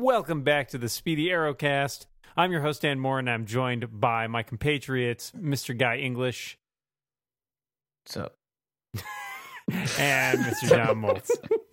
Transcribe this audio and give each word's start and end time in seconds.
Welcome 0.00 0.42
back 0.42 0.68
to 0.68 0.78
the 0.78 0.88
Speedy 0.88 1.26
Arrowcast. 1.26 2.06
I'm 2.36 2.52
your 2.52 2.60
host, 2.60 2.82
Dan 2.82 3.00
Moren, 3.00 3.26
and 3.26 3.34
I'm 3.34 3.46
joined 3.46 4.00
by 4.00 4.28
my 4.28 4.44
compatriots, 4.44 5.32
Mr. 5.36 5.76
Guy 5.76 5.96
English 5.96 6.56
So 8.06 8.30
and 9.98 10.38
Mr. 10.38 10.68
John 10.68 11.02
Moltz. 11.02 11.30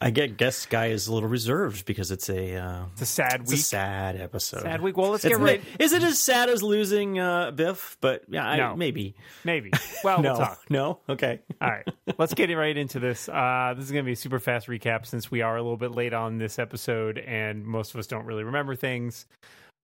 I 0.00 0.10
get 0.10 0.36
guess 0.36 0.66
guy 0.66 0.86
is 0.86 1.06
a 1.08 1.14
little 1.14 1.28
reserved 1.28 1.86
because 1.86 2.10
it's 2.10 2.28
a 2.28 2.56
uh, 2.56 2.84
It's 2.92 3.02
a 3.02 3.06
sad 3.06 3.40
it's 3.42 3.50
week. 3.50 3.60
a 3.60 3.62
sad 3.64 4.20
episode. 4.20 4.62
Sad 4.62 4.82
week. 4.82 4.96
Well, 4.96 5.10
let's 5.10 5.24
It's 5.24 5.36
get 5.36 5.42
right. 5.42 5.62
ma- 5.62 5.84
Is 5.84 5.92
it 5.92 6.02
as 6.02 6.18
sad 6.18 6.48
as 6.48 6.62
losing 6.62 7.18
uh, 7.18 7.50
Biff? 7.52 7.96
But 8.00 8.24
yeah, 8.28 8.46
I, 8.46 8.56
No. 8.56 8.76
maybe. 8.76 9.14
Maybe. 9.44 9.70
Well, 10.04 10.20
no, 10.22 10.32
we'll 10.32 10.40
talk. 10.40 10.60
no. 10.68 10.98
Okay. 11.08 11.40
All 11.60 11.68
right, 11.70 11.86
let's 12.18 12.34
get 12.34 12.50
right 12.54 12.76
into 12.76 12.98
this. 13.00 13.28
Uh, 13.28 13.74
this 13.76 13.84
is 13.86 13.92
going 13.92 14.04
to 14.04 14.06
be 14.06 14.12
a 14.12 14.16
super 14.16 14.38
fast 14.38 14.66
recap 14.68 15.06
since 15.06 15.30
we 15.30 15.42
are 15.42 15.56
a 15.56 15.62
little 15.62 15.76
bit 15.76 15.92
late 15.92 16.12
on 16.14 16.38
this 16.38 16.58
episode, 16.58 17.18
and 17.18 17.64
most 17.64 17.94
of 17.94 17.98
us 17.98 18.06
don't 18.06 18.24
really 18.26 18.44
remember 18.44 18.74
things. 18.76 19.26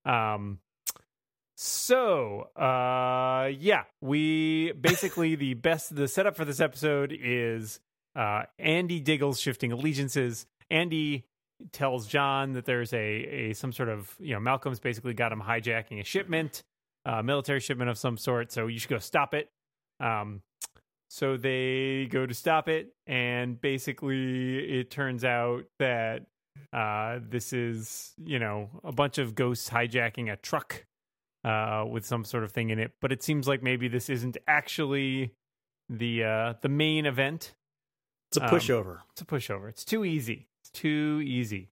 Um, 0.04 0.58
so 1.56 2.48
uh, 2.56 3.48
yeah, 3.56 3.84
we 4.00 4.72
basically 4.72 5.34
the 5.36 5.54
best. 5.54 5.94
The 5.94 6.08
setup 6.08 6.36
for 6.36 6.44
this 6.44 6.60
episode 6.60 7.16
is 7.18 7.78
uh, 8.16 8.42
Andy 8.58 9.00
Diggle's 9.00 9.40
shifting 9.40 9.72
allegiances. 9.72 10.46
Andy 10.70 11.26
tells 11.72 12.06
John 12.06 12.52
that 12.54 12.64
there's 12.64 12.92
a 12.92 12.98
a 12.98 13.52
some 13.54 13.72
sort 13.72 13.88
of 13.88 14.14
you 14.18 14.34
know 14.34 14.40
Malcolm's 14.40 14.80
basically 14.80 15.14
got 15.14 15.32
him 15.32 15.40
hijacking 15.40 16.00
a 16.00 16.04
shipment, 16.04 16.62
a 17.04 17.22
military 17.22 17.60
shipment 17.60 17.90
of 17.90 17.98
some 17.98 18.16
sort. 18.16 18.52
So 18.52 18.66
you 18.66 18.78
should 18.78 18.90
go 18.90 18.98
stop 18.98 19.34
it. 19.34 19.50
Um, 20.00 20.42
so 21.08 21.36
they 21.36 22.08
go 22.10 22.24
to 22.24 22.32
stop 22.34 22.68
it, 22.68 22.94
and 23.06 23.60
basically 23.60 24.80
it 24.80 24.90
turns 24.90 25.24
out 25.24 25.64
that 25.78 26.22
uh, 26.72 27.18
this 27.28 27.52
is, 27.52 28.14
you 28.24 28.38
know, 28.38 28.70
a 28.82 28.92
bunch 28.92 29.18
of 29.18 29.34
ghosts 29.34 29.68
hijacking 29.68 30.32
a 30.32 30.36
truck 30.36 30.86
uh, 31.44 31.84
with 31.88 32.06
some 32.06 32.24
sort 32.24 32.44
of 32.44 32.52
thing 32.52 32.70
in 32.70 32.78
it. 32.78 32.92
But 33.00 33.12
it 33.12 33.22
seems 33.22 33.46
like 33.46 33.62
maybe 33.62 33.88
this 33.88 34.08
isn't 34.08 34.38
actually 34.46 35.34
the 35.88 36.24
uh, 36.24 36.54
the 36.62 36.68
main 36.68 37.06
event. 37.06 37.54
It's 38.32 38.38
a 38.38 38.44
Um, 38.44 38.50
pushover. 38.50 38.98
It's 39.12 39.20
a 39.20 39.26
pushover. 39.26 39.68
It's 39.68 39.84
too 39.84 40.04
easy. 40.06 40.46
It's 40.62 40.70
too 40.70 41.20
easy. 41.22 41.68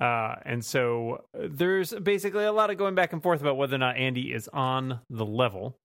Uh, 0.00 0.36
and 0.44 0.64
so 0.64 1.24
uh, 1.38 1.46
there's 1.50 1.92
basically 1.92 2.44
a 2.44 2.52
lot 2.52 2.70
of 2.70 2.78
going 2.78 2.94
back 2.94 3.12
and 3.12 3.22
forth 3.22 3.42
about 3.42 3.56
whether 3.58 3.76
or 3.76 3.78
not 3.78 3.96
Andy 3.96 4.32
is 4.32 4.48
on 4.48 5.00
the 5.10 5.26
level. 5.26 5.76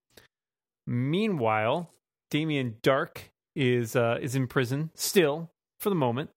Meanwhile, 0.87 1.91
Damien 2.31 2.77
Darhk 2.81 3.17
is 3.55 3.95
uh, 3.95 4.17
is 4.21 4.35
in 4.35 4.47
prison 4.47 4.89
still 4.95 5.51
for 5.79 5.89
the 5.89 5.95
moment, 5.95 6.29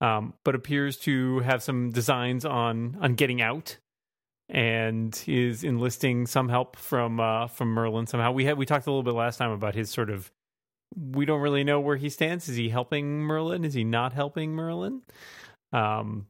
um, 0.00 0.34
but 0.44 0.54
appears 0.54 0.96
to 0.98 1.40
have 1.40 1.62
some 1.62 1.90
designs 1.90 2.44
on 2.44 2.96
on 3.00 3.14
getting 3.14 3.42
out, 3.42 3.76
and 4.48 5.22
is 5.26 5.64
enlisting 5.64 6.26
some 6.26 6.48
help 6.48 6.76
from 6.76 7.20
uh, 7.20 7.48
from 7.48 7.74
Merlyn 7.74 8.08
somehow. 8.08 8.32
We 8.32 8.44
had 8.44 8.56
we 8.56 8.64
talked 8.64 8.86
a 8.86 8.90
little 8.90 9.02
bit 9.02 9.14
last 9.14 9.36
time 9.36 9.50
about 9.50 9.74
his 9.74 9.90
sort 9.90 10.08
of 10.08 10.30
we 10.96 11.24
don't 11.24 11.40
really 11.40 11.64
know 11.64 11.80
where 11.80 11.96
he 11.96 12.08
stands. 12.08 12.48
Is 12.48 12.56
he 12.56 12.68
helping 12.68 13.22
Merlyn? 13.22 13.64
Is 13.64 13.74
he 13.74 13.84
not 13.84 14.12
helping 14.12 14.54
Merlyn? 14.54 15.00
Um, 15.72 16.26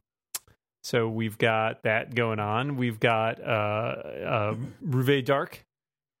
so 0.83 1.07
we've 1.07 1.37
got 1.37 1.83
that 1.83 2.13
going 2.13 2.39
on. 2.39 2.77
We've 2.77 2.99
got 2.99 3.41
uh, 3.41 3.45
uh, 3.45 4.55
Ruvé 4.85 5.23
Darhk 5.23 5.59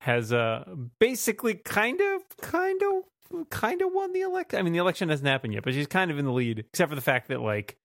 has 0.01 0.33
uh, 0.33 0.65
basically 0.99 1.55
kind 1.55 2.01
of, 2.01 2.21
kind 2.41 2.81
of, 2.83 3.49
kind 3.49 3.81
of 3.81 3.91
won 3.93 4.13
the 4.13 4.21
election. 4.21 4.59
I 4.59 4.61
mean, 4.61 4.73
the 4.73 4.79
election 4.79 5.09
hasn't 5.09 5.27
happened 5.27 5.53
yet, 5.53 5.63
but 5.63 5.73
she's 5.73 5.87
kind 5.87 6.11
of 6.11 6.19
in 6.19 6.25
the 6.25 6.31
lead, 6.31 6.59
except 6.59 6.89
for 6.89 6.95
the 6.95 7.01
fact 7.01 7.29
that 7.29 7.41
like 7.41 7.77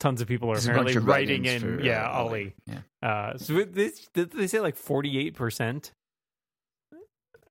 tons 0.00 0.20
of 0.20 0.28
people 0.28 0.50
are 0.50 0.54
There's 0.54 0.66
apparently 0.66 0.98
writing 0.98 1.44
in. 1.44 1.60
for, 1.60 1.80
yeah, 1.80 2.08
uh, 2.08 2.12
Ollie. 2.12 2.54
Yeah. 2.66 2.78
Uh, 3.02 3.38
so 3.38 3.64
this, 3.64 4.08
did 4.12 4.32
they 4.32 4.48
say 4.48 4.60
like 4.60 4.76
forty 4.76 5.18
eight 5.18 5.34
percent? 5.34 5.92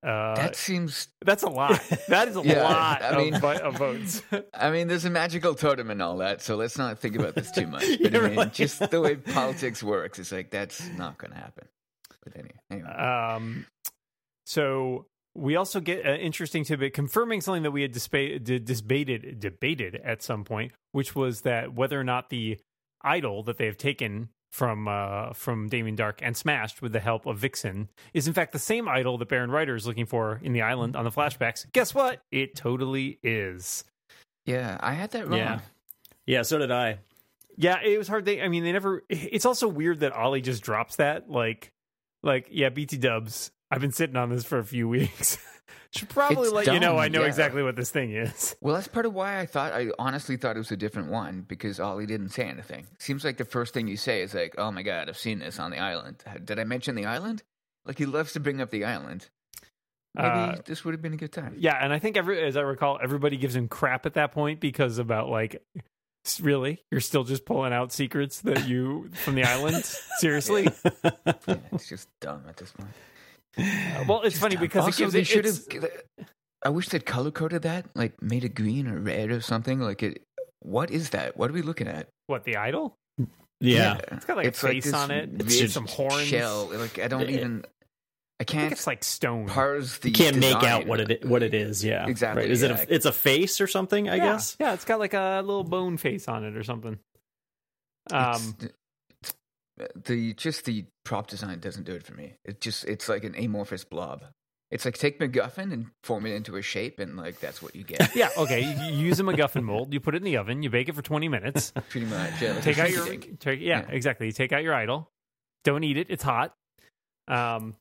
Uh, 0.03 0.33
that 0.35 0.55
seems. 0.55 1.09
that's 1.23 1.43
a 1.43 1.49
lot. 1.49 1.79
That 2.07 2.27
is 2.27 2.35
a 2.35 2.41
Yeah, 2.45 2.63
lot 2.63 3.03
I 3.03 3.17
mean- 3.17 3.35
of, 3.35 3.43
of 3.43 3.77
votes. 3.77 4.23
I 4.53 4.71
mean, 4.71 4.87
there's 4.87 5.05
a 5.05 5.09
magical 5.11 5.53
totem 5.53 5.91
and 5.91 6.01
all 6.01 6.17
that, 6.17 6.41
so 6.41 6.55
let's 6.55 6.77
not 6.77 6.97
think 6.99 7.15
about 7.15 7.35
this 7.35 7.51
too 7.51 7.67
much. 7.67 7.81
But 8.01 8.11
Yeah, 8.13 8.19
I 8.19 8.27
mean, 8.29 8.37
right. 8.37 8.53
just 8.53 8.89
the 8.89 8.99
way 9.01 9.15
politics 9.15 9.83
works, 9.83 10.17
it's 10.17 10.31
like 10.31 10.49
that's 10.49 10.87
not 10.97 11.17
going 11.19 11.31
to 11.31 11.37
happen. 11.37 11.67
But 12.23 12.35
anyway, 12.35 12.55
anyway. 12.71 12.89
Um, 12.89 13.65
so 14.45 15.05
we 15.35 15.55
also 15.55 15.79
get 15.79 16.05
an 16.05 16.19
interesting 16.19 16.63
tidbit 16.63 16.93
confirming 16.93 17.41
something 17.41 17.63
that 17.63 17.71
we 17.71 17.83
had 17.83 17.93
dispa- 17.93 18.43
d- 18.43 18.59
debated 18.59 19.39
debated 19.39 19.95
at 20.03 20.21
some 20.21 20.43
point, 20.43 20.71
which 20.91 21.15
was 21.15 21.41
that 21.41 21.73
whether 21.73 21.99
or 21.99 22.03
not 22.03 22.29
the 22.29 22.57
idol 23.03 23.43
that 23.43 23.57
they 23.57 23.65
have 23.65 23.77
taken 23.77 24.29
from 24.51 24.87
uh, 24.87 25.33
from 25.33 25.69
Damien 25.69 25.95
Darhk 25.95 26.19
and 26.21 26.35
smashed 26.35 26.81
with 26.81 26.91
the 26.91 26.99
help 26.99 27.25
of 27.25 27.37
Vixen 27.37 27.89
is 28.13 28.27
in 28.27 28.33
fact 28.33 28.51
the 28.51 28.59
same 28.59 28.87
idol 28.87 29.17
that 29.17 29.29
Baron 29.29 29.49
Reiter 29.49 29.75
is 29.75 29.87
looking 29.87 30.05
for 30.05 30.39
in 30.43 30.53
the 30.53 30.61
island 30.61 30.95
on 30.95 31.05
the 31.05 31.09
flashbacks. 31.11 31.65
Guess 31.71 31.95
what? 31.95 32.21
It 32.31 32.55
totally 32.55 33.17
is. 33.23 33.83
yeah, 34.45 34.77
I 34.81 34.93
had 34.93 35.11
that 35.11 35.27
wrong. 35.27 35.37
Yeah. 35.39 35.59
Yeah, 36.25 36.41
so 36.43 36.59
did 36.59 36.69
I. 36.71 36.99
Yeah, 37.57 37.81
it 37.83 37.97
was 37.97 38.07
hard. 38.07 38.25
They, 38.25 38.41
I 38.41 38.47
mean, 38.47 38.63
they 38.63 38.71
never. 38.71 39.03
It's 39.09 39.45
also 39.45 39.67
weird 39.67 40.01
that 40.01 40.13
Ollie 40.13 40.41
just 40.41 40.63
drops 40.63 40.97
that. 40.97 41.29
Like, 41.29 41.71
like, 42.23 42.47
yeah, 42.51 42.69
BT 42.69 42.97
Dubs. 42.97 43.51
I've 43.69 43.81
been 43.81 43.91
sitting 43.91 44.15
on 44.15 44.29
this 44.29 44.43
for 44.43 44.59
a 44.59 44.63
few 44.63 44.87
weeks. 44.89 45.37
Should 45.93 46.09
probably 46.09 46.43
It's 46.43 46.53
let 46.53 46.67
you 46.67 46.79
know 46.79 46.91
dumb, 46.91 46.99
I 46.99 47.07
know 47.09 47.21
yeah. 47.21 47.27
exactly 47.27 47.63
what 47.63 47.75
this 47.75 47.89
thing 47.91 48.11
is. 48.13 48.55
Well, 48.61 48.75
that's 48.75 48.87
part 48.87 49.05
of 49.05 49.13
why 49.13 49.39
I 49.39 49.45
thought 49.45 49.73
I 49.73 49.89
honestly 49.99 50.37
thought 50.37 50.55
it 50.55 50.59
was 50.59 50.71
a 50.71 50.77
different 50.77 51.09
one 51.11 51.41
because 51.47 51.79
Ollie 51.79 52.05
didn't 52.05 52.29
say 52.29 52.45
anything. 52.45 52.87
Seems 52.99 53.23
like 53.25 53.37
the 53.37 53.45
first 53.45 53.73
thing 53.73 53.87
you 53.87 53.97
say 53.97 54.21
is 54.21 54.33
like, 54.33 54.55
"Oh 54.57 54.71
my 54.71 54.83
god, 54.83 55.09
I've 55.09 55.17
seen 55.17 55.39
this 55.39 55.59
on 55.59 55.71
the 55.71 55.79
island." 55.79 56.23
Did 56.45 56.59
I 56.59 56.63
mention 56.63 56.95
the 56.95 57.05
island? 57.05 57.43
Like 57.85 57.97
he 57.97 58.05
loves 58.05 58.33
to 58.33 58.39
bring 58.39 58.61
up 58.61 58.69
the 58.69 58.85
island. 58.85 59.27
Maybe 60.13 60.27
Uh, 60.27 60.55
this 60.65 60.83
would 60.85 60.93
have 60.93 61.01
been 61.01 61.13
a 61.13 61.17
good 61.17 61.31
time. 61.31 61.55
Yeah, 61.57 61.77
and 61.81 61.91
I 61.93 61.99
think 61.99 62.17
every, 62.17 62.41
as 62.41 62.57
I 62.57 62.61
recall, 62.61 62.99
everybody 63.01 63.37
gives 63.37 63.55
him 63.55 63.67
crap 63.69 64.05
at 64.05 64.13
that 64.15 64.33
point 64.33 64.59
because 64.59 64.97
about 64.97 65.29
like, 65.29 65.63
really, 66.41 66.83
you're 66.91 66.99
still 67.01 67.23
just 67.23 67.45
pulling 67.45 67.71
out 67.73 67.91
secrets 67.93 68.41
that 68.41 68.67
you 68.67 69.09
from 69.13 69.35
the 69.35 69.43
island. 69.45 69.83
Seriously? 70.19 70.67
Yeah, 71.47 71.55
it's 71.71 71.87
just 71.89 72.07
dumb 72.19 72.43
at 72.47 72.57
this 72.57 72.71
point. 72.71 72.89
Well, 74.07 74.21
it's 74.23 74.37
funny 74.37 74.55
because 74.55 74.85
also, 74.85 75.03
it 75.03 75.11
gives 75.11 75.13
they 75.13 75.23
should 75.23 75.45
have. 75.45 75.59
I 76.63 76.69
wish 76.69 76.89
they'd 76.89 77.05
color 77.05 77.31
coded 77.31 77.63
that, 77.63 77.85
like 77.95 78.21
made 78.21 78.43
it 78.43 78.55
green 78.55 78.87
or 78.87 78.99
red 78.99 79.31
or 79.31 79.41
something. 79.41 79.79
Like 79.79 80.03
it. 80.03 80.21
What 80.59 80.91
is 80.91 81.09
that? 81.09 81.35
What 81.37 81.49
are 81.49 81.53
we 81.53 81.61
looking 81.61 81.87
at? 81.87 82.07
what 82.27 82.43
the 82.43 82.57
idol? 82.57 82.95
Yeah. 83.59 83.99
It's 84.11 84.25
got 84.25 84.37
like 84.37 84.47
a 84.47 84.51
face 84.51 84.85
this 84.85 84.93
on 84.93 85.11
it. 85.11 85.29
weird 85.29 85.41
It's 85.51 85.73
some 85.73 85.87
horns. 85.87 86.23
Shell. 86.23 86.69
Like 86.73 86.99
I 86.99 87.07
don't 87.07 87.21
Yeah. 87.29 87.37
even. 87.37 87.65
I 87.65 88.43
I 88.43 88.43
think 88.43 88.59
can't 88.61 88.71
it's 88.71 88.87
like 88.87 89.03
stone. 89.03 89.47
parse 89.47 89.97
the. 89.99 90.09
You 90.09 90.15
can't 90.15 90.37
make 90.37 90.63
out 90.63 90.87
what 90.87 90.99
it 91.01 91.25
what 91.25 91.43
it 91.43 91.53
is. 91.53 91.83
Yeah, 91.83 92.07
Exactly, 92.07 92.43
Right. 92.43 92.51
Is 92.51 92.63
it? 92.63 92.71
A, 92.71 92.93
it's 92.93 93.05
a 93.05 93.11
face 93.11 93.59
or 93.61 93.67
something? 93.67 94.09
I 94.09 94.15
yeah, 94.15 94.25
guess. 94.33 94.55
Yeah, 94.59 94.73
it's 94.73 94.85
got 94.85 94.99
like 94.99 95.13
a 95.13 95.41
little 95.45 95.63
bone 95.63 95.97
face 95.97 96.27
on 96.27 96.43
it 96.43 96.55
or 96.57 96.63
something. 96.63 96.97
Um, 98.11 98.55
It's- 98.61 99.33
the 100.05 100.33
just 100.35 100.65
the 100.65 100.85
prop 101.03 101.27
design 101.27 101.59
doesn't 101.59 101.83
do 101.85 101.93
it 101.93 102.03
for 102.03 102.13
me. 102.13 102.35
It 102.45 102.61
just 102.61 102.85
it's 102.85 103.09
like 103.09 103.23
an 103.23 103.35
amorphous 103.35 103.83
blob. 103.83 104.23
It's 104.69 104.85
like 104.85 104.97
take 104.97 105.19
MacGuffin 105.19 105.73
and 105.73 105.87
form 106.03 106.25
it 106.25 106.33
into 106.33 106.55
a 106.55 106.61
shape, 106.61 106.99
and 106.99 107.17
like 107.17 107.39
that's 107.41 107.61
what 107.61 107.75
you 107.75 107.83
get. 107.83 108.15
yeah, 108.15 108.29
okay. 108.37 108.61
You, 108.61 108.95
use 108.95 109.19
a 109.19 109.23
MacGuffin 109.23 109.63
mold. 109.63 109.93
You 109.93 109.99
put 109.99 110.15
it 110.15 110.19
in 110.19 110.23
the 110.23 110.37
oven. 110.37 110.63
You 110.63 110.69
bake 110.69 110.87
it 110.87 110.95
for 110.95 111.01
twenty 111.01 111.27
minutes. 111.27 111.73
Pretty 111.89 112.05
much. 112.07 112.41
Yeah, 112.41 112.53
like 112.53 112.63
take 112.63 112.79
out 112.79 112.89
your 112.89 113.05
take, 113.05 113.59
yeah, 113.59 113.81
Yeah. 113.81 113.85
exactly. 113.89 114.27
You 114.27 114.31
take 114.31 114.53
out 114.53 114.63
your 114.63 114.73
idol. 114.73 115.09
Don't 115.65 115.83
eat 115.83 115.97
it. 115.97 116.07
It's 116.09 116.23
hot. 116.23 116.53
Um, 117.27 117.75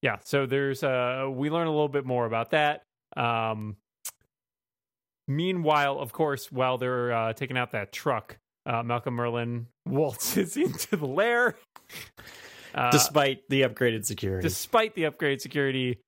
yeah. 0.00 0.16
So 0.24 0.46
there's 0.46 0.82
uh, 0.82 1.28
we 1.30 1.50
learn 1.50 1.66
a 1.66 1.70
little 1.70 1.88
bit 1.88 2.06
more 2.06 2.24
about 2.24 2.52
that. 2.52 2.82
Um, 3.16 3.76
meanwhile, 5.28 5.98
of 5.98 6.12
course, 6.12 6.50
while 6.50 6.78
they're 6.78 7.12
uh, 7.12 7.32
taking 7.34 7.56
out 7.58 7.72
that 7.72 7.92
truck, 7.92 8.38
uh, 8.66 8.82
Malcolm 8.82 9.16
Merlyn 9.16 9.66
waltzes 9.86 10.56
into 10.56 10.96
the 10.96 11.06
lair. 11.06 11.56
Uh, 12.74 12.90
Despite 12.90 13.42
the 13.48 13.62
upgraded 13.62 14.04
security. 14.04 14.42
despite 14.42 14.94
the 14.94 15.04
upgrade 15.04 15.40
security 15.40 16.00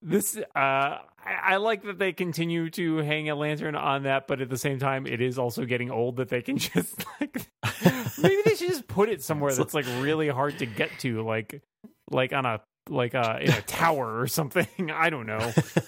this 0.00 0.36
uh 0.36 0.40
I, 0.56 0.98
I 1.44 1.56
like 1.56 1.82
that 1.84 1.98
they 1.98 2.12
continue 2.12 2.70
to 2.70 2.98
hang 2.98 3.28
a 3.28 3.34
lantern 3.34 3.74
on 3.74 4.04
that 4.04 4.26
but 4.26 4.40
at 4.40 4.48
the 4.48 4.56
same 4.56 4.78
time 4.78 5.06
it 5.06 5.20
is 5.20 5.38
also 5.38 5.64
getting 5.66 5.90
old 5.90 6.16
that 6.16 6.28
they 6.28 6.40
can 6.40 6.56
just 6.58 7.04
like 7.20 7.46
maybe 8.22 8.36
they 8.44 8.54
should 8.54 8.68
just 8.68 8.88
put 8.88 9.08
it 9.10 9.22
somewhere 9.22 9.52
that's 9.54 9.74
like 9.74 9.84
really 10.00 10.28
hard 10.28 10.58
to 10.60 10.66
get 10.66 10.90
to 11.00 11.22
like 11.22 11.60
like 12.10 12.32
on 12.32 12.46
a 12.46 12.60
like 12.88 13.14
uh 13.14 13.38
in 13.40 13.50
a 13.50 13.60
tower 13.62 14.18
or 14.20 14.26
something 14.26 14.66
i 14.94 15.10
don't 15.10 15.26
know 15.26 15.38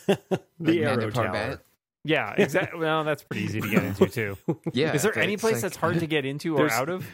the 0.07 0.19
Like 0.61 0.79
arrow 0.81 1.11
tower. 1.11 1.63
Parbat. 2.07 2.11
yeah 2.11 2.35
exactly 2.37 2.81
well 2.81 3.05
that's 3.05 3.23
pretty 3.23 3.45
easy 3.45 3.61
to 3.61 3.69
get 3.69 3.83
into 3.85 4.07
too 4.09 4.37
Yeah. 4.73 4.93
is 4.95 5.03
there 5.03 5.19
any 5.19 5.37
place 5.37 5.55
like- 5.55 5.63
that's 5.63 5.77
hard 5.77 6.01
to 6.01 6.07
get 6.07 6.25
into 6.25 6.57
or 6.57 6.71
out 6.71 6.89
of 6.89 7.07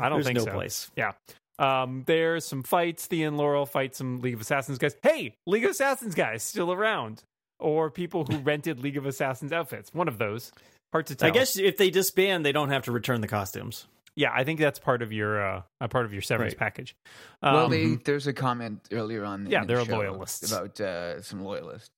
i 0.00 0.08
don't 0.08 0.22
think 0.22 0.38
no 0.38 0.44
so 0.44 0.52
place. 0.52 0.90
Yeah. 0.96 1.12
Um, 1.58 2.02
there's 2.06 2.44
some 2.44 2.62
fights. 2.64 3.06
Thea 3.06 3.28
and 3.28 3.36
Laurel 3.36 3.64
fight 3.66 3.94
some 3.94 4.20
League 4.20 4.34
of 4.34 4.40
Assassins 4.40 4.78
guys. 4.78 4.96
Hey, 5.04 5.36
League 5.46 5.64
of 5.64 5.70
Assassins 5.70 6.14
guys 6.16 6.42
still 6.42 6.72
around. 6.72 7.22
Or 7.60 7.90
people 7.90 8.24
who 8.24 8.38
rented 8.42 8.80
League 8.80 8.96
of 8.96 9.06
Assassins 9.06 9.52
outfits. 9.52 9.94
One 9.94 10.08
of 10.08 10.18
those. 10.18 10.50
hard 10.92 11.06
to 11.06 11.14
tell. 11.14 11.28
I 11.28 11.30
guess 11.30 11.56
if 11.56 11.76
they 11.76 11.90
disband, 11.90 12.44
they 12.44 12.50
don't 12.52 12.70
have 12.70 12.82
to 12.84 12.92
return 12.92 13.20
the 13.20 13.28
costumes. 13.28 13.86
yeah, 14.16 14.30
I 14.34 14.42
think 14.42 14.58
that's 14.58 14.80
part 14.80 15.00
of 15.02 15.12
your 15.12 15.40
uh, 15.44 15.62
a 15.80 15.88
part 15.88 16.06
of 16.06 16.12
your 16.12 16.22
severance 16.22 16.54
Right. 16.54 16.58
package. 16.58 16.96
well, 17.40 17.66
Um, 17.66 17.70
they, 17.70 17.94
there's 18.04 18.26
a 18.26 18.32
comment 18.32 18.80
earlier 18.90 19.24
on. 19.24 19.46
Yeah, 19.48 19.60
in 19.62 19.68
they're 19.68 19.84
show 19.84 19.96
loyalists. 19.96 20.50
about 20.50 20.80
uh, 20.80 21.22
some 21.22 21.44
loyalists. 21.44 21.90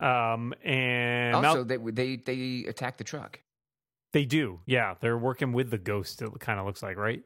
Um, 0.00 0.54
and 0.64 1.34
also, 1.36 1.64
Mal- 1.64 1.64
they 1.64 1.76
they 1.90 2.16
they 2.16 2.64
attack 2.68 2.96
the 2.96 3.04
truck. 3.04 3.40
they 4.12 4.24
do. 4.24 4.60
Yeah, 4.66 4.94
they're 5.00 5.18
working 5.18 5.52
with 5.52 5.70
the 5.70 5.78
ghost. 5.78 6.22
It 6.22 6.30
kind 6.40 6.58
of 6.58 6.66
looks 6.66 6.82
like 6.82 6.96
right. 6.96 7.22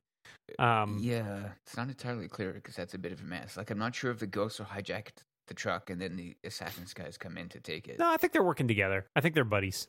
Um, 0.58 0.98
yeah, 1.00 1.50
it's 1.64 1.76
not 1.76 1.88
entirely 1.88 2.28
clear 2.28 2.52
because 2.52 2.74
that's 2.76 2.94
a 2.94 2.98
bit 2.98 3.12
of 3.12 3.20
a 3.20 3.24
mess. 3.24 3.56
Like, 3.56 3.70
I'm 3.70 3.78
not 3.78 3.94
sure 3.94 4.10
if 4.10 4.18
the 4.18 4.26
ghosts 4.26 4.60
are 4.60 4.64
hijacked 4.66 5.22
the 5.48 5.54
truck 5.54 5.90
and 5.90 6.00
then 6.00 6.16
the 6.16 6.36
assassins 6.44 6.92
guys 6.94 7.16
come 7.16 7.38
in 7.38 7.48
to 7.50 7.60
take 7.60 7.86
it. 7.88 7.98
No, 7.98 8.10
I 8.10 8.16
think 8.16 8.32
they're 8.32 8.42
working 8.42 8.66
together. 8.68 9.06
I 9.14 9.20
think 9.20 9.34
they're 9.34 9.44
buddies. 9.44 9.88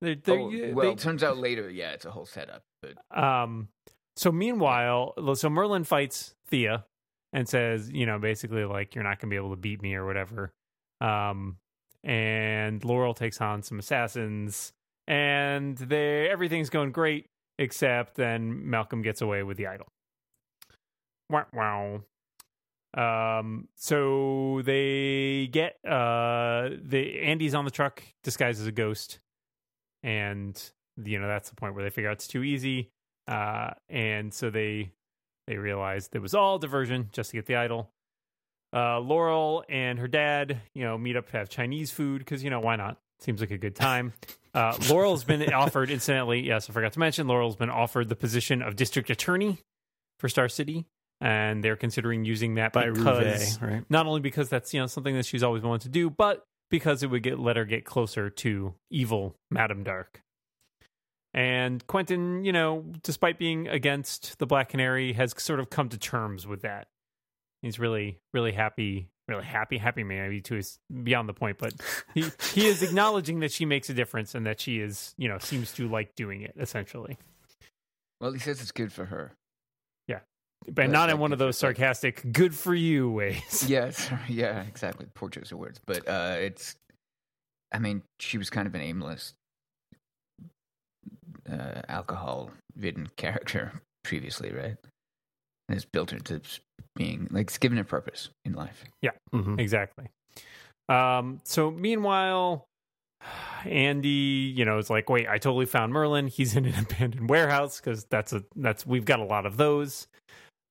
They're, 0.00 0.16
they're, 0.16 0.38
Oh, 0.40 0.50
yeah, 0.50 0.72
well, 0.72 0.86
they- 0.86 0.92
it 0.92 0.98
turns 0.98 1.22
out 1.22 1.36
later, 1.38 1.70
yeah, 1.70 1.92
it's 1.92 2.04
a 2.04 2.10
whole 2.10 2.26
setup. 2.26 2.62
But 2.82 2.96
Um, 3.16 3.68
so 4.16 4.32
meanwhile, 4.32 5.14
so 5.36 5.48
Merlyn 5.48 5.86
fights 5.86 6.34
Thea 6.48 6.84
and 7.32 7.48
says, 7.48 7.90
you 7.90 8.04
know, 8.06 8.18
basically 8.18 8.64
like 8.64 8.94
you're 8.94 9.04
not 9.04 9.20
gonna 9.20 9.30
be 9.30 9.36
able 9.36 9.50
to 9.50 9.56
beat 9.60 9.80
me 9.80 9.94
or 9.94 10.04
whatever. 10.04 10.52
Um, 11.00 11.56
and 12.04 12.84
Laurel 12.84 13.14
takes 13.14 13.40
on 13.40 13.62
some 13.62 13.78
assassins, 13.78 14.72
and 15.06 15.76
they 15.76 16.28
everything's 16.28 16.70
going 16.70 16.92
great 16.92 17.26
except 17.58 18.16
then 18.16 18.68
Malcolm 18.68 19.02
gets 19.02 19.20
away 19.20 19.42
with 19.42 19.56
the 19.56 19.66
idol. 19.66 19.86
Wow. 21.30 22.02
Um, 22.94 23.68
so 23.76 24.60
they 24.64 25.48
get 25.50 25.76
uh 25.84 26.70
the 26.82 27.20
Andy's 27.22 27.54
on 27.54 27.64
the 27.64 27.70
truck 27.70 28.02
disguised 28.22 28.60
as 28.60 28.66
a 28.66 28.72
ghost, 28.72 29.20
and 30.02 30.60
you 31.02 31.18
know 31.18 31.26
that's 31.26 31.48
the 31.48 31.56
point 31.56 31.74
where 31.74 31.84
they 31.84 31.90
figure 31.90 32.10
out 32.10 32.14
it's 32.14 32.28
too 32.28 32.42
easy 32.42 32.90
uh 33.28 33.70
and 33.88 34.32
so 34.32 34.50
they 34.50 34.92
they 35.46 35.56
realized 35.56 36.14
it 36.14 36.20
was 36.20 36.34
all 36.34 36.58
diversion 36.58 37.08
just 37.12 37.30
to 37.30 37.36
get 37.36 37.46
the 37.46 37.56
idol 37.56 37.90
uh 38.72 38.98
laurel 39.00 39.64
and 39.68 39.98
her 39.98 40.08
dad 40.08 40.60
you 40.74 40.82
know 40.82 40.96
meet 40.96 41.16
up 41.16 41.30
to 41.30 41.36
have 41.36 41.48
chinese 41.48 41.90
food 41.90 42.18
because 42.18 42.42
you 42.42 42.50
know 42.50 42.60
why 42.60 42.76
not 42.76 42.98
seems 43.20 43.40
like 43.40 43.50
a 43.50 43.58
good 43.58 43.76
time 43.76 44.12
uh 44.54 44.76
laurel's 44.88 45.24
been 45.24 45.52
offered 45.52 45.90
incidentally 45.90 46.40
yes 46.40 46.68
i 46.68 46.72
forgot 46.72 46.92
to 46.92 46.98
mention 46.98 47.26
laurel's 47.26 47.56
been 47.56 47.70
offered 47.70 48.08
the 48.08 48.16
position 48.16 48.62
of 48.62 48.76
district 48.76 49.10
attorney 49.10 49.58
for 50.18 50.28
star 50.28 50.48
city 50.48 50.86
and 51.22 51.62
they're 51.62 51.76
considering 51.76 52.24
using 52.24 52.56
that 52.56 52.72
By 52.72 52.90
because 52.90 53.58
Ruvé, 53.58 53.62
right? 53.62 53.84
not 53.88 54.06
only 54.06 54.20
because 54.20 54.48
that's 54.48 54.74
you 54.74 54.80
know 54.80 54.86
something 54.86 55.14
that 55.14 55.24
she's 55.24 55.42
always 55.42 55.62
wanted 55.62 55.82
to 55.82 55.88
do, 55.88 56.10
but 56.10 56.44
because 56.68 57.02
it 57.02 57.10
would 57.10 57.22
get 57.22 57.38
let 57.38 57.56
her 57.56 57.64
get 57.64 57.84
closer 57.84 58.28
to 58.28 58.74
evil 58.90 59.36
Madame 59.50 59.84
Darhk. 59.84 60.20
And 61.32 61.86
Quentin, 61.86 62.44
you 62.44 62.52
know, 62.52 62.84
despite 63.02 63.38
being 63.38 63.68
against 63.68 64.38
the 64.38 64.46
Black 64.46 64.68
Canary, 64.70 65.14
has 65.14 65.32
sort 65.38 65.60
of 65.60 65.70
come 65.70 65.88
to 65.90 65.96
terms 65.96 66.46
with 66.46 66.62
that. 66.62 66.88
He's 67.62 67.78
really, 67.78 68.18
really 68.34 68.52
happy, 68.52 69.08
really 69.28 69.44
happy, 69.44 69.78
happy 69.78 70.02
man, 70.02 70.22
maybe 70.28 70.40
to 70.42 70.56
is 70.56 70.78
beyond 71.04 71.28
the 71.28 71.32
point, 71.34 71.58
but 71.58 71.72
he 72.14 72.24
he 72.52 72.66
is 72.66 72.82
acknowledging 72.82 73.40
that 73.40 73.52
she 73.52 73.64
makes 73.64 73.88
a 73.88 73.94
difference 73.94 74.34
and 74.34 74.44
that 74.46 74.60
she 74.60 74.80
is, 74.80 75.14
you 75.16 75.28
know, 75.28 75.38
seems 75.38 75.72
to 75.74 75.88
like 75.88 76.14
doing 76.16 76.42
it 76.42 76.54
essentially, 76.58 77.18
well, 78.20 78.32
he 78.32 78.38
says 78.40 78.60
it's 78.60 78.72
good 78.72 78.92
for 78.92 79.04
her. 79.06 79.32
Yeah, 80.08 80.20
but 80.66 80.74
That's 80.74 80.92
not 80.92 81.10
in 81.10 81.18
one 81.18 81.32
of 81.32 81.38
those 81.38 81.56
interesting. 81.62 81.82
sarcastic 81.84 82.32
"good 82.32 82.54
for 82.54 82.74
you" 82.74 83.10
ways. 83.10 83.64
Yes, 83.68 84.10
yeah, 84.28 84.62
exactly. 84.62 85.06
Poor 85.14 85.28
choice 85.28 85.52
of 85.52 85.58
words, 85.58 85.80
but 85.86 86.06
uh, 86.08 86.36
it's. 86.38 86.76
I 87.74 87.78
mean, 87.78 88.02
she 88.20 88.36
was 88.36 88.50
kind 88.50 88.66
of 88.66 88.74
an 88.74 88.82
aimless, 88.82 89.32
uh, 91.50 91.80
alcohol-ridden 91.88 93.08
character 93.16 93.72
previously, 94.04 94.52
right? 94.52 94.76
And 95.72 95.78
it's 95.78 95.86
built 95.86 96.12
into 96.12 96.38
being 96.96 97.28
like 97.30 97.46
it's 97.46 97.56
given 97.56 97.78
a 97.78 97.84
purpose 97.84 98.28
in 98.44 98.52
life. 98.52 98.84
Mhm. 99.34 99.58
Exactly. 99.58 100.10
Um, 100.90 101.40
so 101.44 101.70
meanwhile, 101.70 102.66
Andy, 103.64 104.52
you 104.54 104.66
know, 104.66 104.76
is 104.76 104.90
like, 104.90 105.08
wait, 105.08 105.26
I 105.26 105.38
totally 105.38 105.64
found 105.64 105.94
Merlyn. 105.94 106.28
He's 106.28 106.54
in 106.54 106.66
an 106.66 106.78
abandoned 106.90 107.30
warehouse 107.30 107.80
because 107.80 108.04
that's 108.10 108.34
a 108.34 108.44
that's 108.54 108.84
we've 108.84 109.06
got 109.06 109.18
a 109.18 109.24
lot 109.24 109.46
of 109.46 109.56
those. 109.56 110.08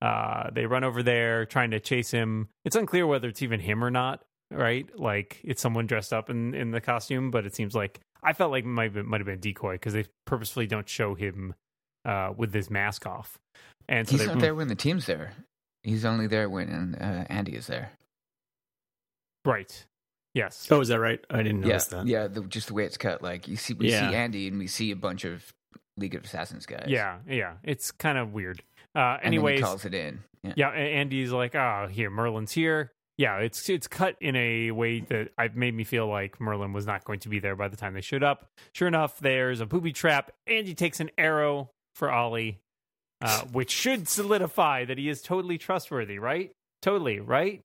Uh, 0.04 0.52
they 0.52 0.68
run 0.68 0.84
over 0.84 1.02
there 1.02 1.48
trying 1.48 1.72
to 1.72 1.80
chase 1.80 2.12
him. 2.12 2.50
It's 2.64 2.76
unclear 2.76 3.08
whether 3.08 3.28
it's 3.28 3.42
even 3.42 3.60
him 3.60 3.84
or 3.84 3.90
not. 3.90 4.22
Right? 4.52 4.88
Like 4.96 5.42
it's 5.44 5.64
someone 5.64 5.88
dressed 5.88 6.14
up 6.14 6.30
in 6.30 6.54
in 6.54 6.70
the 6.70 6.82
costume, 6.82 7.32
but 7.32 7.48
it 7.48 7.56
seems 7.56 7.74
like 7.74 8.02
I 8.22 8.34
felt 8.34 8.52
like 8.52 8.66
it 8.66 8.68
might 8.68 8.94
have, 8.96 9.04
might 9.08 9.20
have 9.20 9.26
been 9.26 9.40
a 9.40 9.42
decoy 9.42 9.74
because 9.74 9.94
they 9.94 10.06
purposefully 10.28 10.68
don't 10.68 10.88
show 10.88 11.16
him 11.16 11.56
uh, 12.06 12.34
with 12.38 12.54
his 12.54 12.70
mask 12.70 13.08
off. 13.08 13.40
And 13.92 14.08
so 14.08 14.12
He's 14.14 14.22
they, 14.22 14.28
not 14.28 14.40
there 14.40 14.56
when 14.56 14.70
the 14.70 14.76
team's 14.76 15.06
there. 15.06 15.34
He's 15.84 16.06
only 16.06 16.26
there 16.28 16.50
when 16.50 16.96
uh, 16.96 17.26
Andy 17.30 17.56
is 17.56 17.68
there. 17.68 17.92
right? 19.46 19.86
Yes. 20.34 20.68
Oh, 20.72 20.80
is 20.80 20.88
that 20.88 21.00
right? 21.00 21.20
I 21.30 21.38
didn't 21.44 21.64
Yeah, 21.64 21.68
notice 21.68 21.88
that. 21.88 22.06
yeah. 22.08 22.28
The, 22.28 22.42
just 22.44 22.68
the 22.68 22.74
way 22.74 22.86
it's 22.86 22.96
cut, 22.98 23.22
like 23.22 23.48
you 23.50 23.58
see, 23.58 23.74
we 23.74 23.90
Yeah. 23.92 24.10
see 24.10 24.16
Andy 24.16 24.48
and 24.48 24.58
we 24.58 24.68
see 24.68 24.92
a 24.92 24.96
bunch 24.96 25.26
of 25.26 25.52
League 25.98 26.16
of 26.16 26.24
Assassins 26.24 26.66
guys. 26.66 26.86
Yeah, 26.88 27.18
yeah. 27.28 27.56
It's 27.64 27.92
kind 27.92 28.18
of 28.18 28.32
weird. 28.32 28.64
Uh, 28.96 29.18
And 29.22 29.34
then 29.38 29.46
he 29.56 29.60
calls 29.62 29.84
it 29.84 29.94
in. 29.94 30.24
Yeah. 30.44 30.54
yeah, 30.56 30.70
Andy's 30.70 31.32
like, 31.32 31.54
oh, 31.54 31.88
here, 31.92 32.10
Merlyn's 32.10 32.52
here. 32.54 32.94
Yeah, 33.18 33.38
it's 33.40 33.70
it's 33.70 33.88
cut 33.88 34.16
in 34.22 34.36
a 34.36 34.72
way 34.72 35.02
that 35.02 35.30
I've 35.38 35.56
made 35.56 35.76
me 35.76 35.84
feel 35.84 36.08
like 36.08 36.40
Merlyn 36.40 36.74
was 36.74 36.88
not 36.88 37.04
going 37.04 37.20
to 37.20 37.30
be 37.30 37.40
there 37.40 37.56
by 37.56 37.68
the 37.68 37.76
time 37.78 37.94
they 37.94 38.02
showed 38.02 38.24
up. 38.24 38.50
Sure 38.74 38.88
enough, 38.88 39.20
there's 39.20 39.60
a 39.60 39.66
booby 39.66 39.92
trap. 39.92 40.32
Andy 40.48 40.74
takes 40.74 41.00
an 41.02 41.12
arrow 41.18 41.70
for 41.94 42.10
Ollie, 42.10 42.62
uh, 43.22 43.42
which 43.52 43.72
should 43.72 44.08
solidify 44.08 44.86
that 44.86 44.98
he 44.98 45.10
is 45.10 45.22
totally 45.22 45.58
trustworthy, 45.58 46.20
right? 46.20 46.52
Totally, 46.82 47.20
right? 47.20 47.62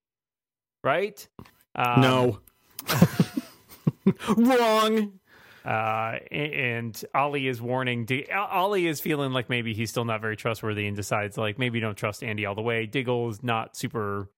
Right? 0.85 1.27
Um, 1.75 2.01
no. 2.01 2.39
Wrong. 4.37 5.19
Uh, 5.65 6.19
and 6.31 7.05
Ollie 7.13 7.49
is 7.49 7.61
warning. 7.61 8.05
D- 8.05 8.29
Ollie 8.31 8.87
is 8.87 9.01
feeling 9.01 9.33
like 9.33 9.51
maybe 9.51 9.75
he's 9.75 9.91
still 9.91 10.05
not 10.05 10.21
very 10.21 10.37
trustworthy 10.37 10.87
and 10.87 10.95
decides 10.95 11.37
like 11.37 11.59
maybe 11.59 11.81
don't 11.81 11.97
trust 11.97 12.23
Andy 12.23 12.47
all 12.47 12.55
the 12.55 12.63
way. 12.63 12.87
Diggle 12.87 13.31
is 13.31 13.43
not 13.43 13.77
super, 13.77 14.31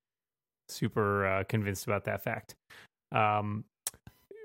super 0.69 1.27
uh, 1.27 1.45
convinced 1.45 1.87
about 1.87 2.05
that 2.05 2.25
fact. 2.25 2.55
Um, 3.13 3.65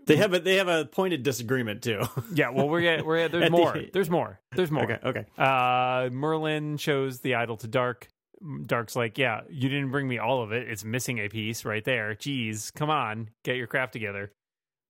They 0.06 0.18
have 0.18 0.34
a 0.34 0.40
they 0.40 0.56
have 0.58 0.68
a 0.68 0.86
pointed 0.86 1.24
disagreement 1.24 1.82
too. 1.82 2.02
yeah, 2.34 2.50
well, 2.50 2.68
we're 2.68 2.88
at, 2.90 3.06
we're 3.06 3.18
at, 3.18 3.32
there's 3.32 3.46
At 3.46 3.52
the- 3.52 3.58
more. 3.58 3.82
There's 3.94 4.10
more. 4.10 4.40
There's 4.56 4.72
more. 4.72 4.84
okay, 4.84 5.00
okay. 5.04 5.26
Uh, 5.38 6.10
Merlyn 6.10 6.80
shows 6.80 7.20
the 7.20 7.36
idol 7.36 7.58
to 7.58 7.68
Darhk. 7.68 8.04
Darhk's 8.44 8.96
like, 8.96 9.18
yeah, 9.18 9.42
you 9.50 9.70
didn't 9.70 9.92
bring 9.92 10.08
me 10.08 10.18
all 10.18 10.44
of 10.44 10.52
it. 10.52 10.68
It's 10.70 10.84
missing 10.84 11.20
a 11.20 11.30
piece 11.30 11.64
right 11.64 11.84
there. 11.86 12.14
Jeez, 12.16 12.74
come 12.74 12.90
on, 12.90 13.30
get 13.46 13.56
your 13.56 13.68
craft 13.68 13.94
together. 13.94 14.34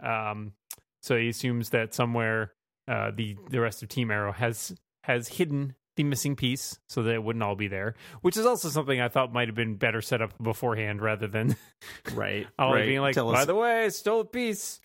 Um, 0.03 0.53
so 1.01 1.17
he 1.17 1.29
assumes 1.29 1.69
that 1.69 1.93
somewhere 1.93 2.53
uh, 2.87 3.11
the 3.15 3.35
the 3.49 3.59
rest 3.61 3.83
of 3.83 3.89
Team 3.89 4.09
Arrow 4.09 4.31
has 4.31 4.75
has 5.03 5.27
hidden 5.27 5.75
the 5.95 6.03
missing 6.03 6.35
piece, 6.35 6.79
so 6.89 7.03
that 7.03 7.13
it 7.13 7.23
wouldn't 7.23 7.43
all 7.43 7.55
be 7.55 7.67
there. 7.67 7.95
Which 8.21 8.37
is 8.37 8.45
also 8.45 8.69
something 8.69 8.99
I 8.99 9.09
thought 9.09 9.31
might 9.33 9.47
have 9.47 9.55
been 9.55 9.75
better 9.75 10.01
set 10.01 10.21
up 10.21 10.33
beforehand, 10.41 11.01
rather 11.01 11.27
than 11.27 11.55
Right. 12.13 12.47
Ollie 12.57 12.79
right. 12.79 12.85
being 12.87 13.01
like, 13.01 13.13
Tell 13.15 13.31
by 13.31 13.41
us. 13.41 13.45
the 13.45 13.55
way, 13.55 13.85
I 13.85 13.89
stole 13.89 14.21
a 14.21 14.25
piece. 14.25 14.79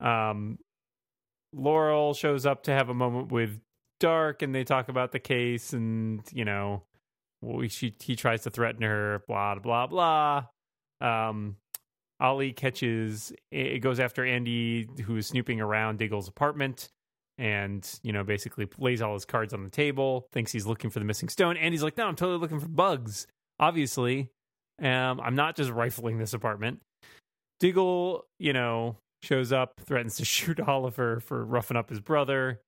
Um, 0.00 0.58
Laurel 1.52 2.14
shows 2.14 2.46
up 2.46 2.64
to 2.64 2.72
have 2.72 2.88
a 2.88 2.94
moment 2.94 3.30
with 3.30 3.60
Darhk, 4.00 4.42
and 4.42 4.54
they 4.54 4.64
talk 4.64 4.88
about 4.88 5.12
the 5.12 5.18
case, 5.20 5.72
and 5.72 6.22
you 6.32 6.44
know, 6.44 6.82
well, 7.40 7.66
she 7.68 7.94
he 8.00 8.16
tries 8.16 8.42
to 8.42 8.50
threaten 8.50 8.82
her, 8.82 9.22
blah 9.28 9.54
blah 9.56 9.86
blah. 9.86 10.44
Um, 11.00 11.56
Ollie 12.20 12.52
catches, 12.52 13.32
it 13.50 13.80
goes 13.80 13.98
after 13.98 14.24
Andy, 14.24 14.88
who 15.04 15.16
is 15.16 15.26
snooping 15.26 15.60
around 15.60 15.98
Diggle's 15.98 16.28
apartment, 16.28 16.88
and 17.42 17.98
you 18.04 18.12
know, 18.12 18.22
basically 18.22 18.68
lays 18.78 19.02
all 19.02 19.14
his 19.14 19.24
cards 19.24 19.52
on 19.52 19.64
the 19.64 19.68
table, 19.68 20.28
thinks 20.30 20.52
he's 20.52 20.64
looking 20.64 20.90
for 20.90 21.00
the 21.00 21.04
missing 21.04 21.28
stone. 21.28 21.56
and 21.56 21.74
he's 21.74 21.82
like, 21.82 21.98
no, 21.98 22.06
I'm 22.06 22.14
totally 22.14 22.38
looking 22.38 22.60
for 22.60 22.68
bugs. 22.68 23.26
Obviously, 23.58 24.30
um, 24.80 25.20
I'm 25.20 25.34
not 25.34 25.56
just 25.56 25.68
rifling 25.68 26.18
this 26.18 26.34
apartment. 26.34 26.80
Diggle, 27.58 28.26
you 28.38 28.52
know, 28.52 28.96
shows 29.24 29.52
up, 29.52 29.80
threatens 29.84 30.16
to 30.16 30.24
shoot 30.24 30.60
Oliver 30.60 31.18
for 31.18 31.44
roughing 31.44 31.76
up 31.76 31.90
his 31.90 31.98
brother. 31.98 32.60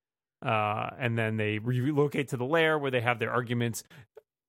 Uh, 0.45 0.90
and 0.99 1.16
then 1.16 1.37
they 1.37 1.61
relocate 1.61 2.28
to 2.28 2.37
the 2.37 2.45
lair 2.45 2.76
where 2.76 2.90
they 2.90 3.00
have 3.00 3.21
their 3.21 3.31
arguments. 3.31 3.85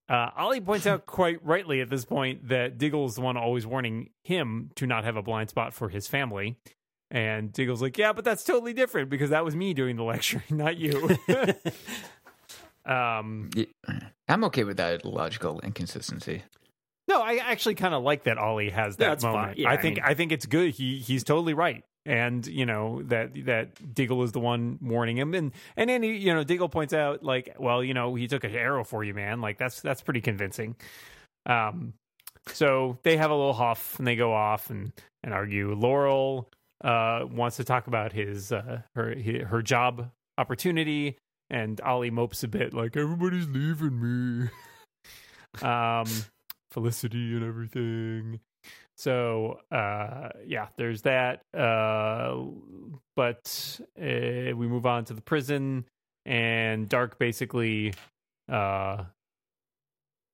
Uh, 0.10 0.30
Ollie 0.36 0.60
points 0.60 0.88
out 0.88 1.06
quite 1.06 1.46
rightly 1.46 1.82
at 1.82 1.90
this 1.92 2.04
point 2.04 2.50
that 2.50 2.80
Diggle 2.80 3.06
is 3.06 3.14
the 3.14 3.22
one 3.22 3.38
always 3.38 3.68
warning 3.68 4.10
him 4.24 4.72
to 4.76 4.88
not 4.88 5.04
have 5.04 5.18
a 5.18 5.22
blind 5.22 5.52
spot 5.52 5.72
for 5.72 5.90
his 5.90 6.08
family. 6.08 6.58
And 7.12 7.52
Diggle's 7.54 7.82
like, 7.82 7.98
yeah, 7.98 8.14
but 8.14 8.26
that's 8.26 8.44
totally 8.44 8.74
different 8.74 9.10
because 9.10 9.30
that 9.30 9.46
was 9.46 9.56
me 9.56 9.74
doing 9.74 9.96
the 9.96 10.04
lecturing, 10.12 10.44
not 10.50 10.78
you. 10.78 11.10
um, 12.86 13.50
Yeah. 13.56 13.66
I'm 14.28 14.44
okay 14.46 14.64
with 14.64 14.78
that 14.78 15.06
logical 15.06 15.60
inconsistency. 15.62 16.44
No, 17.08 17.22
I 17.22 17.36
actually 17.36 17.76
kind 17.76 17.94
of 17.94 18.02
like 18.04 18.24
that 18.24 18.38
Ollie 18.40 18.72
has 18.72 18.98
that 18.98 19.06
That's 19.08 19.24
fine. 19.24 19.34
moment. 19.34 19.58
Yeah, 19.60 19.70
I 19.70 19.74
I 19.74 19.78
think 19.78 19.98
mean- 19.98 20.06
I 20.06 20.14
think 20.16 20.32
it's 20.32 20.48
good. 20.48 20.72
He 20.72 20.98
he's 20.98 21.24
totally 21.24 21.54
right. 21.54 21.84
and 22.08 22.46
you 22.48 22.66
know 22.66 23.04
that 23.04 23.32
that 23.46 23.94
Diggle 23.94 24.24
is 24.24 24.32
the 24.32 24.40
one 24.40 24.80
warning 24.82 25.16
him, 25.18 25.36
and 25.36 25.52
and 25.78 25.88
then 25.90 26.02
he, 26.02 26.16
you 26.16 26.34
know 26.34 26.44
Diggle 26.44 26.70
points 26.70 26.94
out 26.94 27.24
like, 27.24 27.56
well, 27.60 27.84
you 27.84 27.94
know, 27.94 28.16
he 28.16 28.28
took 28.28 28.44
an 28.44 28.56
arrow 28.56 28.84
for 28.84 29.04
you, 29.04 29.14
man. 29.14 29.40
Like 29.42 29.60
that's 29.60 29.82
that's 29.82 30.02
pretty 30.02 30.22
convincing. 30.22 30.76
Um, 31.46 31.94
so 32.48 32.98
they 33.04 33.18
have 33.18 33.30
a 33.30 33.36
little 33.36 33.54
huff 33.54 34.00
and 34.00 34.08
they 34.08 34.16
go 34.16 34.34
off 34.34 34.72
and 34.72 34.92
and 35.24 35.32
argue. 35.32 35.76
Laurel 35.76 36.50
uh 36.84 37.26
wants 37.30 37.58
to 37.58 37.64
talk 37.64 37.88
about 37.88 38.14
his 38.14 38.52
uh 38.52 38.82
her 38.96 39.16
her 39.48 39.62
job 39.62 40.12
opportunity, 40.38 41.18
and 41.50 41.80
Ollie 41.82 42.12
mopes 42.12 42.44
a 42.44 42.48
bit 42.48 42.74
like 42.74 42.98
everybody's 42.98 43.48
leaving 43.48 44.00
me. 44.42 44.50
um, 45.68 46.06
Felicity 46.72 47.36
and 47.36 47.44
everything. 47.44 48.40
So 48.98 49.60
uh, 49.72 50.30
yeah, 50.46 50.68
there's 50.78 51.04
that. 51.04 51.42
Uh, 51.54 52.44
but 53.16 53.80
uh, 54.00 54.56
we 54.56 54.68
move 54.68 54.86
on 54.86 55.06
to 55.06 55.14
the 55.14 55.22
prison, 55.22 55.86
and 56.26 56.90
Darhk 56.90 57.18
basically, 57.18 57.94
uh, 58.52 59.04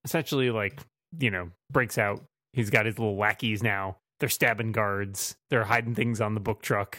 essentially, 0.04 0.52
like 0.52 0.80
you 1.20 1.32
know, 1.32 1.52
breaks 1.72 1.98
out. 1.98 2.24
He's 2.54 2.70
got 2.70 2.86
his 2.86 3.00
little 3.00 3.18
lackeys 3.18 3.64
now. 3.64 3.98
They're 4.22 4.30
stabbing 4.30 4.72
guards. 4.72 5.36
They're 5.50 5.66
hiding 5.66 5.96
things 5.96 6.22
on 6.22 6.34
the 6.34 6.40
book 6.40 6.62
truck. 6.62 6.98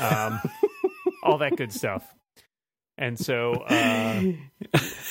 um, 0.00 0.40
all 1.22 1.38
that 1.38 1.56
good 1.56 1.72
stuff. 1.72 2.14
And 2.98 3.18
so 3.18 3.52
uh, 3.52 4.20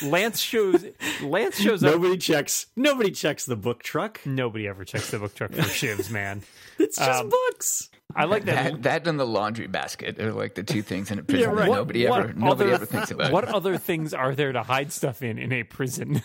Lance 0.04 0.40
shows 0.40 0.86
Lance 1.24 1.60
shows 1.60 1.84
up. 1.84 1.94
Nobody 1.94 2.18
checks. 2.18 2.68
Nobody 2.76 3.10
checks 3.10 3.46
the 3.46 3.56
book 3.56 3.82
truck. 3.82 4.22
Nobody 4.28 4.68
ever 4.68 4.86
checks 4.86 5.10
the 5.10 5.18
book 5.18 5.34
truck 5.34 5.52
for 5.54 5.62
shivs, 5.64 6.12
man. 6.12 6.42
It's 6.78 6.98
just 6.98 7.22
Um, 7.24 7.30
books. 7.30 7.90
I 8.16 8.24
like 8.26 8.46
that. 8.46 8.72
That, 8.72 8.84
that 8.84 9.08
and 9.08 9.20
the 9.20 9.26
laundry 9.26 9.68
basket 9.68 10.18
are 10.20 10.32
like 10.32 10.56
the 10.56 10.64
two 10.64 10.82
things 10.82 11.12
in 11.12 11.20
a 11.20 11.24
prison 11.26 11.50
Yeah, 11.50 11.56
right. 11.56 11.66
that 11.70 11.76
nobody 11.76 12.08
what 12.08 12.20
ever 12.22 12.34
nobody 12.34 12.64
other- 12.70 12.74
ever 12.76 12.86
thinks 12.86 13.12
about. 13.12 13.32
What 13.34 13.46
other 13.46 13.78
things 13.78 14.14
are 14.14 14.34
there 14.36 14.52
to 14.54 14.64
hide 14.64 14.92
stuff 14.94 15.22
in 15.24 15.38
in 15.40 15.52
a 15.52 15.64
prison? 15.64 16.22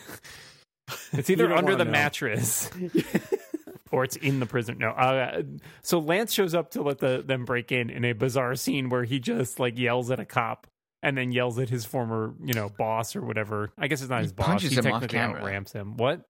it's 1.12 1.30
either 1.30 1.50
under 1.52 1.75
the 1.76 1.85
know. 1.87 1.90
mattress 1.90 2.68
or 3.95 4.05
it's 4.05 4.17
in 4.17 4.41
the 4.41 4.47
prison. 4.47 4.79
No. 4.79 4.91
Uh, 4.91 5.43
so 5.83 5.99
Lance 6.01 6.33
shows 6.33 6.55
up 6.55 6.71
to 6.73 6.83
let 6.83 6.99
the, 6.99 7.23
them 7.25 7.45
break 7.45 7.71
in 7.73 7.89
in 7.91 8.05
a 8.05 8.13
bizarre 8.13 8.55
scene 8.57 8.89
where 8.91 9.05
he 9.05 9.21
just 9.21 9.61
like 9.61 9.79
yells 9.79 10.11
at 10.11 10.19
a 10.21 10.25
cop 10.25 10.67
and 11.03 11.17
then 11.17 11.31
yells 11.33 11.59
at 11.59 11.69
his 11.69 11.85
former, 11.85 12.35
you 12.45 12.55
know, 12.55 12.69
boss 12.77 13.15
or 13.15 13.23
whatever. 13.23 13.71
I 13.79 13.87
guess 13.89 14.01
it's 14.01 14.11
not 14.11 14.19
He 14.19 14.25
his 14.25 14.33
boss. 14.33 14.47
punches 14.47 14.71
he 14.71 14.77
him 14.77 14.87
off 14.87 15.03
technically 15.03 15.19
camera. 15.19 15.41
outramps 15.43 15.73
him. 15.73 15.97
What? 15.97 16.23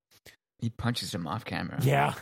He 0.58 0.70
punches 0.70 1.14
him 1.14 1.26
off 1.26 1.44
camera. 1.44 1.78
Yeah. 1.82 2.14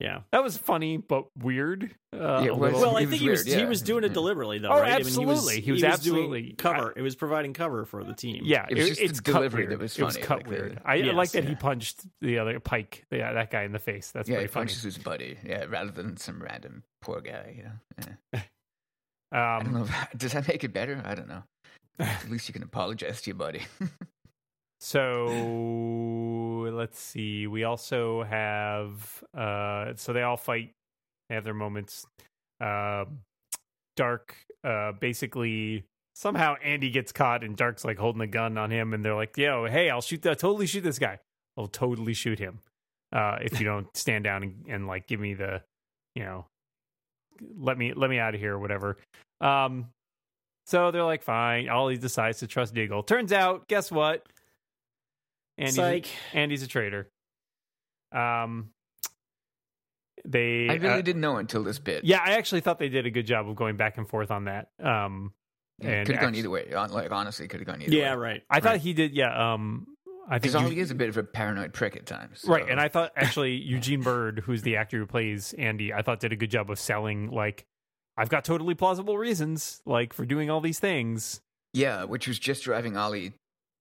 Yeah. 0.00 0.20
That 0.32 0.42
was 0.42 0.56
funny 0.56 0.96
but 0.96 1.26
weird. 1.36 1.94
Uh, 2.12 2.42
Yeah, 2.44 2.50
was- 2.52 2.72
Well, 2.72 2.96
I 2.96 3.02
It 3.02 3.08
was 3.08 3.10
think 3.10 3.22
he 3.22 3.28
was 3.30 3.44
weird, 3.44 3.58
he 3.58 3.64
was 3.66 3.82
doing 3.82 4.02
it 4.04 4.12
deliberately 4.14 4.58
though, 4.58 4.70
Oh, 4.70 4.80
right? 4.80 4.92
absolutely. 4.92 5.60
He 5.60 5.72
was 5.72 5.80
doing 5.82 5.92
absolutely- 5.92 6.52
cover. 6.54 6.92
it 6.96 7.02
was 7.02 7.14
providing 7.16 7.52
cover 7.52 7.84
for 7.84 8.02
the 8.02 8.14
team. 8.14 8.42
Yeah, 8.44 8.66
It 8.70 8.78
was 8.78 8.88
just 8.88 9.00
it's 9.00 9.20
cut 9.20 9.34
delivery 9.34 9.62
weird. 9.66 9.72
that 9.72 9.78
was 9.82 9.98
It 9.98 10.02
was 10.04 10.16
cut 10.16 10.38
like 10.38 10.46
weird. 10.48 10.80
I, 10.84 10.92
I 10.92 10.94
Yes, 10.96 11.14
like 11.14 11.30
that 11.32 11.44
he 11.44 11.54
punched 11.54 12.00
the 12.22 12.38
other 12.38 12.58
Pike, 12.60 13.04
yeah, 13.10 13.32
that 13.34 13.50
guy 13.50 13.64
in 13.64 13.72
the 13.72 13.78
face. 13.78 14.10
That's 14.10 14.28
yeah, 14.28 14.36
he 14.36 14.38
pretty 14.38 14.52
funny. 14.52 14.66
punches 14.66 14.82
his 14.82 14.98
buddy. 14.98 15.38
Yeah, 15.44 15.64
rather 15.68 15.90
than 15.90 16.16
some 16.16 16.42
random 16.42 16.82
poor 17.02 17.20
guy. 17.20 17.54
You 17.58 17.62
know. 17.64 18.14
Yeah. 18.32 18.40
I 19.32 19.58
don't 19.58 19.66
Um, 19.68 19.72
know. 19.74 19.84
If, 19.84 20.08
does 20.18 20.32
that 20.32 20.48
make 20.48 20.64
it 20.64 20.72
better? 20.72 21.02
I 21.04 21.14
don't 21.14 21.28
know. 21.28 21.42
At 22.00 22.30
least 22.30 22.48
you 22.48 22.54
can 22.54 22.62
apologize 22.62 23.20
to 23.22 23.30
your 23.30 23.36
buddy. 23.36 23.60
So 24.80 25.26
let's 26.72 26.98
see. 26.98 27.46
We 27.46 27.64
also 27.64 28.22
have 28.22 29.22
uh, 29.36 29.92
so 29.96 30.12
they 30.12 30.22
all 30.22 30.38
fight. 30.38 30.72
They 31.28 31.34
have 31.34 31.44
their 31.44 31.54
moments. 31.54 32.06
Uh, 32.60 33.04
Darhk 33.98 34.30
uh, 34.64 34.92
basically 34.92 35.84
somehow 36.14 36.54
Andy 36.62 36.90
gets 36.90 37.12
caught 37.12 37.44
and 37.44 37.56
Darhk's 37.56 37.84
like 37.84 37.98
holding 37.98 38.22
a 38.22 38.26
gun 38.26 38.56
on 38.56 38.70
him, 38.70 38.94
and 38.94 39.04
they're 39.04 39.14
like, 39.14 39.36
"Yo, 39.36 39.66
hey, 39.66 39.90
I'll 39.90 40.00
shoot 40.00 40.22
that. 40.22 40.38
Totally 40.38 40.66
shoot 40.66 40.82
this 40.82 40.98
guy. 40.98 41.18
I'll 41.58 41.68
totally 41.68 42.14
shoot 42.14 42.38
him 42.38 42.60
uh, 43.12 43.36
if 43.42 43.60
you 43.60 43.66
don't 43.66 43.94
stand 43.94 44.24
down 44.24 44.42
and, 44.42 44.64
and 44.66 44.86
like 44.86 45.06
give 45.06 45.20
me 45.20 45.34
the, 45.34 45.62
you 46.14 46.22
know, 46.22 46.46
let 47.58 47.76
me 47.76 47.92
let 47.92 48.08
me 48.08 48.18
out 48.18 48.34
of 48.34 48.40
here 48.40 48.54
or 48.54 48.58
whatever." 48.58 48.96
Um, 49.42 49.88
so 50.66 50.90
they're 50.90 51.04
like, 51.04 51.22
"Fine." 51.22 51.68
Ollie 51.68 51.98
decides 51.98 52.38
to 52.38 52.46
trust 52.46 52.72
Diggle. 52.72 53.02
Turns 53.02 53.32
out, 53.32 53.68
guess 53.68 53.90
what? 53.90 54.26
Andy's 55.60 55.78
a, 55.78 56.02
Andy's 56.36 56.62
a 56.62 56.66
traitor. 56.66 57.08
Um, 58.12 58.70
they 60.24 60.68
I 60.68 60.74
really 60.74 60.98
uh, 60.98 61.02
didn't 61.02 61.20
know 61.22 61.36
until 61.38 61.62
this 61.64 61.78
bit. 61.78 62.04
yeah, 62.04 62.20
I 62.24 62.32
actually 62.32 62.60
thought 62.60 62.78
they 62.78 62.88
did 62.88 63.06
a 63.06 63.10
good 63.10 63.26
job 63.26 63.48
of 63.48 63.56
going 63.56 63.76
back 63.76 63.96
and 63.96 64.08
forth 64.08 64.30
on 64.30 64.44
that. 64.44 64.68
Um, 64.82 65.32
and 65.80 66.06
could 66.06 66.16
have 66.16 66.22
gone 66.22 66.34
either 66.34 66.50
way. 66.50 66.68
Like 66.74 67.10
honestly, 67.10 67.48
could 67.48 67.60
have 67.60 67.66
gone 67.66 67.80
either 67.80 67.94
Yeah, 67.94 68.14
way. 68.16 68.20
right. 68.20 68.42
I 68.50 68.60
thought 68.60 68.78
he 68.78 68.92
did. 68.92 69.12
Yeah. 69.14 69.52
Um, 69.54 69.86
I 70.28 70.38
think 70.38 70.52
Because 70.52 70.70
he 70.70 70.78
is 70.78 70.90
a 70.90 70.94
bit 70.94 71.08
of 71.08 71.16
a 71.16 71.22
paranoid 71.24 71.72
prick 71.72 71.96
at 71.96 72.04
times. 72.06 72.44
right, 72.46 72.68
and 72.68 72.78
I 72.78 72.88
thought 72.88 73.12
actually 73.16 73.54
Eugene 73.54 74.02
Byrd, 74.02 74.42
who's 74.44 74.62
the 74.62 74.76
actor 74.76 74.98
who 74.98 75.06
plays 75.06 75.54
Andy, 75.54 75.92
I 75.92 76.02
thought 76.02 76.20
did 76.20 76.32
a 76.32 76.36
good 76.36 76.50
job 76.50 76.70
of 76.70 76.78
selling 76.78 77.30
like 77.30 77.64
I've 78.16 78.28
got 78.28 78.44
totally 78.44 78.74
plausible 78.74 79.16
reasons 79.16 79.80
like 79.86 80.12
for 80.12 80.26
doing 80.26 80.50
all 80.50 80.60
these 80.60 80.78
things. 80.78 81.40
yeah, 81.72 82.04
which 82.04 82.28
was 82.28 82.38
just 82.38 82.64
driving 82.64 82.96
Ollie 82.98 83.32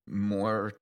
more 0.07 0.73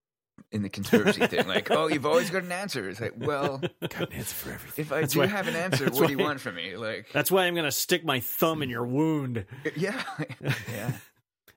in 0.51 0.61
the 0.63 0.69
conspiracy 0.69 1.25
thing. 1.27 1.47
Like, 1.47 1.69
oh, 1.71 1.87
you've 1.87 2.05
always 2.05 2.29
got 2.29 2.43
an 2.43 2.51
answer. 2.51 2.87
It's 2.89 3.01
like, 3.01 3.13
well, 3.17 3.57
Got 3.81 3.95
an 4.01 4.13
answer 4.13 4.35
for 4.35 4.51
everything. 4.51 4.85
if 4.85 4.91
I 4.91 5.01
That's 5.01 5.13
do 5.13 5.19
why- 5.19 5.25
have 5.27 5.47
an 5.47 5.55
answer, 5.65 5.85
what 5.89 6.07
do 6.07 6.11
you 6.13 6.17
want 6.19 6.39
from 6.39 6.55
me? 6.55 6.75
Like, 6.77 7.07
That's 7.13 7.29
why 7.31 7.45
I'm 7.45 7.53
going 7.53 7.65
to 7.65 7.71
stick 7.71 8.05
my 8.05 8.19
thumb 8.19 8.61
in 8.61 8.69
your 8.69 8.85
wound. 8.85 9.45
yeah, 9.75 10.01
yeah. 10.71 10.91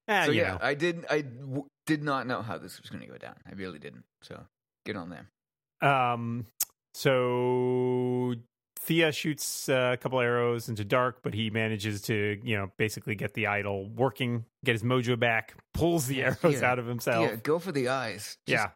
Ah, 0.09 0.25
so 0.27 0.33
yeah, 0.33 0.53
know. 0.53 0.59
I 0.61 0.75
did. 0.75 1.07
I 1.09 1.21
w- 1.21 1.67
did 1.87 2.03
not 2.03 2.27
know 2.27 2.43
how 2.43 2.59
this 2.59 2.81
was 2.81 2.91
going 2.91 3.03
to 3.03 3.07
go 3.09 3.17
down. 3.19 3.37
I 3.49 3.53
really 3.55 3.79
didn't. 3.79 4.05
So 4.23 4.41
get 4.85 4.97
on 4.97 5.11
there. 5.11 5.89
Um, 5.89 6.47
so 6.95 8.35
Thea 8.83 9.13
shoots 9.13 9.69
uh, 9.69 9.91
a 9.93 9.97
couple 9.97 10.21
arrows 10.21 10.69
into 10.69 10.85
Darhk, 10.85 11.15
but 11.23 11.35
he 11.35 11.51
manages 11.51 12.01
to, 12.03 12.39
you 12.43 12.57
know, 12.57 12.71
basically 12.79 13.15
get 13.15 13.35
the 13.35 13.47
idol 13.47 13.89
working, 13.89 14.47
get 14.65 14.73
his 14.73 14.83
mojo 14.83 15.19
back, 15.19 15.55
pulls 15.75 16.07
the 16.07 16.23
arrows 16.23 16.61
yeah. 16.61 16.71
out 16.71 16.79
of 16.79 16.87
himself, 16.87 17.29
Yeah, 17.29 17.37
go 17.37 17.59
for 17.59 17.73
the 17.73 17.89
eyes. 17.89 18.39
Just 18.47 18.69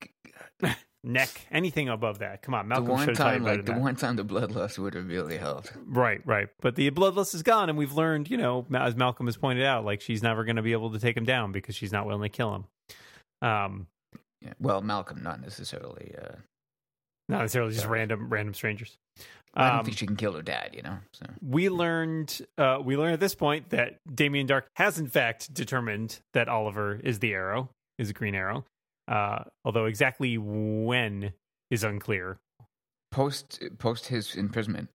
Yeah. 0.62 0.75
neck, 1.04 1.28
anything 1.50 1.88
above 1.88 2.18
that. 2.18 2.42
Come 2.42 2.54
on, 2.54 2.66
The 2.66 2.68
Malcolm 2.68 2.88
one 2.88 2.99
should 3.00 3.08
have 3.11 3.16
taught 3.16 3.32
you 3.34 3.38
time, 3.40 3.44
like 3.44 3.64
the 3.64 3.73
that. 3.73 3.80
one 3.80 3.96
time, 3.96 4.16
the 4.16 4.25
bloodlust 4.25 4.78
would 4.78 4.94
have 4.94 5.08
really 5.08 5.38
helped. 5.38 5.73
Right, 5.87 6.20
right. 6.26 6.49
But 6.61 6.76
the 6.76 6.90
bloodlust 6.90 7.34
is 7.34 7.42
gone, 7.42 7.68
and 7.68 7.78
we've 7.78 7.92
learned, 7.94 8.30
you 8.30 8.37
know, 8.37 8.66
as 8.75 8.96
Malcolm 8.96 9.26
has 9.26 9.37
pointed 9.37 9.64
out, 9.64 9.84
like 9.84 10.00
she's 10.00 10.23
never 10.23 10.44
going 10.44 10.56
to 10.56 10.62
be 10.62 10.73
able 10.73 10.90
to 10.92 10.99
take 10.99 11.16
him 11.16 11.25
down 11.25 11.52
because 11.52 11.75
she's 11.76 11.92
not 11.92 12.06
willing 12.06 12.23
to 12.23 12.28
kill 12.34 12.54
him. 12.54 12.64
Um, 13.40 13.87
Yeah. 14.42 14.52
Well, 14.61 14.82
Malcolm, 14.82 15.23
not 15.23 15.40
necessarily. 15.40 16.14
Uh, 16.20 16.37
not 17.28 17.40
necessarily 17.40 17.72
just 17.74 17.86
random, 17.86 18.28
random 18.28 18.54
strangers. 18.54 18.96
I 19.56 19.68
don't 19.70 19.78
Um, 19.80 19.84
think 19.84 19.96
she 19.98 20.06
can 20.06 20.16
kill 20.16 20.32
her 20.32 20.42
dad. 20.42 20.70
You 20.74 20.82
know. 20.82 20.98
So 21.12 21.26
we 21.40 21.68
learned 21.68 22.40
uh, 22.58 22.78
we 22.84 22.96
learned 22.96 23.14
at 23.14 23.20
this 23.20 23.34
point 23.36 23.70
that 23.70 23.98
Damien 24.12 24.46
Darhk 24.48 24.64
has 24.76 24.98
in 24.98 25.06
fact 25.08 25.54
determined 25.54 26.18
that 26.32 26.48
Oliver 26.48 27.00
is 27.02 27.20
the 27.20 27.32
arrow, 27.32 27.68
is 27.98 28.10
a 28.10 28.12
green 28.12 28.34
arrow. 28.34 28.64
Uh, 29.06 29.44
although 29.64 29.84
exactly 29.84 30.38
when 30.38 31.32
is 31.70 31.84
unclear. 31.84 32.38
post 33.12 33.62
post 33.78 34.08
his 34.08 34.34
imprisonment. 34.34 34.88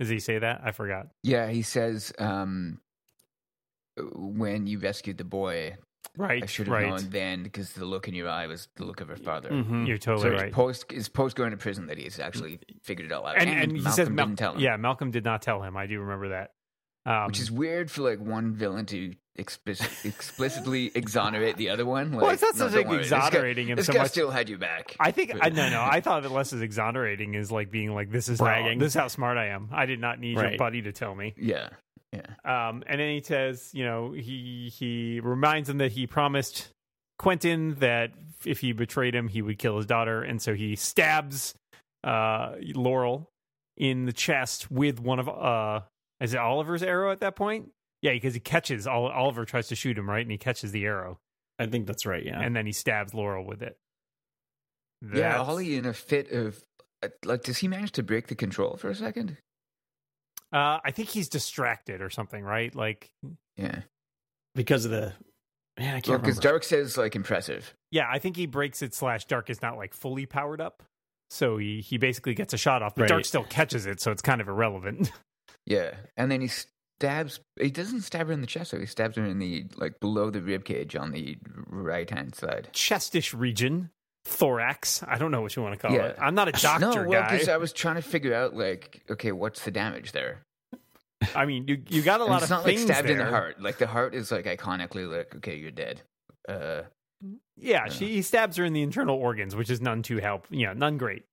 Does 0.00 0.08
he 0.08 0.18
say 0.18 0.38
that? 0.38 0.62
I 0.64 0.72
forgot. 0.72 1.08
Yeah, 1.22 1.48
he 1.50 1.62
says 1.62 2.12
um, 2.18 2.80
when 4.14 4.66
you 4.66 4.78
rescued 4.78 5.18
the 5.18 5.24
boy, 5.24 5.76
Right, 6.16 6.42
I 6.42 6.46
should 6.46 6.66
have 6.66 6.74
right. 6.74 6.88
known 6.88 7.08
then 7.10 7.42
because 7.44 7.72
the 7.72 7.84
look 7.84 8.08
in 8.08 8.14
your 8.14 8.28
eye 8.28 8.46
was 8.46 8.68
the 8.76 8.84
look 8.84 9.00
of 9.00 9.08
her 9.08 9.16
father. 9.16 9.50
Mhm. 9.50 9.86
You're 9.86 9.96
So 10.00 10.16
totally 10.16 10.34
it's 10.34 10.42
right. 10.42 10.52
post 10.52 10.92
is 10.92 11.08
post 11.08 11.36
going 11.36 11.52
to 11.52 11.56
prison 11.56 11.86
that 11.86 11.98
he's 11.98 12.18
actually 12.18 12.58
figured 12.82 13.06
it 13.06 13.12
all 13.12 13.26
out. 13.26 13.36
and, 13.38 13.48
and 13.48 13.72
he 13.72 13.78
Malcolm 13.82 13.92
says, 13.92 14.10
Mal- 14.10 14.26
didn't 14.26 14.38
tell 14.38 14.54
him. 14.54 14.60
yeah, 14.60 14.76
Malcolm 14.76 15.10
did 15.10 15.24
not 15.24 15.40
tell 15.42 15.62
him. 15.62 15.76
I 15.76 15.86
do 15.86 16.00
remember 16.00 16.30
that. 16.30 16.52
Um, 17.06 17.28
which 17.28 17.40
is 17.40 17.50
weird 17.50 17.90
for 17.90 18.02
like 18.02 18.18
one 18.18 18.52
villain 18.52 18.84
to 18.86 19.14
explicit, 19.36 19.88
explicitly 20.04 20.90
exonerate 20.94 21.56
the 21.56 21.70
other 21.70 21.86
one. 21.86 22.12
Like, 22.12 22.22
well, 22.22 22.30
it's 22.32 22.42
not 22.42 22.56
no, 22.56 22.68
so 22.68 22.76
like 22.76 22.88
worry, 22.88 22.98
this 22.98 23.10
guy- 23.10 23.26
exonerating 23.26 23.68
him 23.68 23.76
This 23.76 23.86
so 23.86 23.92
guy 23.94 24.00
much. 24.00 24.10
still 24.10 24.30
had 24.30 24.48
you 24.50 24.58
back. 24.58 24.96
I 25.00 25.10
think 25.10 25.32
I 25.40 25.48
no 25.48 25.70
no. 25.70 25.82
I 25.82 26.00
thought 26.02 26.18
of 26.18 26.24
it 26.30 26.34
less 26.34 26.52
as 26.52 26.60
exonerating 26.60 27.34
is 27.34 27.50
like 27.50 27.70
being 27.70 27.94
like 27.94 28.10
this 28.10 28.28
is 28.28 28.38
Bragging. 28.38 28.78
How, 28.78 28.84
this 28.84 28.94
is 28.94 29.00
how 29.00 29.08
smart 29.08 29.38
I 29.38 29.46
am. 29.48 29.68
I 29.72 29.86
did 29.86 29.98
not 30.00 30.18
need 30.20 30.36
your 30.36 30.56
buddy 30.58 30.82
to 30.82 30.92
tell 30.92 31.14
me. 31.14 31.34
yeah. 31.38 31.70
Um, 32.50 32.82
and 32.86 33.00
then 33.00 33.10
he 33.14 33.22
says, 33.22 33.70
you 33.72 33.84
know, 33.84 34.12
he 34.12 34.72
he 34.76 35.20
reminds 35.22 35.68
him 35.68 35.78
that 35.78 35.92
he 35.92 36.06
promised 36.06 36.68
Quentin 37.18 37.74
that 37.76 38.12
if 38.44 38.60
he 38.60 38.72
betrayed 38.72 39.14
him, 39.14 39.28
he 39.28 39.42
would 39.42 39.58
kill 39.58 39.76
his 39.76 39.86
daughter, 39.86 40.22
and 40.22 40.40
so 40.40 40.54
he 40.54 40.74
stabs 40.74 41.54
uh, 42.02 42.54
Laurel 42.74 43.30
in 43.76 44.06
the 44.06 44.12
chest 44.12 44.70
with 44.70 45.00
one 45.00 45.18
of 45.18 45.28
uh, 45.28 45.80
is 46.20 46.34
it 46.34 46.38
Oliver's 46.38 46.82
arrow 46.82 47.12
at 47.12 47.20
that 47.20 47.36
point? 47.36 47.70
Yeah, 48.02 48.12
because 48.12 48.34
he 48.34 48.40
catches 48.40 48.86
Oliver 48.86 49.44
tries 49.44 49.68
to 49.68 49.74
shoot 49.76 49.96
him 49.98 50.08
right, 50.08 50.22
and 50.22 50.30
he 50.30 50.38
catches 50.38 50.72
the 50.72 50.84
arrow, 50.86 51.18
I 51.58 51.66
think 51.66 51.86
that's 51.86 52.06
right. 52.06 52.24
Yeah. 52.24 52.40
and 52.40 52.56
then 52.56 52.64
he 52.64 52.72
stabs 52.72 53.12
Laurel 53.12 53.44
with 53.44 53.62
it. 53.62 53.76
Yeah, 55.02 55.32
That's- 55.32 55.48
Ollie 55.48 55.76
in 55.76 55.86
a 55.86 55.92
fit 55.92 56.30
of 56.32 56.62
uh, 57.02 57.08
like, 57.24 57.42
does 57.42 57.58
he 57.58 57.68
manage 57.68 57.92
to 57.92 58.02
break 58.02 58.26
the 58.28 58.34
control 58.34 58.76
for 58.76 58.88
a 58.90 58.94
second? 58.94 59.36
Uh, 60.52 60.78
I 60.84 60.90
think 60.90 61.08
he's 61.10 61.28
distracted 61.28 62.00
or 62.02 62.10
something, 62.10 62.42
right? 62.42 62.74
Like, 62.74 63.12
Yeah. 63.56 63.82
because 64.54 64.84
of 64.84 64.90
the. 64.90 65.12
Man, 65.78 65.94
I 65.94 66.00
can't 66.00 66.20
because 66.22 66.38
remember. 66.44 66.60
Darhk 66.60 66.64
says 66.64 66.98
like 66.98 67.14
impressive. 67.16 67.74
yeah, 67.90 68.06
I 68.10 68.18
think 68.18 68.36
he 68.36 68.46
breaks 68.46 68.82
it. 68.82 68.92
Slash, 68.94 69.26
Darhk 69.26 69.48
is 69.48 69.62
not 69.62 69.76
like 69.76 69.94
fully 69.94 70.26
powered 70.26 70.60
up, 70.60 70.82
so 71.30 71.56
he 71.56 71.80
he 71.80 71.96
basically 71.96 72.34
gets 72.34 72.52
a 72.52 72.58
shot 72.58 72.82
off, 72.82 72.94
but 72.94 73.02
Right. 73.02 73.12
Darhk 73.12 73.26
still 73.26 73.44
catches 73.44 73.86
it, 73.86 74.00
so 74.00 74.10
it's 74.10 74.22
kind 74.22 74.40
of 74.40 74.48
irrelevant. 74.48 75.10
Yeah, 75.66 75.94
and 76.16 76.30
then 76.32 76.40
he 76.40 76.48
stabs. 76.48 77.38
He 77.60 77.70
doesn't 77.70 78.00
stab 78.00 78.26
her 78.26 78.32
in 78.32 78.40
the 78.40 78.46
chest. 78.46 78.72
though. 78.72 78.80
He 78.80 78.86
stabs 78.86 79.16
her 79.16 79.24
in 79.24 79.38
the 79.38 79.66
like 79.76 80.00
below 80.00 80.30
the 80.30 80.40
rib 80.40 80.64
cage 80.64 80.96
on 80.96 81.12
the 81.12 81.36
right 81.68 82.08
hand 82.10 82.34
side. 82.34 82.70
Chestish 82.72 83.34
region, 83.34 83.90
thorax. 84.24 85.02
I 85.06 85.18
don't 85.18 85.30
know 85.30 85.40
what 85.40 85.54
you 85.56 85.62
want 85.62 85.74
to 85.74 85.86
call 85.86 85.94
Yeah. 85.96 86.06
it. 86.06 86.16
I'm 86.20 86.34
not 86.34 86.48
a 86.48 86.52
doctor 86.60 86.86
no, 87.04 87.08
well, 87.08 87.22
guy. 87.22 87.32
because 87.32 87.48
I 87.48 87.56
was 87.56 87.72
trying 87.72 87.96
to 87.96 88.02
figure 88.02 88.34
out 88.34 88.54
like, 88.54 89.02
okay, 89.10 89.32
what's 89.32 89.64
the 89.64 89.70
damage 89.70 90.12
there? 90.12 90.42
I 91.34 91.44
mean, 91.44 91.68
you 91.68 91.82
you 91.88 92.02
got 92.02 92.20
a 92.20 92.24
And 92.24 92.32
lot 92.32 92.42
it's 92.42 92.50
of 92.50 92.58
not 92.58 92.64
like 92.64 92.78
stabbed 92.78 93.06
there. 93.08 93.18
in 93.18 93.24
the 93.24 93.30
heart. 93.30 93.60
Like 93.60 93.78
the 93.78 93.86
heart 93.86 94.14
is 94.14 94.32
like 94.32 94.46
iconically 94.46 95.10
like, 95.10 95.34
okay, 95.36 95.56
you're 95.56 95.70
dead. 95.70 96.00
Uh, 96.48 96.82
Yeah, 97.58 97.88
she 97.88 98.08
he 98.08 98.22
stabs 98.22 98.56
her 98.56 98.64
in 98.64 98.72
the 98.72 98.80
internal 98.82 99.16
organs, 99.16 99.54
which 99.54 99.68
is 99.68 99.80
none 99.82 100.02
too 100.02 100.16
help. 100.18 100.46
Yeah, 100.50 100.72
none 100.72 100.96
great. 100.96 101.24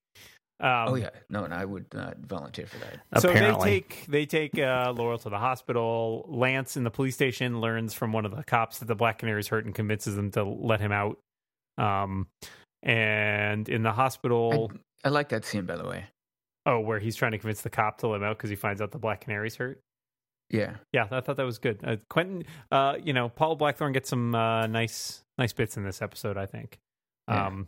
Um, 0.59 0.87
oh 0.89 0.95
yeah, 0.95 1.11
no, 1.29 1.43
and 1.45 1.53
I 1.53 1.63
would 1.63 1.85
not 1.93 2.17
volunteer 2.17 2.65
for 2.65 2.79
that. 2.79 3.21
So 3.21 3.31
they 3.31 3.53
take 3.63 4.05
they 4.09 4.25
take 4.25 4.57
uh, 4.59 4.91
Laurel 4.97 5.19
to 5.19 5.29
the 5.29 5.37
hospital. 5.37 6.25
Lance 6.27 6.75
in 6.75 6.83
the 6.83 6.89
police 6.91 7.13
station 7.15 7.61
learns 7.61 7.93
from 7.93 8.11
one 8.11 8.25
of 8.25 8.35
the 8.35 8.43
cops 8.43 8.79
that 8.79 8.87
the 8.87 8.95
Black 8.95 9.19
Canary's 9.19 9.47
hurt 9.47 9.65
and 9.65 9.73
convinces 9.75 10.15
them 10.15 10.31
to 10.31 10.43
let 10.43 10.81
him 10.81 10.91
out. 10.91 11.17
Um, 11.77 12.27
and 12.83 13.67
in 13.67 13.83
the 13.83 13.91
hospital, 13.91 14.71
I 15.03 15.09
like 15.09 15.29
that 15.29 15.45
scene, 15.45 15.65
by 15.65 15.75
the 15.75 15.87
way. 15.87 16.05
oh, 16.65 16.79
where 16.79 16.99
he's 16.99 17.15
trying 17.15 17.31
to 17.31 17.37
convince 17.37 17.61
the 17.61 17.69
cop 17.69 17.99
to 17.99 18.07
let 18.07 18.17
him 18.17 18.23
out 18.23 18.37
because 18.37 18.49
he 18.49 18.55
finds 18.55 18.81
out 18.81 18.91
the 18.91 18.99
Black 18.99 19.21
Canary's 19.21 19.55
hurt. 19.55 19.81
Yeah, 20.49 20.75
Yeah, 20.93 21.07
I 21.11 21.19
thought 21.21 21.37
that 21.37 21.45
was 21.45 21.59
good. 21.59 21.81
Uh, 21.83 21.97
Quentin, 22.09 22.45
uh, 22.71 22.95
you 23.03 23.13
know, 23.13 23.27
Paul 23.27 23.55
Blackthorne 23.55 23.91
gets 23.91 24.09
some 24.09 24.33
uh, 24.33 24.67
nice 24.67 25.23
nice 25.37 25.53
bits 25.53 25.75
in 25.77 25.83
this 25.83 26.01
episode. 26.01 26.37
I 26.37 26.45
think. 26.45 26.79
Yeah. 27.27 27.47
Um, 27.47 27.67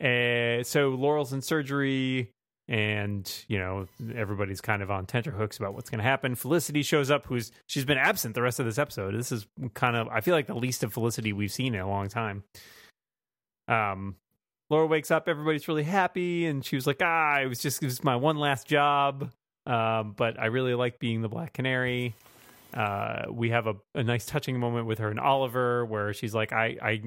eh, 0.00 0.64
so 0.64 0.88
Laurel's 0.90 1.32
in 1.32 1.40
surgery, 1.40 2.32
and 2.66 3.32
you 3.46 3.58
know 3.58 3.86
everybody's 4.14 4.60
kind 4.60 4.82
of 4.82 4.90
on 4.90 5.06
tenterhooks 5.06 5.56
about 5.56 5.74
what's 5.74 5.88
going 5.88 5.98
to 5.98 6.04
happen. 6.04 6.34
Felicity 6.34 6.82
shows 6.82 7.12
up, 7.12 7.26
who's 7.26 7.52
she's 7.66 7.84
been 7.84 7.98
absent 7.98 8.34
the 8.34 8.42
rest 8.42 8.58
of 8.58 8.66
this 8.66 8.78
episode. 8.78 9.14
This 9.14 9.30
is 9.30 9.46
kind 9.74 9.94
of 9.94 10.08
I 10.08 10.20
feel 10.20 10.34
like 10.34 10.48
the 10.48 10.54
least 10.54 10.82
of 10.82 10.92
Felicity 10.92 11.32
we've 11.32 11.52
seen 11.52 11.74
in 11.74 11.80
a 11.80 11.88
long 11.88 12.08
time. 12.08 12.42
Um, 13.68 14.16
Laura 14.70 14.86
wakes 14.86 15.10
up, 15.10 15.28
everybody's 15.28 15.68
really 15.68 15.82
happy, 15.82 16.46
and 16.46 16.64
she 16.64 16.76
was 16.76 16.86
like, 16.86 17.02
"Ah, 17.02 17.40
it 17.40 17.46
was 17.46 17.58
just 17.58 17.82
it 17.82 17.86
was 17.86 18.02
my 18.02 18.16
one 18.16 18.36
last 18.36 18.66
job." 18.66 19.30
Um, 19.66 20.14
but 20.16 20.40
I 20.40 20.46
really 20.46 20.74
like 20.74 20.98
being 20.98 21.22
the 21.22 21.28
Black 21.28 21.52
Canary. 21.52 22.14
Uh, 22.72 23.24
we 23.30 23.50
have 23.50 23.66
a, 23.66 23.74
a 23.94 24.02
nice 24.02 24.26
touching 24.26 24.58
moment 24.58 24.86
with 24.86 24.98
her 25.00 25.10
and 25.10 25.18
Oliver 25.18 25.84
where 25.84 26.12
she's 26.12 26.34
like, 26.34 26.52
I, 26.52 26.76
I, 26.80 27.02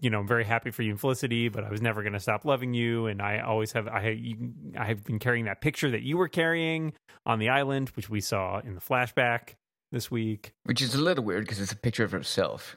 you 0.00 0.10
know, 0.10 0.20
I'm 0.20 0.28
very 0.28 0.44
happy 0.44 0.70
for 0.70 0.82
you 0.82 0.90
and 0.90 1.00
Felicity, 1.00 1.48
but 1.48 1.64
I 1.64 1.70
was 1.70 1.80
never 1.80 2.02
going 2.02 2.12
to 2.12 2.20
stop 2.20 2.44
loving 2.44 2.74
you. 2.74 3.06
And 3.06 3.22
I 3.22 3.38
always 3.38 3.72
have, 3.72 3.88
I, 3.88 4.10
you, 4.10 4.52
I 4.78 4.84
have 4.84 5.04
been 5.04 5.18
carrying 5.18 5.46
that 5.46 5.60
picture 5.62 5.90
that 5.90 6.02
you 6.02 6.18
were 6.18 6.28
carrying 6.28 6.92
on 7.24 7.38
the 7.38 7.48
island, 7.48 7.88
which 7.90 8.10
we 8.10 8.20
saw 8.20 8.60
in 8.60 8.74
the 8.74 8.80
flashback 8.80 9.54
this 9.90 10.10
week. 10.10 10.52
which 10.64 10.82
is 10.82 10.94
a 10.94 11.00
little 11.00 11.24
weird 11.24 11.44
because 11.44 11.60
it's 11.60 11.72
a 11.72 11.76
picture 11.76 12.04
of 12.04 12.12
herself. 12.12 12.76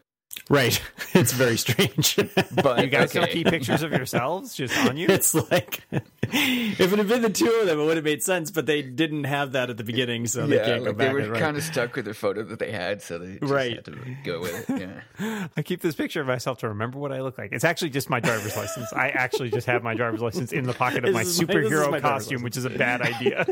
Right. 0.50 0.82
It's 1.16 1.34
very 1.34 1.58
strange. 1.58 2.16
But 2.64 2.82
You 2.84 2.88
guys 2.88 3.10
still 3.10 3.24
okay. 3.24 3.34
keep 3.34 3.48
pictures 3.48 3.82
of 3.82 3.92
yourselves 3.92 4.54
just 4.54 4.78
on 4.78 4.96
you? 4.96 5.08
It's 5.10 5.34
like 5.34 5.82
if 5.92 6.80
it 6.80 6.98
had 7.00 7.08
been 7.08 7.24
the 7.24 7.32
two 7.32 7.50
of 7.62 7.66
them, 7.66 7.80
it 7.80 7.86
would 7.86 7.98
have 7.98 8.04
made 8.06 8.22
sense. 8.22 8.52
But 8.52 8.68
they 8.68 8.84
didn't 8.84 9.24
have 9.24 9.54
that 9.54 9.72
at 9.72 9.78
the 9.78 9.84
beginning, 9.84 10.28
so 10.28 10.46
they 10.46 10.58
yeah, 10.58 10.66
can't 10.66 10.86
go 10.86 10.94
back. 10.94 11.08
they 11.08 11.14
were 11.14 11.20
and 11.22 11.32
write. 11.32 11.42
kind 11.42 11.58
of 11.58 11.64
stuck 11.64 11.96
with 11.96 12.06
the 12.06 12.14
photo 12.14 12.44
that 12.44 12.60
they 12.60 12.72
had, 12.72 13.02
so 13.02 13.18
they 13.18 13.38
just 13.40 13.52
Right. 13.52 13.76
had 13.78 13.86
to 13.86 13.98
go 14.24 14.40
with 14.42 14.70
it. 14.70 14.80
Yeah. 15.20 15.48
I 15.58 15.62
keep 15.64 15.82
this 15.82 15.96
picture 15.96 16.22
of 16.22 16.28
myself 16.28 16.60
to 16.60 16.70
remember 16.70 17.00
what 17.00 17.12
I 17.12 17.22
look 17.22 17.40
like. 17.40 17.52
It's 17.52 17.64
actually 17.66 17.90
just 17.90 18.08
my 18.10 18.20
driver's 18.20 18.56
license. 18.56 18.94
I 18.94 19.10
actually 19.10 19.50
just 19.50 19.66
have 19.66 19.82
my 19.82 19.96
driver's 19.96 20.22
license 20.22 20.52
in 20.54 20.66
the 20.66 20.74
pocket 20.74 21.06
of 21.06 21.14
my 21.14 21.24
This 21.24 21.42
my- 21.42 21.48
superhero 21.48 21.90
my 21.90 22.00
costume, 22.00 22.44
which 22.44 22.56
is 22.56 22.66
a 22.66 22.70
bad 22.70 23.02
idea. 23.02 23.48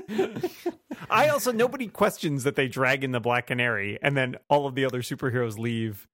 I 1.10 1.30
also 1.30 1.52
nobody 1.52 1.88
questions 1.88 2.44
that 2.44 2.56
they 2.56 2.68
drag 2.68 3.04
in 3.04 3.12
the 3.12 3.20
Black 3.20 3.48
Canary, 3.48 3.98
and 4.02 4.16
then 4.16 4.36
all 4.48 4.68
of 4.68 4.76
the 4.76 4.86
other 4.86 5.02
superheroes 5.02 5.58
leave, 5.58 6.08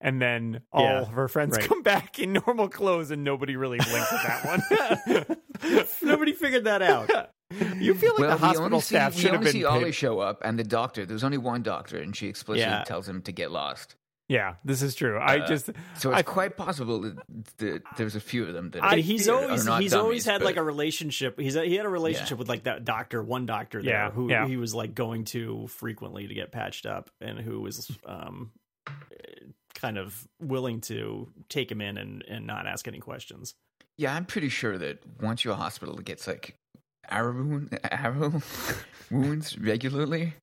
and 0.00 0.20
then 0.20 0.62
all 0.72 0.84
Yeah, 0.84 1.00
of 1.00 1.08
her 1.08 1.28
friends 1.28 1.56
right. 1.56 1.66
come 1.66 1.82
back 1.82 2.18
in 2.18 2.32
normal 2.46 2.68
clothes, 2.68 3.10
and 3.10 3.22
nobody 3.24 3.56
really 3.56 3.78
blinked 3.78 4.12
at 4.12 4.42
that 4.44 5.26
one. 5.26 5.36
Nobody 6.02 6.32
figured 6.32 6.64
that 6.64 6.82
out. 6.82 7.10
you 7.78 7.94
feel 7.94 8.12
like 8.12 8.20
well, 8.20 8.30
the 8.30 8.36
hospital 8.38 8.64
only 8.66 8.80
see, 8.80 8.94
staff 8.94 9.14
we 9.14 9.20
should 9.22 9.30
have 9.32 9.40
only 9.40 9.52
been. 9.52 9.60
see 9.60 9.64
Ollie 9.64 9.84
paid- 9.86 9.94
show 9.94 10.18
up, 10.20 10.40
and 10.44 10.58
the 10.58 10.64
doctor. 10.64 11.04
There's 11.04 11.24
only 11.24 11.38
one 11.38 11.62
doctor, 11.62 11.98
and 11.98 12.14
she 12.16 12.28
explicitly 12.28 12.70
Yeah. 12.70 12.84
tells 12.84 13.08
him 13.08 13.22
to 13.22 13.32
get 13.32 13.50
lost. 13.50 13.96
Yeah, 14.28 14.54
this 14.64 14.80
is 14.80 14.94
true. 14.94 15.18
I 15.18 15.40
Uh, 15.40 15.46
just 15.48 15.66
So 15.96 16.10
it's 16.10 16.18
I- 16.18 16.22
quite 16.22 16.56
possible 16.56 17.00
that, 17.00 17.16
that 17.58 17.82
there's 17.96 18.14
a 18.14 18.20
few 18.20 18.44
of 18.46 18.54
them 18.54 18.70
that 18.70 18.84
I- 18.84 18.92
And 18.92 19.00
he's 19.00 19.28
always 19.28 19.66
are 19.66 19.70
not 19.70 19.82
he's 19.82 19.90
dummies, 19.90 19.94
always 20.04 20.24
had 20.24 20.38
but- 20.38 20.44
like 20.44 20.56
a 20.56 20.62
relationship. 20.62 21.38
He's 21.38 21.54
he 21.54 21.74
had 21.74 21.84
a 21.84 21.88
relationship 21.90 22.38
with 22.38 22.48
like 22.48 22.62
that 22.62 22.84
doctor, 22.84 23.22
one 23.24 23.44
doctor 23.46 23.82
there, 23.82 23.92
Yeah, 23.92 24.10
who 24.12 24.30
yeah. 24.30 24.46
he 24.46 24.56
was 24.56 24.72
like 24.72 24.94
going 24.94 25.24
to 25.26 25.66
frequently 25.66 26.28
to 26.28 26.34
get 26.34 26.52
patched 26.52 26.86
up, 26.86 27.10
and 27.20 27.40
who 27.40 27.60
was 27.60 27.90
um 28.06 28.52
kind 29.80 29.98
of 29.98 30.26
willing 30.40 30.80
to 30.82 31.28
take 31.48 31.70
him 31.70 31.80
in 31.80 31.96
and 31.98 32.22
and 32.28 32.46
not 32.46 32.66
ask 32.66 32.86
any 32.88 32.98
questions. 33.00 33.54
Yeah, 33.98 34.14
I'm 34.14 34.24
pretty 34.24 34.48
sure 34.48 34.78
that 34.78 34.98
once 35.20 35.44
you're 35.44 35.54
a 35.54 35.56
hospital 35.56 35.96
that 35.96 36.04
gets 36.04 36.26
like 36.26 36.54
arrow 37.08 37.32
wound, 37.34 37.78
arrow 37.90 38.40
wounds 39.10 39.58
regularly, 39.58 40.34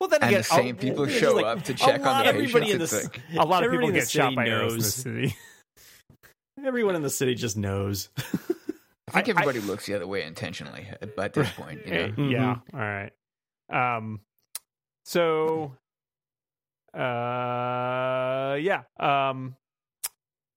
well, 0.00 0.08
then 0.08 0.20
and 0.22 0.30
again, 0.30 0.38
the 0.40 0.44
same 0.44 0.76
people 0.76 1.06
show 1.06 1.34
like 1.34 1.44
up 1.44 1.62
to 1.64 1.72
a 1.72 1.76
check 1.76 2.06
on 2.06 2.22
the 2.22 2.28
everybody 2.28 2.70
in 2.72 2.78
patients. 2.78 2.90
the 2.90 2.96
It's 2.98 3.14
like, 3.16 3.22
a 3.38 3.44
lot 3.46 3.64
of 3.64 3.70
people 3.70 3.90
get 3.90 4.08
shot 4.08 4.24
city 4.26 4.36
by 4.36 4.46
arrows 4.48 4.72
in 4.72 4.78
this 4.78 5.04
knows. 5.04 5.24
city. 5.28 5.36
Everyone 6.64 6.94
in 6.96 7.02
the 7.02 7.10
city 7.10 7.34
just 7.34 7.56
knows. 7.56 8.08
I 8.18 9.12
think 9.22 9.28
I- 9.28 9.30
everybody 9.30 9.60
looks 9.60 9.86
the 9.86 9.94
other 9.94 10.06
way 10.06 10.22
intentionally 10.22 10.86
at, 11.00 11.18
at 11.18 11.32
this 11.32 11.50
point. 11.52 11.86
You 11.86 11.92
know? 11.92 12.00
Eh, 12.00 12.12
Yeah. 12.30 12.56
All 12.72 12.80
right. 12.80 13.10
Um. 13.72 14.20
So. 15.04 15.72
Uh. 16.94 18.56
Yeah. 18.56 18.82
Um. 18.98 19.56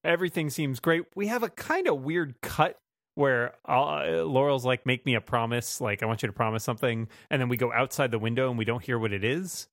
Everything 0.03 0.49
seems 0.49 0.79
great. 0.79 1.03
We 1.15 1.27
have 1.27 1.43
a 1.43 1.49
kind 1.49 1.87
of 1.87 2.01
weird 2.01 2.35
cut 2.41 2.77
where 3.15 3.53
uh, 3.67 4.23
Laurel's 4.23 4.65
like, 4.65 4.85
"Make 4.85 5.05
me 5.05 5.15
a 5.15 5.21
promise." 5.21 5.79
Like, 5.79 6.03
I 6.03 6.05
want 6.05 6.23
you 6.23 6.27
to 6.27 6.33
promise 6.33 6.63
something, 6.63 7.07
and 7.29 7.41
then 7.41 7.49
we 7.49 7.57
go 7.57 7.71
outside 7.71 8.11
the 8.11 8.19
window 8.19 8.49
and 8.49 8.57
we 8.57 8.65
don't 8.65 8.83
hear 8.83 8.99
what 8.99 9.13
it 9.13 9.23
is. 9.23 9.67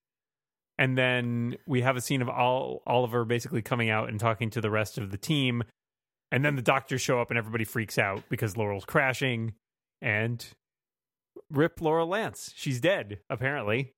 And 0.78 0.96
then 0.96 1.56
we 1.66 1.82
have 1.82 1.96
a 1.96 2.00
scene 2.00 2.22
of 2.22 2.28
all 2.28 2.82
Oliver 2.86 3.24
basically 3.24 3.60
coming 3.60 3.90
out 3.90 4.08
and 4.08 4.18
talking 4.18 4.48
to 4.50 4.60
the 4.60 4.70
rest 4.70 4.98
of 4.98 5.10
the 5.10 5.18
team, 5.18 5.62
and 6.30 6.44
then 6.44 6.56
the 6.56 6.62
doctors 6.62 7.00
show 7.00 7.20
up 7.20 7.30
and 7.30 7.38
everybody 7.38 7.64
freaks 7.64 7.98
out 7.98 8.22
because 8.30 8.56
Laurel's 8.56 8.84
crashing, 8.84 9.54
and 10.00 10.46
rip 11.50 11.80
Laurel 11.80 12.08
Lance. 12.08 12.52
She's 12.56 12.80
dead, 12.80 13.18
apparently. 13.28 13.94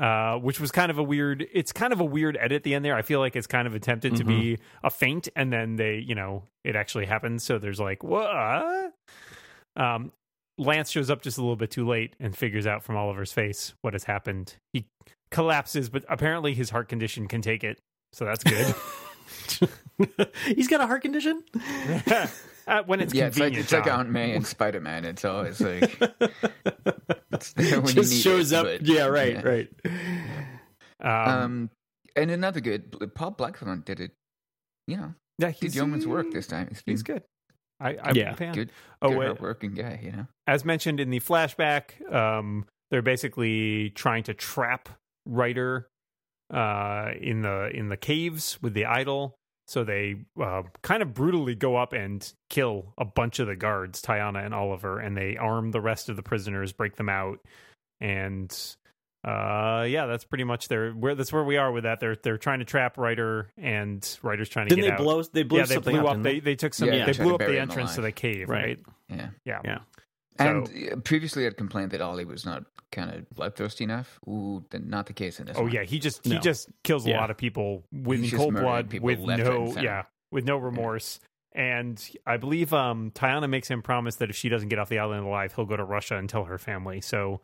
Uh, 0.00 0.34
which 0.38 0.58
was 0.58 0.72
kind 0.72 0.90
of 0.90 0.98
a 0.98 1.02
weird. 1.02 1.46
It's 1.52 1.72
kind 1.72 1.92
of 1.92 2.00
a 2.00 2.04
weird 2.04 2.36
edit 2.36 2.56
at 2.56 2.62
the 2.64 2.74
end 2.74 2.84
there. 2.84 2.96
I 2.96 3.02
feel 3.02 3.20
like 3.20 3.36
it's 3.36 3.46
kind 3.46 3.68
of 3.68 3.76
attempted 3.76 4.16
to 4.16 4.24
be 4.24 4.58
a 4.82 4.90
feint, 4.90 5.28
and 5.36 5.52
then 5.52 5.76
they, 5.76 5.98
you 5.98 6.16
know, 6.16 6.42
it 6.64 6.74
actually 6.74 7.06
happens. 7.06 7.44
So 7.44 7.58
there's 7.58 7.78
like 7.78 8.02
what? 8.02 8.92
Um, 9.76 10.10
Lance 10.58 10.90
shows 10.90 11.10
up 11.10 11.22
just 11.22 11.38
a 11.38 11.40
little 11.42 11.56
bit 11.56 11.70
too 11.70 11.86
late 11.86 12.14
and 12.18 12.36
figures 12.36 12.66
out 12.66 12.82
from 12.82 12.96
Oliver's 12.96 13.32
face 13.32 13.74
what 13.82 13.92
has 13.92 14.04
happened. 14.04 14.56
He 14.72 14.86
collapses, 15.30 15.88
but 15.88 16.04
apparently 16.08 16.54
his 16.54 16.70
heart 16.70 16.88
condition 16.88 17.28
can 17.28 17.40
take 17.40 17.62
it, 17.62 17.80
so 18.12 18.24
that's 18.24 18.42
good. 18.42 18.74
He's 20.46 20.68
got 20.68 20.80
a 20.80 20.86
heart 20.86 21.02
condition. 21.02 21.42
uh, 22.66 22.82
when 22.84 23.00
it's 23.00 23.12
Yeah, 23.14 23.26
it's 23.26 23.38
like 23.38 23.54
it's 23.54 23.72
like 23.72 23.86
Aunt 23.86 24.10
May 24.10 24.34
and 24.34 24.46
Spider 24.46 24.80
Man. 24.80 25.04
It's 25.04 25.24
always 25.24 25.60
like 25.60 26.00
it's 27.32 27.52
there 27.54 27.80
when 27.82 27.88
you 27.88 28.02
just 28.02 28.12
need 28.12 28.20
shows 28.20 28.52
it, 28.52 28.56
up. 28.58 28.64
but- 28.64 28.82
yeah, 28.86 29.04
right, 29.06 29.34
yeah. 29.34 29.42
right. 29.42 29.68
Um, 31.00 31.34
Um, 31.42 31.70
and 32.16 32.30
another 32.30 32.60
good 32.60 33.12
Paul 33.14 33.32
Blackthorne 33.32 33.82
did 33.84 34.00
it. 34.00 34.12
You 34.86 34.96
know, 34.98 35.14
yeah, 35.38 35.50
did 35.58 35.74
yeoman's 35.74 36.06
work 36.06 36.30
this 36.30 36.46
time. 36.46 36.68
He's, 36.68 36.82
He's 36.86 37.02
been 37.02 37.16
good. 37.16 37.22
I, 37.80 37.96
I'm 38.02 38.16
Yeah, 38.16 38.32
a 38.32 38.36
fan. 38.36 38.54
good, 38.54 38.70
Oh, 39.02 39.08
good 39.08 39.18
wait. 39.18 39.26
hardworking 39.26 39.74
guy. 39.74 40.00
You 40.02 40.12
know, 40.12 40.26
as 40.46 40.64
mentioned 40.64 41.00
in 41.00 41.10
the 41.10 41.20
flashback, 41.20 42.00
um, 42.14 42.66
they're 42.90 43.02
basically 43.02 43.90
trying 43.90 44.22
to 44.24 44.34
trap 44.34 44.88
Reiter 45.26 45.88
uh, 46.52 47.10
in 47.20 47.42
the 47.42 47.70
in 47.74 47.88
the 47.88 47.96
caves 47.96 48.58
with 48.62 48.74
the 48.74 48.84
idol. 48.84 49.34
So 49.66 49.82
they 49.82 50.16
uh, 50.40 50.62
kind 50.82 51.02
of 51.02 51.14
brutally 51.14 51.54
go 51.54 51.76
up 51.76 51.92
and 51.94 52.30
kill 52.50 52.92
a 52.98 53.04
bunch 53.04 53.38
of 53.38 53.46
the 53.46 53.56
guards, 53.56 54.02
Taiana 54.02 54.44
and 54.44 54.52
Oliver, 54.54 54.98
and 54.98 55.16
they 55.16 55.36
arm 55.38 55.70
the 55.70 55.80
rest 55.80 56.08
of 56.10 56.16
the 56.16 56.22
prisoners, 56.22 56.72
break 56.72 56.96
them 56.96 57.08
out, 57.08 57.38
and 58.00 58.54
uh, 59.26 59.86
yeah, 59.88 60.04
that's 60.04 60.24
pretty 60.24 60.44
much 60.44 60.68
their 60.68 60.90
where 60.92 61.14
that's 61.14 61.32
where 61.32 61.44
we 61.44 61.56
are 61.56 61.72
with 61.72 61.84
that. 61.84 61.98
They're 61.98 62.16
they're 62.22 62.36
trying 62.36 62.58
to 62.58 62.66
trap 62.66 62.98
Reiter, 62.98 63.48
and 63.56 64.06
Reiter's 64.22 64.50
trying 64.50 64.68
to 64.68 64.74
Didn't 64.74 64.84
get 64.84 64.96
they 64.98 65.02
out. 65.02 65.04
blow? 65.04 65.22
They 65.22 65.42
blew 65.44 65.60
yeah, 65.60 65.64
they 65.64 65.74
something 65.74 65.96
blew 65.96 66.06
up. 66.06 66.16
up. 66.18 66.22
They 66.22 66.40
they 66.40 66.56
took 66.56 66.74
some. 66.74 66.88
Yeah, 66.92 67.06
they 67.06 67.12
blew 67.14 67.34
up 67.34 67.40
the 67.40 67.46
him 67.56 67.62
entrance 67.62 67.94
to 67.94 68.02
the 68.02 68.12
cave, 68.12 68.50
Right. 68.50 68.62
right? 68.62 68.78
yeah. 69.08 69.28
Yeah. 69.46 69.60
Yeah. 69.64 69.78
So, 70.38 70.44
And 70.46 70.92
uh, 70.92 70.96
previously, 70.96 71.46
I'd 71.46 71.56
complained 71.56 71.92
that 71.92 72.00
Ollie 72.00 72.24
was 72.24 72.44
not 72.44 72.64
kind 72.90 73.10
of 73.10 73.28
bloodthirsty 73.30 73.84
enough. 73.84 74.18
Ooh, 74.28 74.64
not 74.72 75.06
the 75.06 75.12
case 75.12 75.38
in 75.40 75.46
this. 75.46 75.56
oh 75.58 75.62
one. 75.62 75.72
yeah, 75.72 75.82
he 75.84 75.98
just 75.98 76.24
he 76.24 76.34
No. 76.34 76.40
just 76.40 76.68
kills 76.82 77.06
a 77.06 77.10
Yeah. 77.10 77.20
lot 77.20 77.30
of 77.30 77.36
people 77.36 77.84
with 77.92 78.20
He's 78.20 78.32
cold 78.34 78.54
blood, 78.54 78.92
with 78.92 79.20
no 79.20 79.74
yeah, 79.80 80.04
with 80.32 80.44
no 80.44 80.56
remorse. 80.56 81.20
And 81.52 82.04
I 82.26 82.36
believe 82.36 82.72
um 82.74 83.12
Taiana 83.12 83.48
makes 83.48 83.68
him 83.68 83.80
promise 83.82 84.16
that 84.16 84.28
if 84.30 84.36
she 84.36 84.48
doesn't 84.48 84.68
get 84.70 84.78
off 84.80 84.88
the 84.88 84.98
island 84.98 85.24
alive, 85.24 85.52
he'll 85.54 85.66
go 85.66 85.76
to 85.76 85.84
Russia 85.84 86.16
and 86.16 86.28
tell 86.28 86.44
her 86.44 86.58
family. 86.58 87.00
So 87.00 87.40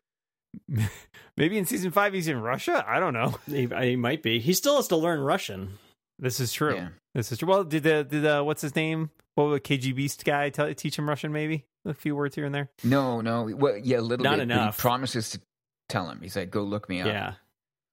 maybe 1.36 1.58
in 1.58 1.64
season 1.64 1.90
five 1.90 2.12
he's 2.12 2.28
in 2.28 2.40
Russia. 2.40 2.84
I 2.86 2.98
don't 3.00 3.14
know. 3.14 3.34
He, 3.46 3.66
he 3.66 3.96
might 3.96 4.22
be. 4.22 4.40
He 4.40 4.52
still 4.52 4.76
has 4.76 4.88
to 4.88 4.96
learn 4.96 5.20
Russian. 5.20 5.78
This 6.18 6.40
is 6.40 6.52
true. 6.52 6.74
Yeah. 6.74 6.88
This 7.14 7.32
is 7.32 7.38
true. 7.38 7.48
Well, 7.48 7.64
did 7.64 7.82
the 7.84 8.04
did 8.04 8.26
uh, 8.26 8.42
what's 8.42 8.62
his 8.62 8.74
name? 8.76 9.10
What 9.36 9.44
would 9.48 9.64
KG 9.64 9.94
Beast 9.94 10.24
guy 10.24 10.50
tell, 10.50 10.72
teach 10.74 10.98
him 10.98 11.08
Russian? 11.08 11.32
Maybe 11.32 11.64
a 11.84 11.94
few 11.94 12.14
words 12.16 12.34
here 12.34 12.44
and 12.44 12.54
there. 12.54 12.70
No, 12.84 13.20
no. 13.20 13.44
Well, 13.54 13.76
yeah, 13.76 13.98
a 13.98 14.00
little 14.00 14.24
Not 14.24 14.38
bit. 14.38 14.48
but 14.48 14.54
enough. 14.54 14.76
He 14.76 14.80
promises 14.80 15.30
to 15.30 15.40
tell 15.88 16.08
him. 16.08 16.20
He's 16.22 16.36
like, 16.36 16.50
"Go 16.50 16.62
look 16.62 16.88
me 16.88 17.00
up." 17.00 17.06
Yeah. 17.06 17.32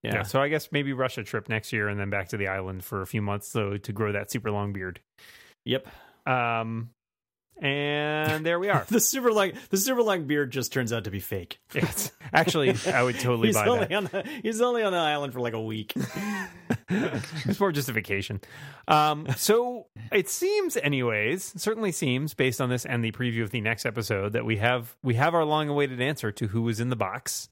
Yeah. 0.04 0.24
So 0.24 0.42
I 0.42 0.48
guess 0.48 0.72
maybe 0.72 0.94
Russia 0.94 1.24
trip 1.24 1.50
next 1.50 1.74
year 1.74 1.90
and 1.90 2.00
then 2.00 2.10
back 2.10 2.30
to 2.30 2.38
the 2.38 2.48
island 2.48 2.84
for 2.86 3.02
a 3.02 3.08
few 3.08 3.22
months 3.22 3.48
so 3.50 3.78
to 3.78 3.92
grow 3.92 4.12
that 4.14 4.32
super 4.32 4.52
long 4.52 4.72
beard. 4.72 5.02
Yep. 5.66 5.88
Um, 6.26 6.92
and 7.62 8.46
there 8.46 8.60
we 8.60 8.70
are. 8.70 8.86
The 8.98 9.00
super 9.00 9.32
long 9.32 9.52
the 9.70 9.78
super 9.78 10.02
long 10.02 10.26
beard 10.26 10.52
just 10.52 10.72
turns 10.74 10.92
out 10.94 11.04
to 11.06 11.12
be 11.12 11.20
fake. 11.20 11.60
It's 11.74 12.12
actually 12.34 12.76
I 12.88 13.04
would 13.04 13.20
totally 13.20 13.48
he's 13.50 13.56
buy 13.56 13.68
only 13.68 13.86
that. 13.88 13.94
on 13.94 14.04
the 14.06 14.24
he's 14.42 14.62
only 14.62 14.84
on 14.84 14.92
the 14.92 14.98
island 14.98 15.34
for 15.34 15.40
like 15.40 15.54
a 15.54 15.62
week. 15.62 15.94
it's 16.90 17.60
more 17.60 17.72
just 17.72 17.90
a 17.90 17.92
vacation. 17.94 18.42
Um, 18.88 19.28
so 19.36 19.88
it 20.12 20.30
seems, 20.30 20.78
anyways, 20.78 21.60
certainly 21.62 21.92
seems 21.92 22.34
based 22.34 22.62
on 22.62 22.70
this 22.70 22.86
and 22.86 23.04
the 23.04 23.12
preview 23.12 23.44
of 23.44 23.52
the 23.52 23.62
next 23.62 23.86
episode 23.86 24.34
that 24.34 24.46
we 24.46 24.58
have 24.58 24.96
we 25.04 25.16
have 25.16 25.36
our 25.36 25.46
long-awaited 25.46 26.00
answer 26.02 26.32
to 26.32 26.48
who 26.48 26.62
was 26.62 26.80
in 26.80 26.90
the 26.90 26.96
box. 26.96 27.50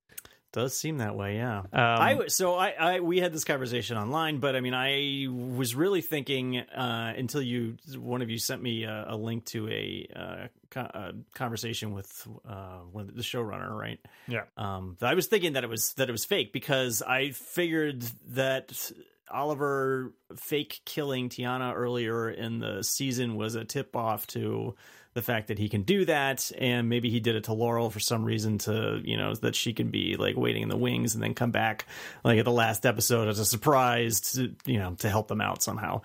Does 0.55 0.73
seem 0.73 0.99
that 0.99 1.17
way, 1.17 1.35
yeah. 1.35 1.57
Um, 1.57 1.67
I 1.73 2.27
so 2.27 2.55
I, 2.55 2.69
I 2.69 2.99
we 3.01 3.19
had 3.19 3.33
this 3.33 3.43
conversation 3.43 3.97
online, 3.97 4.37
but 4.37 4.55
I 4.55 4.61
mean 4.61 4.73
I 4.73 5.27
was 5.29 5.75
really 5.75 5.99
thinking 5.99 6.59
uh, 6.59 7.13
until 7.17 7.41
you 7.41 7.75
one 7.97 8.21
of 8.21 8.29
you 8.29 8.37
sent 8.37 8.63
me 8.63 8.85
a, 8.85 9.07
a 9.09 9.17
link 9.17 9.43
to 9.47 9.67
a, 9.67 10.07
uh, 10.15 10.47
co- 10.69 10.79
a 10.79 11.11
conversation 11.33 11.93
with 11.93 12.25
uh, 12.47 12.77
one 12.89 13.09
of 13.09 13.15
the 13.17 13.21
showrunner, 13.21 13.69
right? 13.69 13.99
Yeah. 14.29 14.43
Um, 14.55 14.95
I 15.01 15.15
was 15.15 15.27
thinking 15.27 15.53
that 15.53 15.65
it 15.65 15.69
was 15.69 15.91
that 15.95 16.07
it 16.07 16.13
was 16.13 16.23
fake 16.23 16.53
because 16.53 17.01
I 17.01 17.31
figured 17.31 18.03
that 18.29 18.93
Oliver 19.29 20.13
fake 20.37 20.79
killing 20.85 21.27
Taiana 21.27 21.75
earlier 21.75 22.29
in 22.29 22.59
the 22.59 22.81
season 22.81 23.35
was 23.35 23.55
a 23.55 23.65
tip 23.65 23.93
off 23.93 24.25
to 24.27 24.73
the 25.15 25.21
fact 25.21 25.47
that 25.47 25.57
he 25.57 25.67
can 25.69 25.81
do 25.81 26.05
that 26.05 26.51
and 26.59 26.87
maybe 26.89 27.09
he 27.09 27.19
did 27.19 27.35
it 27.35 27.45
to 27.45 27.53
Laurel 27.53 27.89
for 27.89 27.99
some 27.99 28.23
reason 28.23 28.57
to 28.59 29.01
you 29.03 29.17
know 29.17 29.33
that 29.35 29.55
she 29.55 29.73
can 29.73 29.89
be 29.89 30.15
like 30.17 30.35
waiting 30.37 30.61
in 30.61 30.69
the 30.69 30.77
wings 30.77 31.15
and 31.15 31.23
then 31.23 31.33
come 31.33 31.51
back 31.51 31.85
like 32.23 32.37
at 32.37 32.45
the 32.45 32.51
last 32.51 32.85
episode 32.85 33.27
as 33.27 33.39
a 33.39 33.45
surprise 33.45 34.19
to 34.33 34.53
you 34.65 34.77
know 34.77 34.93
to 34.99 35.09
help 35.09 35.27
them 35.27 35.41
out 35.41 35.63
somehow 35.63 36.01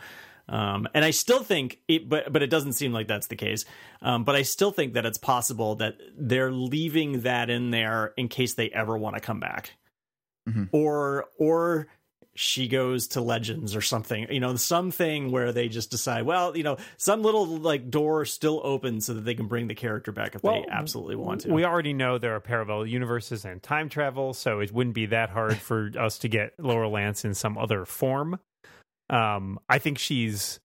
um, 0.49 0.89
and 0.95 1.05
I 1.05 1.11
still 1.13 1.45
think 1.45 1.79
it, 1.87 2.09
but 2.09 2.33
but 2.33 2.43
it 2.43 2.51
doesn't 2.51 2.73
seem 2.73 2.93
like 2.93 3.07
that's 3.07 3.29
the 3.29 3.37
case. 3.37 3.65
Um, 4.03 4.25
but 4.25 4.35
I 4.35 4.43
still 4.43 4.73
think 4.73 4.95
that 4.95 5.07
it's 5.07 5.17
possible 5.19 5.77
that 5.77 5.97
they're 6.19 6.51
leaving 6.51 7.21
that 7.21 7.51
in 7.51 7.71
there 7.71 8.13
in 8.17 8.27
case 8.27 8.55
they 8.55 8.69
ever 8.71 8.99
want 8.99 9.15
to 9.15 9.21
come 9.21 9.39
back, 9.39 9.75
Mhm. 10.49 10.69
or 10.73 11.27
or 11.39 11.87
she 12.35 12.69
goes 12.69 13.09
to 13.09 13.21
Legends 13.21 13.75
or 13.75 13.81
something. 13.81 14.27
You 14.31 14.41
know, 14.41 14.55
something 14.57 15.31
where 15.31 15.53
they 15.53 15.69
just 15.69 15.91
decide, 15.91 16.25
well, 16.25 16.57
you 16.57 16.63
know, 16.63 16.77
some 16.97 17.23
little 17.23 17.47
like 17.47 17.91
door 17.91 18.25
still 18.25 18.61
open 18.65 19.01
so 19.01 19.15
that 19.15 19.23
they 19.23 19.35
can 19.35 19.47
bring 19.47 19.69
the 19.69 19.75
character 19.75 20.13
back 20.13 20.35
if 20.35 20.43
Well, 20.43 20.63
they 20.63 20.69
absolutely 20.71 21.17
want 21.17 21.43
to. 21.43 21.53
We 21.53 21.65
already 21.65 21.93
know 21.93 22.19
there 22.19 22.35
are 22.35 22.41
parallel 22.41 22.87
universes 22.87 23.45
and 23.45 23.63
time 23.63 23.89
travel, 23.89 24.33
so 24.35 24.61
it 24.61 24.73
wouldn't 24.73 24.95
be 24.95 25.07
that 25.07 25.31
hard 25.31 25.59
for 25.59 25.91
us 25.99 26.19
to 26.19 26.29
get 26.29 26.55
Laura 26.59 26.89
Lance 26.89 27.25
in 27.25 27.35
some 27.35 27.59
other 27.59 27.85
form. 27.85 28.39
Um, 29.09 29.59
I 29.69 29.79
think 29.79 29.99
she's 29.99 30.61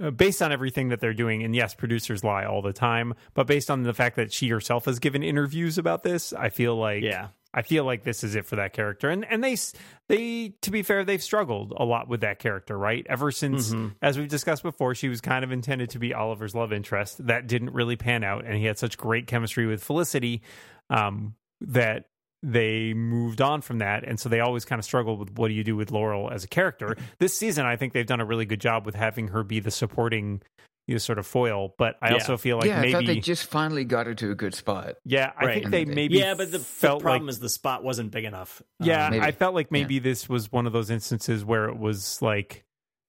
uh, 0.00 0.10
based 0.10 0.40
on 0.40 0.52
everything 0.52 0.88
that 0.88 1.00
they're 1.00 1.12
doing, 1.12 1.42
and 1.42 1.54
yes, 1.54 1.74
producers 1.74 2.22
lie 2.22 2.44
all 2.44 2.62
the 2.62 2.72
time, 2.72 3.14
but 3.34 3.46
based 3.46 3.70
on 3.70 3.82
the 3.82 3.92
fact 3.92 4.16
that 4.16 4.32
she 4.32 4.48
herself 4.48 4.84
has 4.84 5.00
given 5.00 5.22
interviews 5.22 5.76
about 5.76 6.04
this, 6.04 6.32
I 6.32 6.48
feel 6.48 6.76
like 6.76 7.02
yeah, 7.02 7.28
I 7.52 7.62
feel 7.62 7.84
like 7.84 8.04
this 8.04 8.22
is 8.22 8.34
it 8.36 8.46
for 8.46 8.56
that 8.56 8.72
character. 8.72 9.08
And 9.10 9.24
and 9.24 9.42
they 9.42 9.56
they 10.08 10.54
to 10.62 10.70
be 10.70 10.82
fair, 10.82 11.04
they've 11.04 11.22
struggled 11.22 11.72
a 11.76 11.84
lot 11.84 12.08
with 12.08 12.20
that 12.20 12.38
character, 12.38 12.78
right? 12.78 13.04
Ever 13.08 13.30
since 13.32 13.72
Mhm. 13.72 13.94
as 14.02 14.16
we've 14.18 14.28
discussed 14.28 14.62
before, 14.62 14.94
she 14.94 15.08
was 15.08 15.20
kind 15.20 15.44
of 15.44 15.50
intended 15.52 15.90
to 15.90 15.98
be 15.98 16.14
Oliver's 16.14 16.54
love 16.54 16.72
interest. 16.72 17.26
That 17.26 17.46
didn't 17.46 17.72
really 17.72 17.96
pan 17.96 18.22
out 18.24 18.44
and 18.44 18.56
he 18.56 18.64
had 18.66 18.78
such 18.78 18.96
great 18.96 19.26
chemistry 19.26 19.66
with 19.66 19.82
Felicity 19.82 20.42
um 20.90 21.34
that 21.60 22.06
they 22.42 22.94
moved 22.94 23.40
on 23.42 23.60
from 23.60 23.78
that 23.78 24.02
and 24.02 24.18
so 24.18 24.28
they 24.30 24.40
always 24.40 24.64
kind 24.64 24.78
of 24.78 24.84
struggled 24.84 25.18
with 25.18 25.36
what 25.36 25.48
do 25.48 25.54
you 25.54 25.62
do 25.62 25.76
with 25.76 25.90
Laurel 25.90 26.30
as 26.30 26.42
a 26.44 26.48
character. 26.48 26.96
This 27.18 27.36
season 27.36 27.66
I 27.66 27.76
think 27.76 27.92
they've 27.92 28.06
done 28.06 28.20
a 28.20 28.24
really 28.24 28.46
good 28.46 28.60
job 28.60 28.86
with 28.86 28.94
having 28.94 29.28
her 29.28 29.42
be 29.42 29.60
the 29.60 29.70
supporting 29.70 30.40
you 30.90 30.94
know, 30.96 30.98
sort 30.98 31.20
of 31.20 31.26
foil, 31.26 31.72
but 31.78 31.94
I 32.02 32.08
Yeah. 32.08 32.14
also 32.14 32.36
feel 32.36 32.56
like 32.56 32.66
yeah, 32.66 32.80
I 32.80 32.90
thought 32.90 33.02
maybe 33.04 33.14
they 33.14 33.20
just 33.20 33.46
finally 33.46 33.84
got 33.84 34.06
her 34.06 34.14
to 34.16 34.32
a 34.32 34.34
good 34.34 34.54
spot. 34.56 34.96
yeah, 35.04 35.30
I 35.38 35.44
Right. 35.46 35.54
think 35.62 35.70
they 35.70 35.84
maybe 35.84 36.18
yeah. 36.18 36.34
But 36.34 36.50
the, 36.50 36.58
the 36.58 36.98
problem 36.98 37.22
like 37.26 37.30
is 37.30 37.38
the 37.38 37.48
spot 37.48 37.84
wasn't 37.84 38.10
big 38.10 38.24
enough. 38.24 38.60
yeah, 38.80 39.06
Um, 39.06 39.20
I 39.20 39.30
felt 39.30 39.54
like 39.54 39.70
maybe 39.70 40.00
this 40.00 40.28
was 40.28 40.50
one 40.50 40.66
of 40.66 40.72
those 40.72 40.90
instances 40.90 41.44
where 41.44 41.66
it 41.68 41.78
was 41.78 42.20
like, 42.20 42.64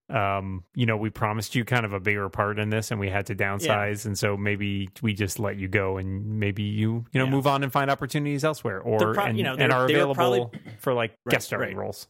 um, 0.10 0.64
you 0.76 0.86
know, 0.86 0.98
we 0.98 1.10
promised 1.10 1.56
you 1.56 1.64
kind 1.66 1.86
of 1.86 1.94
a 1.94 2.00
bigger 2.00 2.28
part 2.30 2.60
in 2.60 2.70
this, 2.70 2.92
and 2.92 3.00
we 3.00 3.10
had 3.10 3.26
to 3.28 3.36
downsize, 3.36 4.06
and 4.06 4.20
so 4.20 4.36
maybe 4.38 4.90
we 5.02 5.14
just 5.14 5.40
let 5.40 5.58
you 5.58 5.68
go, 5.68 5.98
and 5.98 6.40
maybe 6.40 6.64
you, 6.64 7.06
you 7.14 7.20
know, 7.20 7.26
Yeah. 7.26 7.32
move 7.32 7.48
on 7.48 7.64
and 7.64 7.72
find 7.72 7.90
opportunities 7.90 8.44
elsewhere, 8.44 8.80
or 8.82 9.14
pro- 9.14 9.24
and, 9.26 9.38
you 9.38 9.44
know, 9.44 9.54
and 9.54 9.60
they're- 9.62 9.72
are 9.72 9.88
they 9.88 9.96
were 9.96 10.02
available 10.12 10.16
probably- 10.50 10.60
for 10.80 10.94
like 10.94 11.12
Right, 11.26 11.32
guest 11.32 11.48
starring 11.48 11.76
right. 11.78 11.82
roles. 11.82 12.08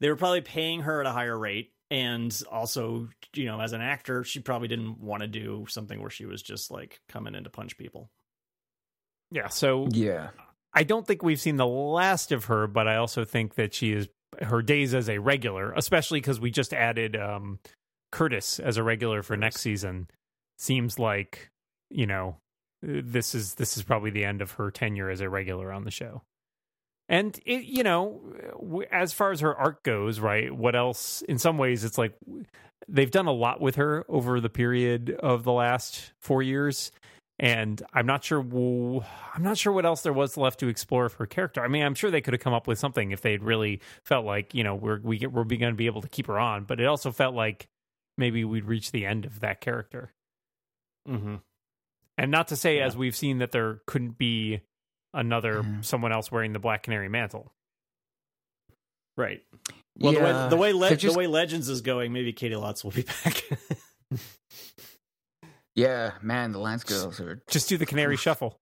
they 0.00 0.08
were 0.10 0.16
probably 0.16 0.40
paying 0.42 0.80
her 0.82 1.00
at 1.00 1.06
a 1.06 1.12
higher 1.12 1.38
rate 1.38 1.70
and 1.94 2.42
also 2.50 3.08
you 3.34 3.44
know 3.44 3.60
as 3.60 3.72
an 3.72 3.80
actor 3.80 4.24
she 4.24 4.40
probably 4.40 4.66
didn't 4.66 5.00
want 5.00 5.22
to 5.22 5.28
do 5.28 5.64
something 5.68 6.00
where 6.00 6.10
she 6.10 6.26
was 6.26 6.42
just 6.42 6.72
like 6.72 7.00
coming 7.08 7.36
in 7.36 7.44
to 7.44 7.50
punch 7.50 7.78
people 7.78 8.10
Yeah, 9.30 9.48
so 9.48 9.86
Yeah, 9.90 10.30
I 10.72 10.82
don't 10.82 11.06
think 11.06 11.22
we've 11.22 11.40
seen 11.40 11.56
the 11.56 11.66
last 11.66 12.32
of 12.32 12.46
her, 12.46 12.66
but 12.66 12.88
I 12.88 12.96
also 12.96 13.24
think 13.24 13.54
that 13.54 13.72
she 13.72 13.92
is 13.92 14.08
her 14.42 14.60
days 14.60 14.92
as 14.92 15.08
a 15.08 15.18
regular, 15.18 15.72
especially 15.72 16.20
because 16.20 16.40
we 16.40 16.50
just 16.50 16.74
added 16.74 17.14
um, 17.14 17.60
Curtis 18.10 18.58
as 18.58 18.76
a 18.76 18.82
regular 18.82 19.22
for 19.22 19.36
next 19.36 19.60
season. 19.60 20.08
Seems 20.58 20.98
like 20.98 21.50
you 21.90 22.06
know 22.06 22.38
this 22.82 23.36
is 23.36 23.54
this 23.54 23.76
is 23.76 23.84
probably 23.84 24.10
the 24.10 24.24
end 24.24 24.42
of 24.42 24.52
her 24.52 24.72
tenure 24.72 25.10
as 25.10 25.20
a 25.20 25.28
regular 25.28 25.72
on 25.72 25.84
the 25.84 25.92
show. 25.92 26.22
And 27.08 27.38
it, 27.44 27.64
you 27.64 27.82
know, 27.82 28.20
as 28.90 29.12
far 29.12 29.30
as 29.30 29.40
her 29.40 29.54
arc 29.54 29.82
goes, 29.82 30.20
right? 30.20 30.50
What 30.50 30.74
else? 30.74 31.22
In 31.22 31.38
some 31.38 31.58
ways, 31.58 31.84
it's 31.84 31.98
like 31.98 32.14
they've 32.88 33.10
done 33.10 33.26
a 33.26 33.32
lot 33.32 33.60
with 33.60 33.76
her 33.76 34.04
over 34.08 34.40
the 34.40 34.48
period 34.48 35.10
of 35.10 35.44
the 35.44 35.52
last 35.52 36.12
four 36.20 36.42
years 36.42 36.90
and 37.38 37.82
I'm 37.92 38.06
not 38.06 38.22
sure. 38.22 38.40
I'm 39.34 39.42
not 39.42 39.58
sure 39.58 39.72
what 39.72 39.84
else 39.84 40.02
there 40.02 40.12
was 40.12 40.36
left 40.36 40.60
to 40.60 40.68
explore 40.68 41.06
of 41.06 41.14
her 41.14 41.26
character. 41.26 41.64
I 41.64 41.68
mean, 41.68 41.82
I'm 41.82 41.94
sure 41.94 42.10
they 42.10 42.20
could 42.20 42.34
have 42.34 42.40
come 42.40 42.54
up 42.54 42.66
with 42.68 42.78
something 42.78 43.10
if 43.10 43.22
they'd 43.22 43.42
really 43.42 43.80
felt 44.04 44.24
like 44.24 44.54
you 44.54 44.62
know 44.62 44.74
we're 44.74 45.00
we 45.00 45.18
get, 45.18 45.32
we're 45.32 45.44
going 45.44 45.60
to 45.60 45.72
be 45.72 45.86
able 45.86 46.02
to 46.02 46.08
keep 46.08 46.28
her 46.28 46.38
on. 46.38 46.64
But 46.64 46.80
it 46.80 46.86
also 46.86 47.10
felt 47.10 47.34
like 47.34 47.66
maybe 48.16 48.44
we'd 48.44 48.64
reach 48.64 48.92
the 48.92 49.04
end 49.04 49.24
of 49.24 49.40
that 49.40 49.60
character. 49.60 50.12
mm-hmm. 51.08 51.36
And 52.16 52.30
not 52.30 52.48
to 52.48 52.56
say, 52.56 52.78
Yeah. 52.78 52.86
as 52.86 52.96
we've 52.96 53.16
seen, 53.16 53.38
that 53.38 53.50
there 53.50 53.80
couldn't 53.86 54.16
be 54.16 54.60
another 55.14 55.62
Mhm. 55.62 55.84
someone 55.84 56.12
else 56.12 56.30
wearing 56.30 56.52
the 56.52 56.58
black 56.58 56.82
canary 56.82 57.08
mantle. 57.08 57.52
right 59.16 59.42
well 59.98 60.12
yeah. 60.12 60.48
the 60.48 60.56
way 60.56 60.72
the 60.72 60.80
way, 60.80 60.90
le- 60.90 60.96
just- 60.96 61.14
the 61.14 61.18
way 61.18 61.26
legends 61.28 61.68
is 61.68 61.80
going 61.80 62.12
maybe 62.12 62.32
Caity 62.32 62.56
Lotz 62.56 62.82
will 62.84 62.90
be 62.90 63.02
back 63.02 63.44
yeah, 65.76 66.12
man, 66.22 66.52
the 66.52 66.58
Lance 66.58 66.84
girls 66.84 67.20
are 67.20 67.42
Just 67.48 67.68
do 67.68 67.76
the 67.76 67.86
canary 67.86 68.16
shuffle. 68.16 68.60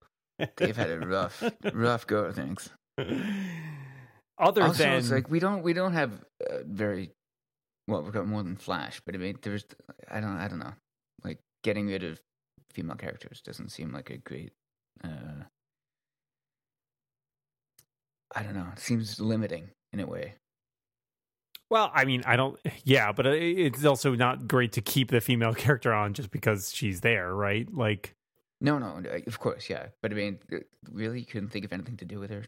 they've 0.56 0.76
had 0.76 0.90
a 0.90 0.98
rough, 1.00 1.42
rough 1.74 2.06
go 2.06 2.24
of 2.24 2.34
things. 2.34 2.70
Other 4.38 4.62
also, 4.62 4.82
than 4.82 4.92
it's 4.94 5.10
like 5.10 5.30
we 5.30 5.38
don't 5.38 5.62
we 5.62 5.72
don't 5.72 5.92
have 5.92 6.12
uh, 6.50 6.58
very 6.64 7.10
well. 7.86 8.02
We've 8.02 8.12
got 8.12 8.26
more 8.26 8.42
than 8.42 8.56
Flash, 8.56 9.00
but 9.04 9.14
I 9.14 9.18
mean, 9.18 9.36
there's 9.42 9.64
I 10.10 10.20
don't 10.20 10.36
I 10.36 10.48
don't 10.48 10.58
know. 10.58 10.72
Like 11.22 11.38
getting 11.62 11.86
rid 11.88 12.02
of 12.02 12.20
female 12.72 12.96
characters 12.96 13.40
doesn't 13.42 13.68
seem 13.70 13.92
like 13.92 14.10
a 14.10 14.16
great. 14.16 14.52
Uh, 15.04 15.44
I 18.34 18.42
don't 18.42 18.54
know. 18.54 18.66
It 18.72 18.78
seems 18.80 19.20
limiting 19.20 19.70
in 19.92 20.00
a 20.00 20.06
way. 20.06 20.34
Well, 21.70 21.90
I 21.94 22.04
mean, 22.04 22.22
I 22.26 22.36
don't. 22.36 22.58
Yeah, 22.84 23.12
but 23.12 23.26
it's 23.26 23.84
also 23.84 24.14
not 24.14 24.46
great 24.46 24.72
to 24.72 24.82
keep 24.82 25.10
the 25.10 25.20
female 25.20 25.54
character 25.64 25.92
on 25.92 26.12
just 26.14 26.30
because 26.30 26.70
she's 26.72 27.00
there, 27.00 27.34
right? 27.34 27.66
Like, 27.72 28.14
No, 28.60 28.78
no, 28.78 29.00
uh, 29.10 29.18
of 29.26 29.38
course, 29.38 29.70
yeah. 29.70 29.86
But 30.02 30.12
I 30.12 30.14
mean, 30.14 30.38
uh, 30.52 30.58
really, 30.90 31.20
you 31.20 31.26
couldn't 31.26 31.48
think 31.48 31.64
of 31.64 31.72
anything 31.72 31.96
to 31.98 32.04
do 32.04 32.18
with 32.20 32.30
her 32.30 32.44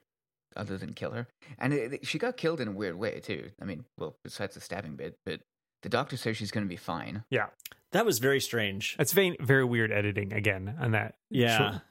other 0.57 0.77
than 0.77 0.93
kill 0.93 1.13
her. 1.13 1.27
And 1.59 1.73
it, 1.73 1.93
it- 1.95 2.07
she 2.07 2.19
got 2.19 2.37
killed 2.37 2.61
in 2.61 2.69
a 2.69 2.73
weird 2.73 2.97
way 2.97 3.21
too. 3.21 3.51
I 3.61 3.65
mean, 3.65 3.85
well, 3.99 4.15
besides 4.23 4.55
the 4.55 4.61
stabbing 4.61 4.97
bit, 4.97 5.17
but 5.25 5.41
the 5.83 5.89
doctor 5.89 6.17
says 6.17 6.37
she's 6.37 6.51
going 6.51 6.65
to 6.65 6.69
be 6.69 6.77
fine. 6.77 7.25
Yeah, 7.31 7.47
that 7.93 8.05
was 8.07 8.19
very 8.19 8.41
strange 8.41 8.95
That's 8.99 9.13
very 9.13 9.37
very 9.41 9.65
weird 9.65 9.91
editing 9.93 10.33
again 10.35 10.77
on 10.81 10.91
that. 10.93 11.15
yeah 11.31 11.57
Sure. 11.57 11.83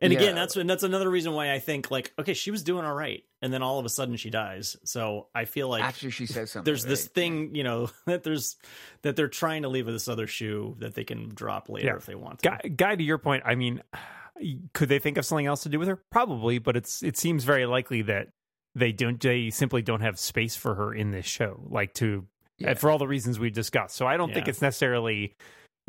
And 0.00 0.12
again, 0.12 0.28
Yeah. 0.28 0.32
that's 0.34 0.56
and 0.56 0.68
that's 0.68 0.82
another 0.82 1.08
reason 1.10 1.32
why 1.32 1.52
I 1.52 1.58
think 1.58 1.90
like, 1.90 2.12
okay, 2.18 2.34
she 2.34 2.50
was 2.50 2.62
doing 2.62 2.84
all 2.84 2.94
right, 2.94 3.22
and 3.42 3.52
then 3.52 3.62
all 3.62 3.78
of 3.78 3.84
a 3.84 3.88
sudden 3.88 4.16
she 4.16 4.30
dies. 4.30 4.76
So 4.84 5.28
I 5.34 5.44
feel 5.44 5.68
like 5.68 5.82
after 5.82 6.10
she 6.10 6.26
says 6.26 6.50
something. 6.52 6.64
there's 6.64 6.84
this 6.84 7.06
thing, 7.06 7.54
you 7.54 7.64
know, 7.64 7.90
that 8.06 8.22
there's 8.22 8.56
that 9.02 9.16
they're 9.16 9.28
trying 9.28 9.62
to 9.62 9.68
leave 9.68 9.86
with 9.86 9.94
this 9.94 10.08
other 10.08 10.26
shoe 10.26 10.76
that 10.78 10.94
they 10.94 11.04
can 11.04 11.28
drop 11.34 11.68
later 11.68 11.88
Yeah. 11.88 11.96
if 11.96 12.06
they 12.06 12.14
want 12.14 12.40
to. 12.40 12.48
Guy, 12.50 12.68
guy, 12.68 12.96
to 12.96 13.02
your 13.02 13.18
point, 13.18 13.42
I 13.46 13.54
mean, 13.54 13.82
could 14.72 14.88
they 14.88 14.98
think 14.98 15.18
of 15.18 15.24
something 15.26 15.46
else 15.46 15.62
to 15.64 15.68
do 15.68 15.78
with 15.78 15.88
her? 15.88 15.96
Probably, 16.10 16.58
but 16.58 16.76
it's 16.76 17.02
it 17.02 17.16
seems 17.16 17.44
very 17.44 17.66
likely 17.66 18.02
that 18.02 18.28
they 18.74 18.92
don't. 18.92 19.20
They 19.20 19.50
simply 19.50 19.82
don't 19.82 20.00
have 20.00 20.18
space 20.18 20.56
for 20.56 20.74
her 20.76 20.94
in 20.94 21.10
this 21.10 21.26
show, 21.26 21.66
like 21.68 21.92
to 21.94 22.26
Yeah. 22.58 22.74
for 22.74 22.90
all 22.90 22.98
the 22.98 23.08
reasons 23.08 23.38
we 23.38 23.50
discussed. 23.50 23.96
So 23.96 24.06
I 24.06 24.16
don't 24.16 24.32
think 24.32 24.48
it's 24.48 24.62
necessarily. 24.62 25.36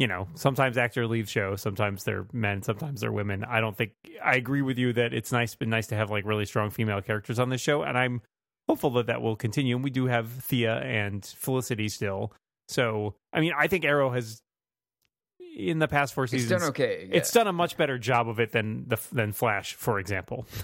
You 0.02 0.08
know, 0.08 0.28
sometimes 0.34 0.80
actor 0.80 1.06
leaves 1.06 1.30
show, 1.30 1.56
sometimes 1.56 2.04
they're 2.06 2.26
men, 2.34 2.64
sometimes 2.64 3.02
they're 3.02 3.12
women. 3.12 3.44
I 3.44 3.62
don't 3.62 3.78
think 3.78 3.92
I 4.24 4.36
agree 4.36 4.64
with 4.64 4.80
you 4.80 4.94
that 4.94 5.14
it's 5.14 5.32
nice, 5.32 5.54
been 5.54 5.70
nice 5.70 5.86
to 5.88 5.96
have 5.96 6.10
like 6.10 6.26
really 6.26 6.46
strong 6.46 6.72
female 6.72 7.02
characters 7.04 7.38
on 7.38 7.50
this 7.50 7.62
show, 7.62 7.84
and 7.84 7.96
I'm 7.96 8.22
hopeful 8.68 8.90
that 8.92 9.06
that 9.08 9.22
will 9.22 9.36
continue. 9.36 9.76
And 9.76 9.84
we 9.84 9.92
do 9.92 10.08
have 10.08 10.28
Thea 10.32 10.78
and 10.80 11.24
Felicity 11.24 11.88
still, 11.88 12.34
so 12.68 13.14
I 13.32 13.42
mean, 13.42 13.54
I 13.56 13.68
think 13.68 13.86
Arrow 13.86 14.10
has 14.10 14.42
in 15.56 15.78
the 15.78 15.88
past 15.88 16.14
four 16.16 16.24
It's 16.24 16.32
seasons 16.32 16.62
done 16.62 16.70
okay. 16.70 17.08
Yeah. 17.10 17.18
it's 17.18 17.32
done 17.32 17.46
a 17.48 17.54
much 17.54 17.78
better 17.78 18.00
job 18.00 18.28
of 18.28 18.40
it 18.40 18.54
than 18.54 18.86
the 18.88 18.98
than 19.12 19.34
Flash, 19.34 19.76
for 19.76 20.00
example. 20.00 20.48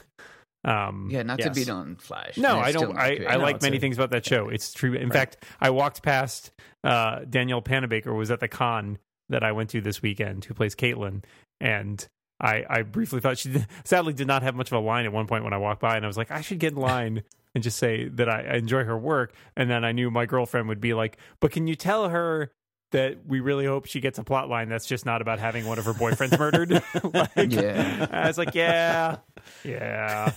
Um, 0.66 1.08
yeah, 1.10 1.22
not 1.24 1.40
to 1.40 1.52
beat 1.52 1.70
on 1.70 1.96
Flash. 1.96 2.36
no, 2.38 2.60
I 2.60 2.74
don't. 2.74 2.98
I. 2.98 3.26
I 3.30 3.38
No, 3.38 3.44
like 3.44 3.62
many 3.62 3.78
a- 3.78 3.80
things 3.80 3.96
about 3.98 4.10
that 4.10 4.26
show. 4.32 4.50
It's 4.50 4.74
true. 4.74 4.94
In 4.96 5.04
Right. 5.10 5.14
fact, 5.14 5.46
I 5.62 5.70
walked 5.70 6.02
past 6.02 6.52
uh, 6.84 7.20
Danielle 7.30 7.62
Panabaker 7.62 8.14
was 8.14 8.32
at 8.32 8.42
the 8.42 8.50
con 8.50 8.98
that 9.30 9.44
I 9.44 9.52
went 9.52 9.70
to 9.72 9.82
this 9.82 10.02
weekend, 10.02 10.46
who 10.46 10.54
plays 10.54 10.76
Caitlin, 10.76 11.24
and 11.60 12.06
I, 12.40 12.64
I 12.70 12.82
briefly 12.84 13.20
thought 13.20 13.38
she 13.38 13.64
sadly 13.84 14.14
did 14.14 14.28
not 14.28 14.44
have 14.44 14.56
much 14.56 14.72
of 14.72 14.78
a 14.78 14.86
line 14.86 15.06
at 15.06 15.12
one 15.14 15.28
point 15.28 15.44
when 15.44 15.54
I 15.54 15.58
walked 15.58 15.82
by, 15.82 15.96
and 15.96 16.06
I 16.06 16.08
was 16.08 16.18
like, 16.18 16.32
I 16.32 16.42
should 16.42 16.60
get 16.60 16.74
in 16.74 16.80
line 16.80 17.24
and 17.56 17.64
just 17.64 17.78
say 17.78 18.08
that 18.10 18.30
I, 18.30 18.42
I 18.42 18.54
enjoy 18.56 18.84
her 18.84 18.98
work, 18.98 19.34
and 19.56 19.70
then 19.70 19.84
I 19.84 19.92
knew 19.92 20.10
my 20.12 20.26
girlfriend 20.26 20.68
would 20.68 20.82
be 20.82 20.94
like, 20.94 21.18
but 21.40 21.52
can 21.52 21.68
you 21.68 21.76
tell 21.76 22.10
her? 22.10 22.52
That 22.94 23.28
we 23.28 23.42
really 23.42 23.66
hope 23.66 23.86
she 23.86 24.00
gets 24.00 24.18
a 24.18 24.24
plot 24.24 24.48
line 24.48 24.70
that's 24.70 24.86
just 24.86 25.06
not 25.06 25.22
about 25.22 25.40
having 25.40 25.66
one 25.66 25.78
of 25.78 25.84
her 25.84 25.92
boyfriends 25.94 26.40
murdered. 26.40 26.72
like, 27.14 27.52
Yeah. 27.52 28.08
I 28.10 28.28
was 28.28 28.38
like, 28.38 28.56
yeah, 28.56 29.18
yeah. 29.66 30.32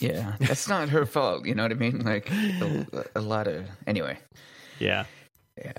Yeah, 0.00 0.36
that's 0.40 0.66
not 0.66 0.88
her 0.88 1.04
fault. 1.04 1.44
You 1.44 1.54
know 1.54 1.62
what 1.64 1.72
I 1.72 1.74
mean? 1.74 1.98
Like 1.98 2.30
a, 2.30 3.04
a 3.16 3.20
lot 3.20 3.46
of 3.48 3.66
anyway. 3.86 4.18
Yeah. 4.78 5.04
Yeah. 5.58 5.72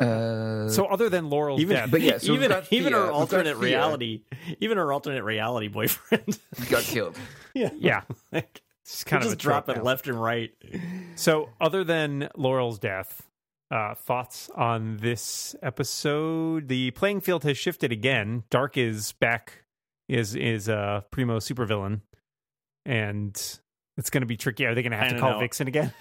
Uh, 0.00 0.68
So 0.68 0.86
other 0.86 1.08
than 1.08 1.28
Laurel's 1.30 1.60
Even 1.60 1.76
death, 1.76 1.90
But 1.90 2.00
yeah, 2.00 2.18
so 2.18 2.32
even 2.32 2.48
got 2.48 2.66
even 2.72 2.92
Thea, 2.92 3.02
her 3.02 3.10
alternate 3.10 3.54
Thea. 3.56 3.62
reality, 3.62 4.22
even 4.60 4.78
her 4.78 4.92
alternate 4.92 5.22
reality 5.24 5.68
boyfriend. 5.68 6.38
got 6.70 6.82
killed. 6.82 7.16
yeah. 7.54 7.70
yeah, 7.76 8.02
Like, 8.32 8.62
it's 8.82 9.04
kind 9.04 9.22
of 9.22 9.28
just 9.30 9.34
a 9.34 9.38
drop 9.38 9.68
it 9.68 9.76
now. 9.76 9.82
left 9.82 10.08
and 10.08 10.20
right. 10.20 10.50
So, 11.16 11.50
other 11.60 11.84
than 11.84 12.28
Laurel's 12.36 12.78
death, 12.78 13.28
uh, 13.70 13.94
thoughts 13.94 14.50
on 14.56 14.96
this 14.96 15.54
episode? 15.62 16.68
The 16.68 16.90
playing 16.92 17.20
field 17.20 17.44
has 17.44 17.56
shifted 17.58 17.92
again. 17.92 18.44
Darhk 18.50 18.76
is 18.76 19.12
back, 19.12 19.64
is 20.08 20.34
is 20.34 20.66
a 20.68 21.04
primo 21.12 21.38
supervillain, 21.38 22.00
and 22.84 23.34
it's 23.96 24.10
going 24.10 24.22
to 24.22 24.26
be 24.26 24.36
tricky. 24.36 24.64
Are 24.66 24.74
they 24.74 24.82
going 24.82 24.92
to 24.92 24.98
I 24.98 25.04
have 25.04 25.12
to 25.12 25.18
call 25.20 25.32
know. 25.34 25.38
Vixen 25.40 25.68
again? 25.68 25.92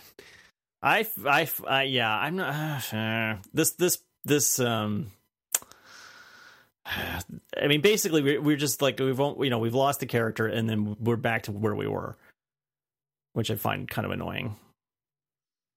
I, 0.81 1.05
I, 1.25 1.49
I 1.67 1.83
yeah, 1.83 2.09
I'm 2.15 2.35
not 2.37 2.93
uh, 2.93 3.35
this 3.53 3.71
this 3.71 3.99
this 4.25 4.59
um. 4.59 5.11
I 6.85 7.67
mean, 7.67 7.81
basically, 7.81 8.21
we're 8.21 8.41
we're 8.41 8.57
just 8.57 8.81
like 8.81 8.99
we've 8.99 9.19
you 9.19 9.49
know 9.49 9.59
we've 9.59 9.75
lost 9.75 9.99
the 9.99 10.05
character, 10.05 10.47
and 10.47 10.69
then 10.69 10.95
we're 10.99 11.15
back 11.17 11.43
to 11.43 11.51
where 11.51 11.75
we 11.75 11.87
were, 11.87 12.17
which 13.33 13.51
I 13.51 13.55
find 13.55 13.89
kind 13.89 14.05
of 14.05 14.11
annoying. 14.11 14.55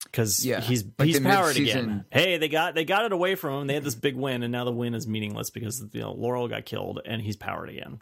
Because 0.05 0.45
Yeah, 0.45 0.61
he's 0.61 0.85
like 0.99 1.07
he's 1.09 1.21
powered 1.21 1.57
again. 1.57 1.65
mid-season- 1.65 2.05
Hey, 2.11 2.37
they 2.37 2.49
got 2.49 2.75
they 2.75 2.85
got 2.85 3.05
it 3.05 3.13
away 3.13 3.35
from 3.35 3.63
him. 3.63 3.67
They 3.67 3.75
had 3.75 3.85
this 3.85 3.95
big 3.95 4.15
win, 4.17 4.43
and 4.43 4.53
now 4.53 4.65
the 4.65 4.73
win 4.73 4.95
is 4.95 5.07
meaningless 5.07 5.51
because 5.51 5.83
you 5.93 6.01
know 6.01 6.13
Laurel 6.13 6.49
got 6.49 6.65
killed, 6.65 7.01
and 7.05 7.23
he's 7.23 7.37
powered 7.37 7.69
again. 7.71 8.01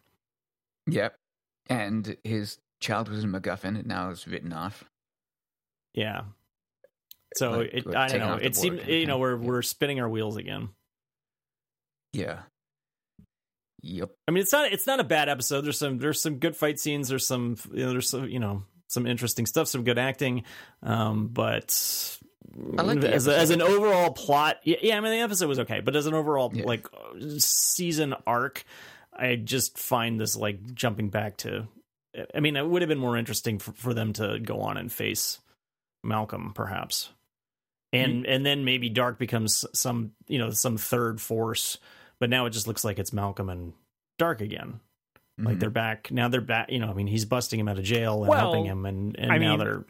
Yep. 0.86 1.14
And 1.68 2.16
his 2.24 2.58
child 2.80 3.08
was 3.08 3.22
a 3.22 3.26
MacGuffin, 3.26 3.76
and 3.78 3.86
now 3.86 4.10
it's 4.10 4.26
written 4.26 4.52
off. 4.52 4.84
Yeah. 5.94 6.22
So 7.36 7.50
Like- 7.58 7.70
it, 7.72 7.86
like 7.86 7.96
I 7.96 8.08
don't 8.08 8.18
know. 8.20 8.34
It 8.36 8.56
seemed 8.56 8.86
you 8.86 9.06
know 9.06 9.18
we're 9.18 9.36
Yeah. 9.40 9.46
we're 9.48 9.62
spinning 9.62 10.00
our 10.00 10.08
wheels 10.08 10.36
again. 10.36 10.70
Yeah. 12.12 12.40
Yep. 13.82 14.10
I 14.28 14.30
mean, 14.30 14.42
it's 14.42 14.52
not 14.52 14.72
it's 14.72 14.86
not 14.86 15.00
a 15.00 15.04
bad 15.04 15.28
episode. 15.28 15.62
There's 15.62 15.78
some 15.78 15.98
there's 15.98 16.20
some 16.20 16.38
good 16.38 16.56
fight 16.56 16.78
scenes. 16.78 17.08
There's 17.08 17.26
some 17.26 17.56
you 17.72 17.84
know, 17.86 17.90
there's 17.92 18.10
some 18.10 18.28
you 18.28 18.38
know 18.38 18.64
some 18.88 19.06
interesting 19.06 19.46
stuff. 19.46 19.68
Some 19.68 19.84
good 19.84 19.98
acting. 19.98 20.42
Um, 20.82 21.28
but 21.28 22.18
I 22.76 22.82
like 22.82 23.02
as 23.04 23.26
a, 23.26 23.36
as 23.38 23.50
an 23.50 23.62
overall 23.62 24.10
plot. 24.10 24.56
Yeah, 24.64 24.76
yeah, 24.82 24.96
I 24.96 25.00
mean 25.00 25.12
the 25.12 25.20
episode 25.20 25.48
was 25.48 25.60
okay, 25.60 25.80
but 25.80 25.96
as 25.96 26.06
an 26.06 26.14
overall 26.14 26.50
Yeah. 26.52 26.64
like 26.64 26.86
season 27.38 28.14
arc, 28.26 28.64
I 29.14 29.36
just 29.36 29.78
find 29.78 30.20
this 30.20 30.36
like 30.36 30.74
jumping 30.74 31.08
back 31.08 31.38
to. 31.38 31.68
I 32.34 32.40
mean, 32.40 32.56
it 32.56 32.66
would 32.66 32.82
have 32.82 32.88
been 32.88 32.98
more 32.98 33.16
interesting 33.16 33.60
for, 33.60 33.70
for 33.72 33.94
them 33.94 34.12
to 34.14 34.40
go 34.40 34.60
on 34.62 34.76
and 34.76 34.90
face 34.90 35.38
Malcolm, 36.02 36.52
perhaps, 36.54 37.10
and 37.92 38.26
and 38.26 38.44
then 38.46 38.64
maybe 38.64 38.90
Darhk 38.90 39.18
becomes 39.18 39.64
some 39.74 40.12
you 40.28 40.38
know 40.38 40.50
some 40.50 40.76
third 40.76 41.20
force. 41.20 41.78
But 42.18 42.28
now 42.30 42.46
it 42.46 42.50
just 42.50 42.66
looks 42.66 42.84
like 42.84 42.98
it's 42.98 43.12
Malcolm 43.12 43.48
and 43.48 43.72
Darhk 44.20 44.40
again. 44.42 44.80
Like 45.38 45.56
Mhm. 45.56 45.60
they're 45.60 45.70
back 45.70 46.10
now. 46.10 46.28
They're 46.28 46.40
back. 46.42 46.70
You 46.70 46.78
know, 46.80 46.90
I 46.90 46.92
mean, 46.92 47.06
he's 47.06 47.24
busting 47.24 47.58
him 47.58 47.66
out 47.68 47.78
of 47.78 47.84
jail 47.84 48.20
and 48.20 48.28
Well, 48.28 48.38
helping 48.40 48.66
him, 48.66 48.84
and 48.84 49.16
and 49.18 49.32
I 49.32 49.38
now 49.38 49.50
mean- 49.56 49.58
they're 49.58 49.84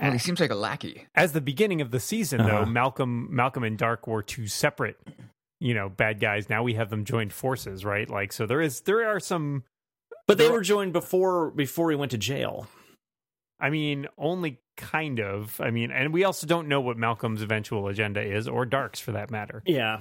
Well, 0.00 0.12
he 0.12 0.18
seems 0.18 0.40
like 0.40 0.50
a 0.50 0.54
lackey. 0.56 1.06
As 1.14 1.32
the 1.32 1.40
beginning 1.40 1.80
of 1.80 1.90
the 1.92 1.98
season, 2.00 2.38
though, 2.38 2.58
Uh-huh. 2.62 2.66
Malcolm, 2.66 3.28
Malcolm 3.34 3.64
and 3.64 3.76
Darhk 3.78 4.06
were 4.08 4.22
two 4.22 4.46
separate, 4.46 4.96
you 5.60 5.74
know, 5.74 5.88
bad 5.88 6.18
guys. 6.20 6.48
Now 6.48 6.62
we 6.62 6.74
have 6.74 6.90
them 6.90 7.04
joined 7.04 7.32
forces, 7.32 7.84
right? 7.84 8.08
Like, 8.10 8.32
so 8.32 8.46
there 8.46 8.60
is 8.60 8.80
there 8.82 9.08
are 9.08 9.20
some. 9.20 9.64
but 10.26 10.36
they 10.38 10.50
were 10.50 10.60
joined 10.62 10.92
before 10.92 11.50
before 11.52 11.90
he 11.90 11.96
went 11.96 12.10
to 12.10 12.18
jail. 12.18 12.66
I 13.60 13.70
mean, 13.70 14.06
only 14.18 14.58
kind 14.78 15.20
of. 15.20 15.60
I 15.60 15.70
mean, 15.70 15.90
and 15.90 16.12
we 16.14 16.24
also 16.24 16.46
don't 16.46 16.68
know 16.68 16.80
what 16.80 16.96
Malcolm's 16.96 17.42
eventual 17.42 17.88
agenda 17.88 18.22
is, 18.22 18.48
or 18.48 18.64
Darhk's 18.64 19.00
for 19.00 19.12
that 19.12 19.30
matter. 19.30 19.62
Yeah, 19.66 20.00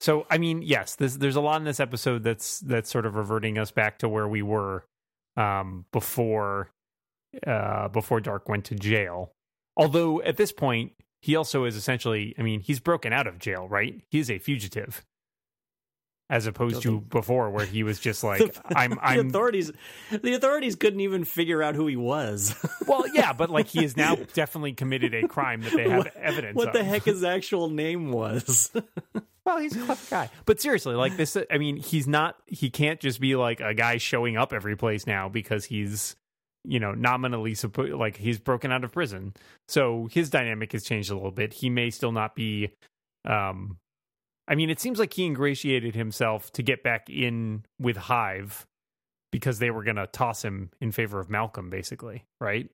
So, 0.00 0.26
I 0.30 0.38
mean, 0.38 0.62
yes, 0.62 0.96
this, 0.96 1.16
there's 1.16 1.36
a 1.36 1.40
lot 1.42 1.60
in 1.60 1.64
this 1.64 1.78
episode 1.78 2.24
that's 2.24 2.60
that's 2.60 2.90
sort 2.90 3.04
of 3.06 3.14
reverting 3.16 3.58
us 3.58 3.70
back 3.70 3.98
to 3.98 4.08
where 4.08 4.26
we 4.26 4.40
were 4.42 4.84
um, 5.36 5.84
before 5.92 6.70
uh, 7.46 7.88
before 7.88 8.20
Darhk 8.20 8.48
went 8.48 8.64
to 8.66 8.74
jail. 8.74 9.32
Although 9.76 10.22
at 10.22 10.36
this 10.36 10.52
point, 10.52 10.92
he 11.20 11.36
also 11.36 11.64
is 11.64 11.76
essentially, 11.76 12.34
I 12.38 12.42
mean, 12.42 12.60
he's 12.60 12.80
broken 12.80 13.12
out 13.12 13.26
of 13.26 13.38
jail, 13.38 13.68
right? 13.68 14.00
He's 14.10 14.30
a 14.30 14.38
fugitive, 14.38 15.04
as 16.30 16.46
opposed 16.46 16.80
to 16.82 17.00
before, 17.02 17.50
where 17.50 17.66
he 17.66 17.82
was 17.82 17.98
just 18.00 18.24
like, 18.32 18.56
"I'm, 18.74 18.92
the 18.92 18.98
I'm." 19.04 19.26
authorities. 19.28 19.70
The 20.10 20.32
authorities 20.32 20.76
couldn't 20.76 21.00
even 21.00 21.24
figure 21.24 21.62
out 21.62 21.74
who 21.74 21.86
he 21.86 21.96
was. 21.96 22.54
Well, 22.86 23.04
yeah, 23.14 23.32
but 23.32 23.50
like 23.50 23.68
he 23.68 23.82
has 23.82 23.96
now 23.96 24.16
definitely 24.16 24.72
committed 24.72 25.14
a 25.14 25.28
crime 25.28 25.60
that 25.62 25.72
they 25.72 25.88
have 25.88 25.98
What- 26.06 26.16
evidence. 26.16 26.56
what 26.56 26.72
the 26.72 26.82
heck 26.82 27.04
his 27.04 27.22
actual 27.22 27.68
name 27.68 28.10
was? 28.10 28.72
Well, 29.46 29.58
he's 29.58 29.74
a 29.74 29.80
clever 29.80 30.00
guy. 30.10 30.30
But 30.44 30.60
seriously, 30.60 30.94
like 30.94 31.16
this, 31.16 31.36
I 31.50 31.56
mean, 31.56 31.76
he's 31.76 32.06
not, 32.06 32.36
he 32.46 32.68
can't 32.68 33.00
just 33.00 33.20
be 33.20 33.36
like 33.36 33.60
a 33.60 33.72
guy 33.72 33.96
showing 33.96 34.36
up 34.36 34.52
every 34.52 34.76
place 34.76 35.06
now 35.06 35.28
because 35.30 35.64
he's, 35.64 36.14
you 36.62 36.78
know, 36.78 36.92
nominally 36.92 37.54
supposed, 37.54 37.94
like 37.94 38.16
he's 38.18 38.38
broken 38.38 38.70
out 38.70 38.84
of 38.84 38.92
prison. 38.92 39.32
So 39.66 40.08
his 40.12 40.28
dynamic 40.28 40.72
has 40.72 40.84
changed 40.84 41.10
a 41.10 41.14
little 41.14 41.30
bit. 41.30 41.54
He 41.54 41.70
may 41.70 41.88
still 41.90 42.12
not 42.12 42.34
be, 42.36 42.72
um, 43.24 43.78
I 44.50 44.56
mean, 44.56 44.68
it 44.68 44.80
seems 44.80 44.98
like 44.98 45.12
he 45.12 45.24
ingratiated 45.24 45.94
himself 45.94 46.50
to 46.52 46.62
get 46.62 46.82
back 46.82 47.08
in 47.08 47.64
with 47.78 47.96
Hive 47.96 48.66
because 49.30 49.60
they 49.60 49.70
were 49.70 49.84
going 49.84 49.96
to 49.96 50.08
toss 50.08 50.44
him 50.44 50.70
in 50.80 50.90
favor 50.90 51.20
of 51.20 51.30
Malcolm, 51.30 51.70
basically, 51.70 52.24
right? 52.40 52.68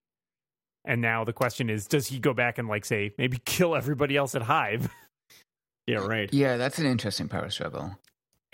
And 0.87 1.03
now 1.03 1.25
the 1.25 1.35
question 1.35 1.69
is, 1.69 1.87
does 1.87 2.07
he 2.07 2.19
go 2.19 2.33
back 2.33 2.57
and 2.57 2.67
like 2.67 2.87
say 2.87 3.13
maybe 3.19 3.39
kill 3.45 3.77
everybody 3.77 4.17
else 4.17 4.35
at 4.35 4.43
Hive? 4.43 4.89
yeah, 5.87 5.99
right. 5.99 6.33
Yeah, 6.33 6.57
that's 6.57 6.79
an 6.79 6.87
interesting 6.87 7.29
power 7.29 7.51
struggle. 7.51 7.95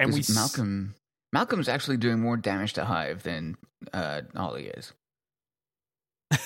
And 0.01 0.13
we 0.13 0.25
Malcolm 0.35 0.97
Malcolm's 1.33 1.69
actually 1.69 1.99
doing 1.99 2.19
more 2.19 2.37
damage 2.37 2.73
to 2.73 2.85
Hive 2.85 3.23
than 3.23 3.57
uh, 3.93 4.23
Ollie 4.35 4.67
is. 4.67 4.93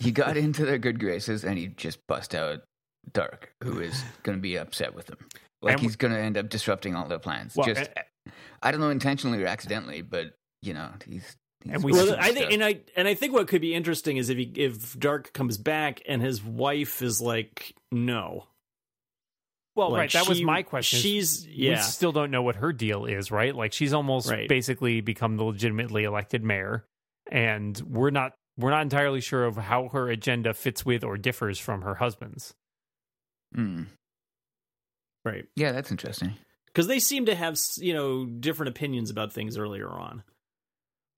He 0.00 0.12
got 0.12 0.36
into 0.36 0.64
their 0.64 0.78
good 0.78 0.98
graces 0.98 1.44
and 1.44 1.58
he 1.58 1.68
just 1.68 2.06
bust 2.06 2.34
out 2.34 2.62
Darhk, 3.12 3.44
who 3.62 3.80
is 3.80 4.02
going 4.22 4.36
to 4.38 4.42
be 4.42 4.56
upset 4.56 4.94
with 4.94 5.08
him. 5.08 5.18
Like 5.62 5.74
And 5.74 5.80
he's 5.82 5.96
going 5.96 6.12
to 6.12 6.18
end 6.20 6.38
up 6.38 6.48
disrupting 6.48 6.94
all 6.94 7.06
their 7.08 7.18
plans. 7.18 7.54
Well, 7.54 7.66
just 7.66 7.80
and- 7.80 7.90
uh, 8.26 8.30
I 8.62 8.70
don't 8.70 8.80
know 8.80 8.90
intentionally 8.90 9.42
or 9.42 9.46
accidentally, 9.46 10.02
but 10.02 10.34
you 10.62 10.74
know 10.74 10.90
he's. 11.06 11.36
he's 11.64 11.74
And 11.74 11.82
we 11.82 11.92
well, 11.92 12.14
I 12.18 12.32
think, 12.32 12.52
and 12.52 12.62
I 12.64 12.80
and 12.96 13.08
I 13.08 13.14
think 13.14 13.32
what 13.32 13.48
could 13.48 13.60
be 13.62 13.74
interesting 13.74 14.16
is 14.18 14.28
if 14.30 14.36
he 14.38 14.44
if 14.56 14.94
Darhk 14.98 15.32
comes 15.32 15.56
back 15.58 16.02
and 16.06 16.20
his 16.22 16.42
wife 16.42 17.00
is 17.02 17.20
like, 17.20 17.74
no, 17.90 18.44
Well, 19.74 19.90
Like, 19.90 19.98
right. 19.98 20.12
That 20.12 20.28
was 20.28 20.42
my 20.42 20.62
question. 20.62 20.98
is 20.98 21.02
She's 21.02 21.46
We 21.46 21.52
yeah, 21.70 21.80
still 21.80 22.12
don't 22.12 22.30
know 22.30 22.42
what 22.42 22.56
her 22.56 22.72
deal 22.72 23.06
is, 23.06 23.30
right? 23.30 23.54
Like 23.54 23.72
she's 23.72 23.92
almost 23.94 24.30
Right. 24.30 24.48
basically 24.48 25.00
become 25.00 25.36
the 25.36 25.44
legitimately 25.44 26.04
elected 26.04 26.44
mayor, 26.44 26.84
and 27.30 27.78
we're 27.86 28.10
not 28.10 28.34
we're 28.58 28.70
not 28.70 28.82
entirely 28.82 29.20
sure 29.22 29.44
of 29.46 29.56
how 29.56 29.88
her 29.88 30.08
agenda 30.10 30.52
fits 30.52 30.84
with 30.84 31.02
or 31.04 31.16
differs 31.16 31.58
from 31.58 31.80
her 31.82 31.94
husband's. 31.94 32.52
Hmm. 33.54 33.84
right. 35.24 35.46
Yeah, 35.56 35.72
that's 35.72 35.90
interesting. 35.90 36.34
Because 36.66 36.86
they 36.86 37.00
seem 37.00 37.26
to 37.26 37.34
have 37.34 37.58
you 37.78 37.92
know 37.94 38.24
different 38.26 38.68
opinions 38.70 39.10
about 39.10 39.32
things 39.32 39.56
earlier 39.58 39.88
on. 39.90 40.22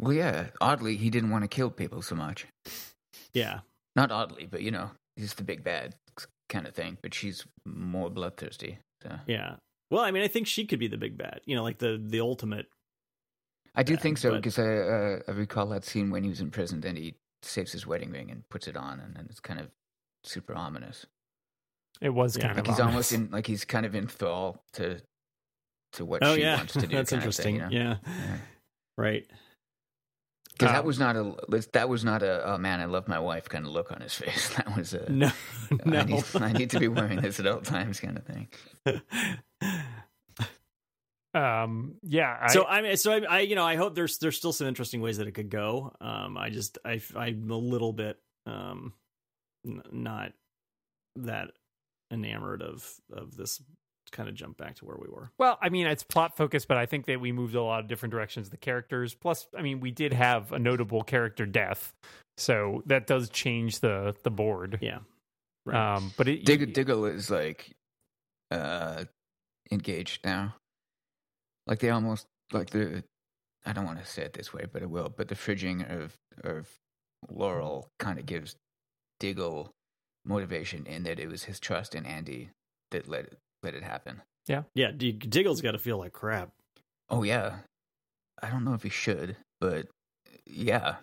Well, 0.01 0.13
yeah. 0.13 0.47
Oddly, 0.61 0.97
he 0.97 1.11
didn't 1.11 1.31
want 1.31 1.45
to 1.45 1.49
kill 1.49 1.71
people 1.71 2.03
so 2.03 2.15
much. 2.17 2.47
Yeah, 3.35 3.61
Not 3.95 4.11
oddly, 4.11 4.47
but 4.51 4.63
you 4.63 4.71
know, 4.71 4.91
he's 5.17 5.35
the 5.35 5.45
big 5.45 5.63
bad 5.63 5.95
kind 6.49 6.67
of 6.67 6.75
thing. 6.75 6.99
But 7.03 7.15
she's 7.15 7.45
more 7.65 8.11
bloodthirsty. 8.11 8.79
So 9.03 9.11
yeah. 9.27 9.57
Well, 9.91 10.03
I 10.03 10.11
mean, 10.11 10.23
I 10.23 10.29
think 10.29 10.47
she 10.47 10.65
could 10.65 10.79
be 10.79 10.89
the 10.89 10.97
big 10.97 11.17
bad. 11.19 11.41
You 11.45 11.55
know, 11.57 11.63
like 11.63 11.79
the 11.79 12.01
the 12.03 12.21
ultimate. 12.21 12.67
I 13.75 13.83
do 13.83 13.95
bad, 13.95 14.03
think 14.03 14.19
so 14.19 14.31
but- 14.31 14.37
because 14.37 14.59
I, 14.59 14.77
uh, 14.77 15.19
I 15.29 15.31
recall 15.33 15.67
that 15.69 15.85
scene 15.85 16.11
when 16.11 16.23
he 16.25 16.29
was 16.31 16.41
in 16.41 16.51
prison. 16.51 16.81
Then 16.81 16.97
he 16.97 17.15
saves 17.43 17.73
his 17.73 17.87
wedding 17.87 18.11
ring 18.11 18.31
and 18.31 18.49
puts 18.49 18.67
it 18.69 18.77
on, 18.77 19.01
and 19.01 19.15
then 19.17 19.27
it's 19.31 19.41
kind 19.41 19.61
of 19.61 19.69
super 20.25 20.55
ominous. 20.55 21.07
It 22.03 22.11
was 22.13 22.37
Yeah. 22.37 22.43
kind 22.49 22.57
Like 22.57 22.67
of 22.69 22.75
he's 22.75 22.81
ominous. 22.81 23.13
almost 23.13 23.13
in, 23.13 23.31
like 23.31 23.47
he's 23.47 23.65
kind 23.65 23.87
of 23.87 23.95
in 23.95 24.07
thrall 24.09 24.63
to 24.75 25.01
to 25.93 26.05
what 26.05 26.23
oh 26.25 26.35
she 26.35 26.41
yeah, 26.43 26.57
wants 26.57 26.73
to 26.75 26.81
do. 26.81 26.87
that's 26.97 27.13
interesting. 27.13 27.59
thing, 27.61 27.71
you 27.73 27.79
know? 27.79 27.85
Yeah, 27.91 27.97
Yeah. 28.07 28.37
right. 28.99 29.27
Because 30.53 30.69
Um, 30.69 30.75
that 30.75 30.85
was 30.85 30.99
not 30.99 31.17
a 31.17 31.35
that 31.73 31.89
was 31.89 32.05
not 32.05 32.23
a 32.23 32.45
oh 32.55 32.59
man 32.59 32.81
I 32.81 32.85
love 32.87 33.09
my 33.09 33.19
wife 33.19 33.49
kind 33.49 33.65
of 33.67 33.73
look 33.73 33.91
on 33.93 34.01
his 34.01 34.15
face. 34.23 34.55
That 34.57 34.77
was 34.77 34.95
a 34.95 35.11
No, 35.11 35.31
no. 35.85 36.01
I 36.01 36.05
need 36.05 36.25
I 36.35 36.53
need 36.53 36.71
to 36.71 36.81
be 36.81 36.89
wearing 36.89 37.21
this 37.21 37.39
at 37.41 37.47
all 37.47 37.61
times 37.61 38.01
kind 38.01 38.19
of 38.19 38.25
thing. 38.27 38.49
Um, 41.35 41.95
yeah. 42.03 42.37
I, 42.43 42.49
so 42.53 42.67
I 42.67 42.83
mean, 42.83 42.97
so 42.99 43.13
I, 43.13 43.21
I, 43.21 43.41
you 43.41 43.55
know, 43.55 43.65
I 43.65 43.77
hope 43.77 43.95
there's 43.95 44.19
there's 44.19 44.37
still 44.37 44.53
some 44.53 44.67
interesting 44.67 45.01
ways 45.01 45.17
that 45.17 45.27
it 45.27 45.33
could 45.33 45.49
go. 45.49 45.95
Um, 46.01 46.37
I 46.37 46.51
just 46.51 46.77
I 46.85 47.01
I'm 47.17 47.51
a 47.51 47.57
little 47.57 47.95
bit 47.95 48.19
um, 48.45 48.93
n- 49.67 49.83
not 49.91 50.33
that 51.17 51.53
enamored 52.13 52.63
of 52.63 53.01
of 53.13 53.37
this 53.37 53.61
kind 54.13 54.29
of 54.29 54.35
jump 54.35 54.59
back 54.59 54.77
to 54.77 54.85
where 54.85 54.97
we 55.01 55.09
were. 55.09 55.31
well, 55.39 55.59
I 55.63 55.71
mean, 55.71 55.87
it's 55.87 56.03
plot 56.03 56.37
focused, 56.37 56.69
but 56.69 56.77
I 56.77 56.87
think 56.87 57.07
that 57.07 57.21
we 57.21 57.33
moved 57.33 57.55
a 57.55 57.63
lot 57.63 57.81
of 57.81 57.89
different 57.89 58.13
directions. 58.13 58.51
The 58.51 58.59
characters, 58.59 59.15
plus, 59.15 59.49
I 59.57 59.63
mean, 59.63 59.81
we 59.81 59.91
did 59.91 60.13
have 60.13 60.53
a 60.53 60.59
notable 60.59 61.03
character 61.03 61.47
death, 61.47 61.93
so 62.37 62.83
that 62.87 63.07
does 63.07 63.31
change 63.31 63.81
the 63.81 64.15
the 64.23 64.31
board. 64.31 64.79
Yeah, 64.81 64.99
right. 65.65 65.97
Um, 65.97 66.13
but 66.17 66.29
it, 66.29 66.45
Diggle 66.45 66.73
Diggle 66.73 67.07
is 67.07 67.31
like 67.31 67.73
uh 68.51 69.05
engaged 69.71 70.25
now. 70.25 70.55
Like 71.67 71.79
they 71.79 71.91
almost 71.91 72.27
like 72.53 72.71
the 72.71 73.03
I 73.65 73.73
don't 73.73 73.87
want 73.87 73.99
to 73.99 74.07
say 74.07 74.23
it 74.23 74.35
this 74.35 74.53
way, 74.53 74.67
but 74.71 74.83
it 74.83 74.91
will. 74.91 75.09
But 75.09 75.29
the 75.29 75.35
fridging 75.35 75.89
of 75.91 76.15
of 76.45 76.69
Laurel 77.31 77.89
kind 77.99 78.19
of 78.19 78.27
gives 78.27 78.57
Diggle 79.21 79.71
motivation 80.25 80.87
in 80.87 81.03
that 81.05 81.19
it 81.19 81.29
was 81.29 81.45
his 81.45 81.59
trust 81.61 81.95
in 81.95 82.07
Andy 82.07 82.51
that 82.91 83.09
let 83.09 83.25
it, 83.25 83.39
let 83.63 83.75
it 83.75 83.83
happen. 83.83 84.23
yeah, 84.47 84.91
D- 84.97 85.13
Diggle's 85.13 85.61
got 85.61 85.73
to 85.73 85.79
feel 85.79 85.99
like 85.99 86.13
crap. 86.13 86.51
Oh 87.09 87.23
yeah, 87.23 87.57
I 88.43 88.51
don't 88.51 88.65
know 88.65 88.75
if 88.75 88.83
he 88.83 88.89
should, 88.89 89.37
but 89.61 89.87
yeah, 90.47 90.97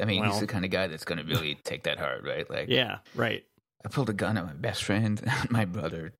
I 0.00 0.04
mean 0.04 0.20
Well- 0.20 0.30
he's 0.30 0.40
the 0.40 0.46
kind 0.46 0.64
of 0.64 0.70
guy 0.70 0.86
that's 0.86 1.04
going 1.04 1.18
to 1.18 1.24
really 1.24 1.54
take 1.64 1.84
that 1.84 1.98
hard, 1.98 2.24
right? 2.24 2.48
Like, 2.48 2.68
Yeah, 2.68 2.98
right. 3.14 3.44
I 3.84 3.88
pulled 3.88 4.10
a 4.10 4.12
gun 4.12 4.36
on 4.36 4.46
my 4.46 4.52
best 4.54 4.82
friend, 4.84 5.22
my 5.50 5.64
brother 5.64 6.12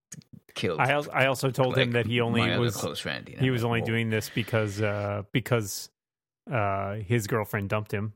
killed. 0.55 0.81
I 0.81 0.93
also, 0.95 1.11
I 1.11 1.27
also 1.27 1.51
told 1.51 1.77
him 1.77 1.93
that 1.93 2.07
he 2.07 2.21
only 2.21 2.57
was 2.59 2.77
close 2.77 2.99
friend. 3.01 3.29
You 3.29 3.37
know? 3.37 3.41
he 3.43 3.51
was 3.51 3.65
only 3.65 3.81
Whoa. 3.81 3.87
doing 3.87 4.11
this 4.11 4.31
because 4.33 4.81
uh 4.81 5.23
because 5.33 5.89
uh 6.51 6.95
his 6.95 7.27
girlfriend 7.27 7.69
dumped 7.69 7.93
him, 7.93 8.13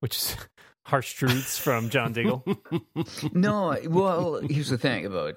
which 0.00 0.16
is 0.16 0.36
harsh 0.86 1.14
truths 1.14 1.58
from 1.58 1.88
John 1.88 2.12
Diggle. 2.12 2.44
No, 3.32 3.76
well, 3.86 4.40
here's 4.48 4.68
the 4.68 4.78
thing 4.78 5.06
about 5.06 5.36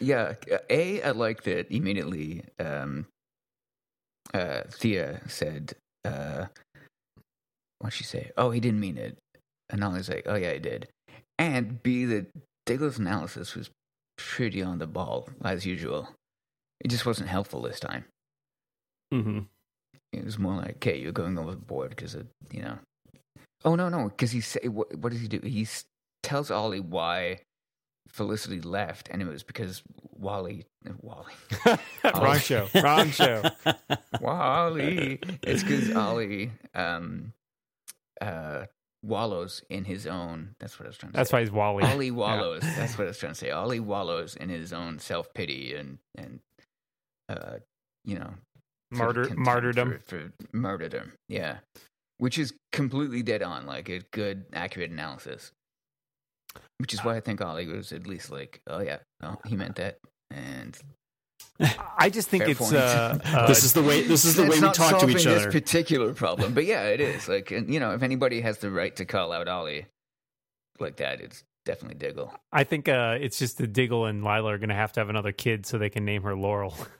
yeah. 0.00 0.34
A, 0.70 1.02
I 1.02 1.10
liked 1.12 1.46
it 1.46 1.66
immediately. 1.70 2.44
Um, 2.58 3.06
uh, 4.34 4.62
Thea 4.70 5.20
said, 5.26 5.74
uh, 6.04 6.46
"What'd 7.78 7.96
she 7.96 8.04
say? 8.04 8.30
Oh, 8.36 8.50
he 8.50 8.60
didn't 8.60 8.80
mean 8.80 8.98
it." 8.98 9.18
And 9.70 9.82
Ollie's 9.82 10.08
like, 10.08 10.24
"Oh 10.26 10.34
yeah, 10.34 10.52
he 10.52 10.58
did." 10.58 10.88
And 11.38 11.82
B, 11.82 12.04
that 12.06 12.26
Diggle's 12.66 12.98
analysis 12.98 13.54
was 13.54 13.70
pretty 14.16 14.62
on 14.62 14.78
the 14.78 14.86
ball 14.86 15.28
as 15.44 15.64
usual. 15.64 16.08
It 16.80 16.88
just 16.88 17.06
wasn't 17.06 17.28
helpful 17.28 17.62
this 17.62 17.80
time. 17.80 18.04
Mm-hmm. 19.14 19.40
It 20.12 20.24
was 20.24 20.38
more 20.38 20.56
like, 20.56 20.76
"Okay, 20.76 20.98
you're 20.98 21.12
going 21.12 21.38
overboard 21.38 21.90
because 21.90 22.14
of 22.14 22.26
you 22.50 22.62
know." 22.62 22.78
Oh 23.64 23.74
no, 23.74 23.88
no, 23.88 24.08
because 24.08 24.30
he 24.30 24.40
say 24.40 24.68
what? 24.68 24.94
What 24.96 25.12
does 25.12 25.20
he 25.20 25.28
do? 25.28 25.40
He 25.42 25.66
tells 26.22 26.50
Ollie 26.50 26.80
why 26.80 27.40
Felicity 28.08 28.60
left, 28.60 29.08
and 29.10 29.20
it 29.20 29.26
was 29.26 29.42
because 29.42 29.82
Wally, 30.16 30.64
Wally, 31.02 31.34
Wrong 32.04 32.38
show. 32.38 32.68
Wrong 32.82 33.10
show. 33.10 33.42
Wally. 34.20 35.20
It's 35.42 35.62
because 35.62 35.94
Ollie 35.94 36.50
um, 36.74 37.32
uh, 38.20 38.64
wallows 39.02 39.62
in 39.68 39.84
his 39.84 40.06
own. 40.06 40.54
That's 40.58 40.78
what 40.78 40.86
I 40.86 40.88
was 40.88 40.96
trying 40.96 41.12
to 41.12 41.16
say. 41.16 41.20
That's 41.20 41.30
say. 41.30 41.36
why 41.36 41.40
he's 41.40 41.50
Wally. 41.50 41.84
Ollie 41.84 42.10
wallows. 42.12 42.62
That's 42.62 42.96
what 42.96 43.04
I 43.04 43.08
was 43.08 43.18
trying 43.18 43.32
to 43.32 43.38
say. 43.38 43.50
Ollie 43.50 43.80
wallows 43.80 44.36
in 44.36 44.48
his 44.48 44.72
own 44.72 44.98
self 44.98 45.32
pity 45.34 45.74
and 45.74 45.98
and 46.16 46.40
uh, 47.28 47.56
you 48.04 48.18
know 48.18 48.32
Martyr, 48.90 49.28
martyrdom. 49.36 50.00
for, 50.06 50.18
for 50.18 50.32
martyrdom. 50.52 51.12
Yeah, 51.28 51.58
which 52.18 52.38
is 52.38 52.52
completely 52.72 53.22
dead 53.22 53.42
on, 53.42 53.66
like 53.66 53.88
a 53.88 54.00
good, 54.12 54.44
accurate 54.52 54.90
analysis. 54.90 55.52
Which 56.78 56.94
is 56.94 57.04
why 57.04 57.16
I 57.16 57.20
think 57.20 57.40
Ollie 57.40 57.66
was 57.66 57.92
at 57.92 58.06
least 58.06 58.30
like, 58.30 58.60
oh 58.66 58.80
yeah, 58.80 58.98
no, 59.20 59.38
he 59.46 59.56
meant 59.56 59.76
that, 59.76 59.98
and 60.30 60.78
I 61.98 62.08
just 62.10 62.28
think 62.28 62.44
Fair 62.44 62.50
it's 62.50 62.60
point. 62.60 62.74
uh, 62.74 63.18
uh 63.24 63.46
this 63.46 63.64
is 63.64 63.72
the 63.72 63.82
way. 63.82 64.02
This 64.02 64.24
is 64.24 64.36
the 64.36 64.42
way 64.42 64.50
we 64.50 64.60
not 64.60 64.74
talk 64.74 64.92
to 64.92 65.00
solving 65.00 65.16
each 65.16 65.24
this 65.24 65.46
particular 65.46 66.14
problem, 66.14 66.54
but 66.54 66.64
yeah, 66.64 66.84
it 66.84 67.00
is. 67.00 67.28
Like, 67.28 67.50
and, 67.50 67.72
you 67.72 67.80
know, 67.80 67.92
if 67.92 68.02
anybody 68.02 68.40
has 68.40 68.58
the 68.58 68.70
right 68.70 68.94
to 68.96 69.04
call 69.04 69.32
out 69.32 69.48
Ollie 69.48 69.86
like 70.78 70.96
that, 70.96 71.20
it's 71.20 71.42
definitely 71.64 71.98
Diggle. 71.98 72.32
I 72.52 72.64
think 72.64 72.88
uh 72.88 73.18
it's 73.20 73.38
just 73.38 73.58
that 73.58 73.72
Diggle 73.72 74.06
and 74.06 74.22
Lyla 74.22 74.54
are 74.54 74.58
gonna 74.58 74.74
have 74.74 74.92
to 74.92 75.00
have 75.00 75.08
another 75.08 75.32
kid 75.32 75.66
so 75.66 75.78
they 75.78 75.90
can 75.90 76.04
name 76.04 76.22
her 76.22 76.36
Laurel. 76.36 76.74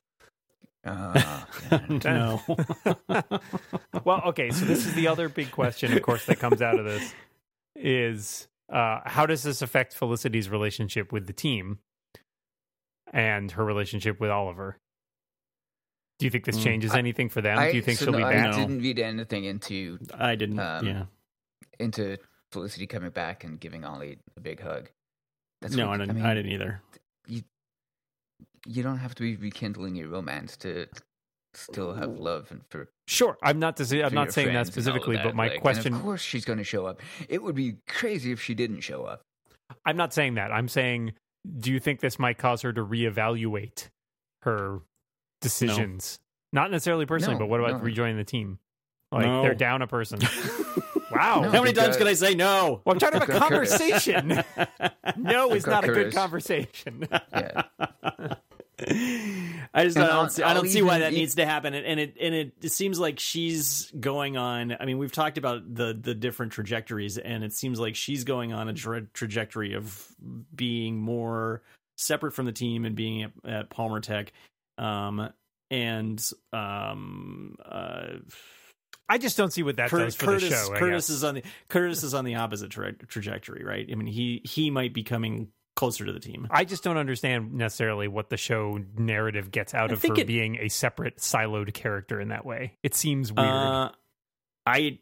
Oh, 0.86 1.80
no. 2.04 2.40
well, 4.04 4.22
okay, 4.26 4.50
so 4.50 4.64
this 4.64 4.86
is 4.86 4.94
the 4.94 5.08
other 5.08 5.28
big 5.28 5.50
question, 5.50 5.92
of 5.92 6.02
course, 6.02 6.24
that 6.26 6.38
comes 6.38 6.62
out 6.62 6.78
of 6.78 6.84
this 6.84 7.14
is 7.76 8.48
uh, 8.72 9.00
how 9.04 9.26
does 9.26 9.42
this 9.42 9.60
affect 9.60 9.94
Felicity's 9.94 10.48
relationship 10.48 11.12
with 11.12 11.26
the 11.26 11.32
team 11.32 11.78
and 13.12 13.50
her 13.52 13.64
relationship 13.64 14.20
with 14.20 14.30
Oliver? 14.30 14.78
Do 16.18 16.26
you 16.26 16.30
think 16.30 16.44
this 16.44 16.58
Mm, 16.58 16.64
changes 16.64 16.94
anything 16.94 17.28
for 17.28 17.40
them? 17.42 17.58
I, 17.58 17.70
Do 17.70 17.76
you 17.76 17.82
think 17.82 17.98
so 17.98 18.06
she'll 18.06 18.12
no, 18.12 18.18
be 18.18 18.24
I 18.24 18.50
didn't 18.50 18.78
read 18.80 18.98
anything 18.98 19.44
into 19.44 19.98
I 20.14 20.34
didn't. 20.34 20.58
Um, 20.58 20.86
yeah. 20.86 21.04
into 21.78 22.18
Felicity 22.52 22.86
coming 22.86 23.10
back 23.10 23.44
and 23.44 23.60
giving 23.60 23.84
Ollie 23.84 24.18
a 24.36 24.40
big 24.40 24.60
hug. 24.60 24.90
That's 25.60 25.74
No, 25.76 25.88
what, 25.88 26.00
I 26.00 26.04
didn't. 26.06 26.16
mean, 26.16 26.24
I 26.26 26.34
didn't 26.34 26.50
either. 26.52 26.80
You 27.26 27.42
don't 28.82 28.98
have 28.98 29.14
to 29.16 29.22
be 29.22 29.36
rekindling 29.36 29.94
your 29.94 30.08
romance 30.08 30.56
to 30.58 30.86
still 31.54 31.94
have 31.94 32.18
love 32.18 32.48
and 32.50 32.60
for. 32.68 32.88
Sure, 33.06 33.36
I'm 33.42 33.58
not. 33.58 33.76
Dis- 33.76 33.92
I'm 33.92 34.12
not 34.14 34.32
saying 34.32 34.48
that 34.48 34.52
friends 34.52 34.52
and 34.52 34.56
all 34.56 34.60
of 34.60 34.66
specifically, 34.68 35.16
that. 35.16 35.24
but 35.24 35.34
my 35.34 35.48
Like, 35.48 35.60
question. 35.60 35.94
of 35.94 36.02
course, 36.02 36.20
she's 36.22 36.44
going 36.44 36.58
to 36.58 36.64
show 36.64 36.86
up. 36.86 37.00
It 37.28 37.42
would 37.42 37.54
be 37.54 37.76
crazy 37.88 38.32
if 38.32 38.40
she 38.42 38.54
didn't 38.54 38.80
show 38.80 39.04
up. 39.04 39.22
I'm 39.84 39.96
not 39.96 40.12
saying 40.12 40.34
that. 40.34 40.50
I'm 40.52 40.68
saying, 40.68 41.12
do 41.58 41.72
you 41.72 41.80
think 41.80 42.00
this 42.00 42.18
might 42.18 42.38
cause 42.38 42.62
her 42.62 42.72
to 42.72 42.84
reevaluate 42.84 43.88
her 44.42 44.80
decisions? 45.40 46.18
Not 46.52 46.70
necessarily 46.70 47.06
personally, 47.06 47.34
No, 47.34 47.40
but 47.40 47.46
what 47.48 47.60
about 47.60 47.72
no. 47.72 47.78
rejoining 47.78 48.16
the 48.16 48.24
team? 48.24 48.58
Like 49.12 49.26
No. 49.26 49.42
they're 49.42 49.54
down 49.54 49.82
a 49.82 49.86
person. 49.86 50.18
wow. 51.12 51.40
No, 51.42 51.50
How 51.50 51.62
many 51.62 51.72
times 51.74 51.96
can 51.96 52.06
I 52.06 52.14
say 52.14 52.34
no? 52.34 52.80
Well, 52.84 52.94
I'm 52.94 52.98
trying 52.98 53.12
to 53.12 53.18
have 53.20 53.28
a 53.28 53.38
conversation. 53.38 54.42
no 55.16 55.52
is 55.52 55.66
not 55.66 55.84
a 55.84 55.88
good 55.88 56.14
conversation. 56.14 57.06
Yeah. 57.32 57.62
I 58.80 59.84
just 59.84 59.96
And 59.96 60.06
I 60.06 60.08
don't 60.08 60.30
see, 60.30 60.42
I 60.42 60.54
don't 60.54 60.68
see 60.68 60.82
why 60.82 61.00
that 61.00 61.12
needs 61.12 61.34
to 61.34 61.44
happen, 61.44 61.74
and, 61.74 61.84
and 61.84 62.00
it 62.00 62.16
and 62.20 62.34
it, 62.34 62.52
it 62.62 62.72
seems 62.72 62.98
like 62.98 63.18
she's 63.18 63.90
going 63.98 64.36
on. 64.36 64.76
I 64.78 64.84
mean, 64.84 64.98
we've 64.98 65.12
talked 65.12 65.36
about 65.36 65.62
the 65.74 65.98
the 66.00 66.14
different 66.14 66.52
trajectories, 66.52 67.18
and 67.18 67.42
it 67.42 67.52
seems 67.52 67.80
like 67.80 67.96
she's 67.96 68.24
going 68.24 68.52
on 68.52 68.68
a 68.68 68.74
tra- 68.74 69.06
trajectory 69.12 69.74
of 69.74 70.06
being 70.54 70.96
more 70.96 71.62
separate 71.96 72.32
from 72.32 72.46
the 72.46 72.52
team 72.52 72.84
and 72.84 72.94
being 72.94 73.24
at, 73.24 73.32
at 73.44 73.70
Palmer 73.70 74.00
Tech, 74.00 74.32
um, 74.78 75.28
and 75.70 76.30
um, 76.52 77.56
uh, 77.64 78.18
I 79.08 79.18
just 79.18 79.36
don't 79.36 79.52
see 79.52 79.62
what 79.62 79.76
that 79.76 79.90
Cur- 79.90 80.04
does 80.04 80.14
for 80.14 80.26
Curtis, 80.26 80.50
the 80.50 80.54
show. 80.54 80.74
Curtis 80.74 81.10
is 81.10 81.24
on 81.24 81.34
the 81.36 81.42
Curtis 81.68 82.04
is 82.04 82.14
on 82.14 82.24
the 82.24 82.36
opposite 82.36 82.70
tra- 82.70 82.92
trajectory, 82.92 83.64
right? 83.64 83.88
I 83.90 83.94
mean, 83.96 84.06
he 84.06 84.40
he 84.44 84.70
might 84.70 84.94
be 84.94 85.02
coming 85.02 85.48
closer 85.78 86.04
to 86.04 86.12
the 86.12 86.18
team. 86.20 86.48
I 86.50 86.64
just 86.64 86.82
don't 86.82 86.96
understand 86.96 87.54
necessarily 87.54 88.08
what 88.08 88.28
the 88.30 88.36
show 88.36 88.80
narrative 88.96 89.52
gets 89.52 89.72
out 89.74 89.90
I 89.90 89.94
of 89.94 90.02
her 90.02 90.14
it- 90.16 90.26
being 90.26 90.56
a 90.60 90.68
separate 90.68 91.18
siloed 91.18 91.72
character 91.72 92.20
in 92.20 92.28
that 92.28 92.44
way. 92.44 92.74
It 92.82 92.96
seems 92.96 93.32
weird. 93.32 93.48
Uh, 93.48 93.90
I 94.66 94.98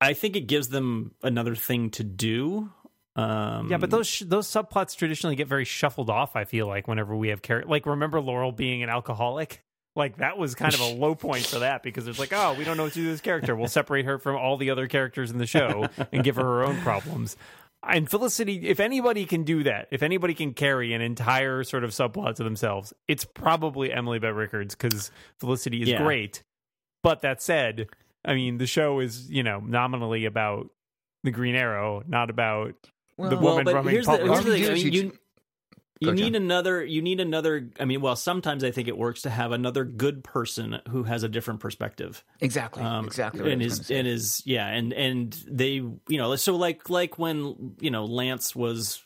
I 0.00 0.12
think 0.14 0.36
it 0.36 0.46
gives 0.46 0.68
them 0.68 1.14
another 1.22 1.56
thing 1.56 1.90
to 1.90 2.04
do. 2.04 2.70
Um, 3.16 3.68
yeah, 3.68 3.78
but 3.78 3.90
those 3.90 4.06
sh- 4.06 4.22
those 4.24 4.46
subplots 4.46 4.96
traditionally 4.96 5.34
get 5.34 5.48
very 5.48 5.64
shuffled 5.64 6.08
off. 6.08 6.36
I 6.36 6.44
feel 6.44 6.68
like 6.68 6.86
whenever 6.86 7.16
we 7.16 7.28
have 7.30 7.42
character, 7.42 7.68
like 7.68 7.84
remember 7.84 8.20
Laurel 8.20 8.52
being 8.52 8.84
an 8.84 8.88
alcoholic, 8.90 9.64
like 9.96 10.18
that 10.18 10.38
was 10.38 10.54
kind 10.54 10.72
of 10.72 10.78
a 10.78 10.94
low 10.94 11.16
point 11.16 11.44
for 11.44 11.58
that 11.58 11.82
because 11.82 12.06
it's 12.06 12.20
like, 12.20 12.32
oh, 12.32 12.54
we 12.56 12.62
don't 12.62 12.76
know 12.76 12.84
what 12.84 12.92
to 12.92 13.00
do 13.00 13.06
with 13.06 13.14
this 13.14 13.20
character. 13.20 13.56
We'll 13.56 13.66
separate 13.66 14.04
her 14.04 14.20
from 14.20 14.36
all 14.36 14.56
the 14.56 14.70
other 14.70 14.86
characters 14.86 15.32
in 15.32 15.38
the 15.38 15.46
show 15.46 15.88
and 16.12 16.22
give 16.22 16.36
her 16.36 16.44
her 16.44 16.62
own 16.64 16.80
problems. 16.82 17.36
And 17.88 18.08
Felicity, 18.10 18.68
if 18.68 18.80
anybody 18.80 19.24
can 19.24 19.44
do 19.44 19.62
that, 19.64 19.88
if 19.90 20.02
anybody 20.02 20.34
can 20.34 20.52
carry 20.52 20.92
an 20.92 21.00
entire 21.00 21.64
sort 21.64 21.84
of 21.84 21.90
subplot 21.90 22.34
to 22.36 22.44
themselves, 22.44 22.92
it's 23.08 23.24
probably 23.24 23.92
Emily 23.92 24.18
Bett 24.18 24.34
Rickards 24.34 24.74
because 24.74 25.10
Felicity 25.40 25.82
is 25.82 25.88
Yeah. 25.88 26.02
great. 26.02 26.42
But 27.02 27.22
that 27.22 27.40
said, 27.40 27.88
I 28.24 28.34
mean, 28.34 28.58
the 28.58 28.66
show 28.66 29.00
is 29.00 29.30
you 29.30 29.42
know 29.42 29.60
nominally 29.60 30.24
about 30.26 30.68
the 31.24 31.30
Green 31.30 31.54
Arrow, 31.54 32.02
not 32.06 32.30
about 32.30 32.74
the 33.16 33.36
Well, 33.36 33.40
woman 33.40 33.64
but 33.64 33.74
running 33.74 33.90
here's 33.92 34.06
the, 34.06 34.12
public. 34.18 34.30
here's 34.32 34.44
the 34.44 34.52
thing. 34.52 34.70
I 34.70 34.74
mean, 34.74 34.92
you- 34.92 35.18
you 36.00 36.08
you 36.08 36.14
need 36.14 36.32
John. 36.34 36.42
another. 36.42 36.84
You 36.84 37.02
need 37.02 37.20
another. 37.20 37.68
I 37.80 37.84
mean, 37.84 38.00
well, 38.00 38.14
sometimes 38.16 38.62
I 38.64 38.70
think 38.70 38.86
it 38.88 38.96
works 38.96 39.22
to 39.22 39.30
have 39.30 39.52
another 39.52 39.84
good 39.84 40.22
person 40.22 40.80
who 40.90 41.02
has 41.04 41.22
a 41.22 41.28
different 41.28 41.60
perspective. 41.60 42.24
exactly, 42.40 42.82
Um, 42.84 43.06
exactly. 43.06 43.50
And 43.52 43.60
I 43.62 43.64
was 43.64 43.78
his 43.78 43.90
and 43.90 44.06
his 44.06 44.42
yeah, 44.46 44.66
and 44.68 44.92
and 44.92 45.32
they 45.48 45.72
you 45.72 45.98
know 46.08 46.36
so 46.36 46.56
like 46.56 46.88
like 46.88 47.18
when 47.18 47.74
you 47.80 47.90
know 47.90 48.04
Lance 48.04 48.54
was 48.54 49.02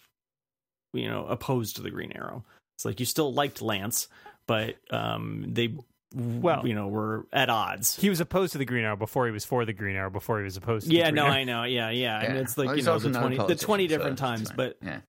you 0.93 1.09
know 1.09 1.25
opposed 1.27 1.77
to 1.77 1.83
the 1.83 1.91
Green 1.91 2.13
Arrow. 2.13 2.45
It's 2.77 2.85
like 2.85 3.01
you 3.01 3.07
still 3.07 3.33
liked 3.33 3.63
Lance, 3.63 4.09
but 4.47 4.77
um 4.91 5.47
they 5.49 5.75
Well- 6.15 6.67
you 6.67 6.75
know 6.75 6.89
were 6.89 7.27
at 7.33 7.49
odds. 7.49 7.97
He 7.97 8.11
was 8.11 8.21
opposed 8.21 8.53
to 8.53 8.59
the 8.59 8.65
Green 8.67 8.85
Arrow 8.85 8.97
before 8.97 9.25
he 9.27 9.33
was 9.33 9.45
for 9.47 9.65
the 9.65 9.73
Green 9.73 9.97
Arrow. 9.97 10.11
Before 10.11 10.39
he 10.39 10.45
was 10.45 10.57
opposed. 10.59 10.89
to 10.89 10.95
yeah, 10.95 11.05
the 11.07 11.13
Green 11.13 11.15
no, 11.15 11.25
Arrow. 11.25 11.33
I 11.35 11.45
know. 11.45 11.63
Yeah, 11.65 11.89
yeah. 11.91 12.21
And 12.21 12.35
Yeah. 12.35 12.41
it's 12.43 12.59
like 12.59 12.67
Well, 12.69 12.77
you 12.77 12.83
know 12.83 12.99
the 12.99 13.11
twenty 13.13 13.37
the 13.39 13.55
twenty 13.55 13.87
different 13.87 14.13
it's 14.13 14.21
times, 14.21 14.53
but 14.55 14.77
yeah. 14.83 15.01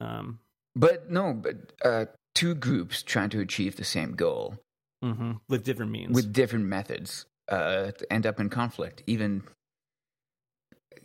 um 0.00 0.40
But 0.76 1.10
no, 1.10 1.32
but 1.34 1.56
uh, 1.84 2.06
two 2.34 2.54
groups 2.54 3.02
trying 3.02 3.30
to 3.30 3.40
achieve 3.40 3.76
the 3.76 3.84
same 3.84 4.12
goal 4.14 4.58
mhm, 5.04 5.40
with 5.48 5.64
different 5.64 5.90
means. 5.90 6.14
with 6.14 6.32
different 6.32 6.66
methods 6.66 7.26
uh, 7.48 7.90
end 8.10 8.26
up 8.26 8.38
in 8.40 8.48
conflict, 8.48 9.02
even 9.06 9.42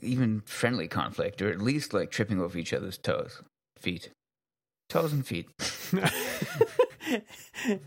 even 0.02 0.42
friendly 0.46 0.88
conflict, 0.88 1.42
or 1.42 1.50
at 1.50 1.62
least 1.62 1.94
like 1.94 2.12
tripping 2.12 2.40
over 2.42 2.58
each 2.58 2.74
other's 2.74 2.98
toes, 2.98 3.42
feet, 3.80 4.10
toes 4.90 5.14
and 5.14 5.26
feet. 5.26 5.48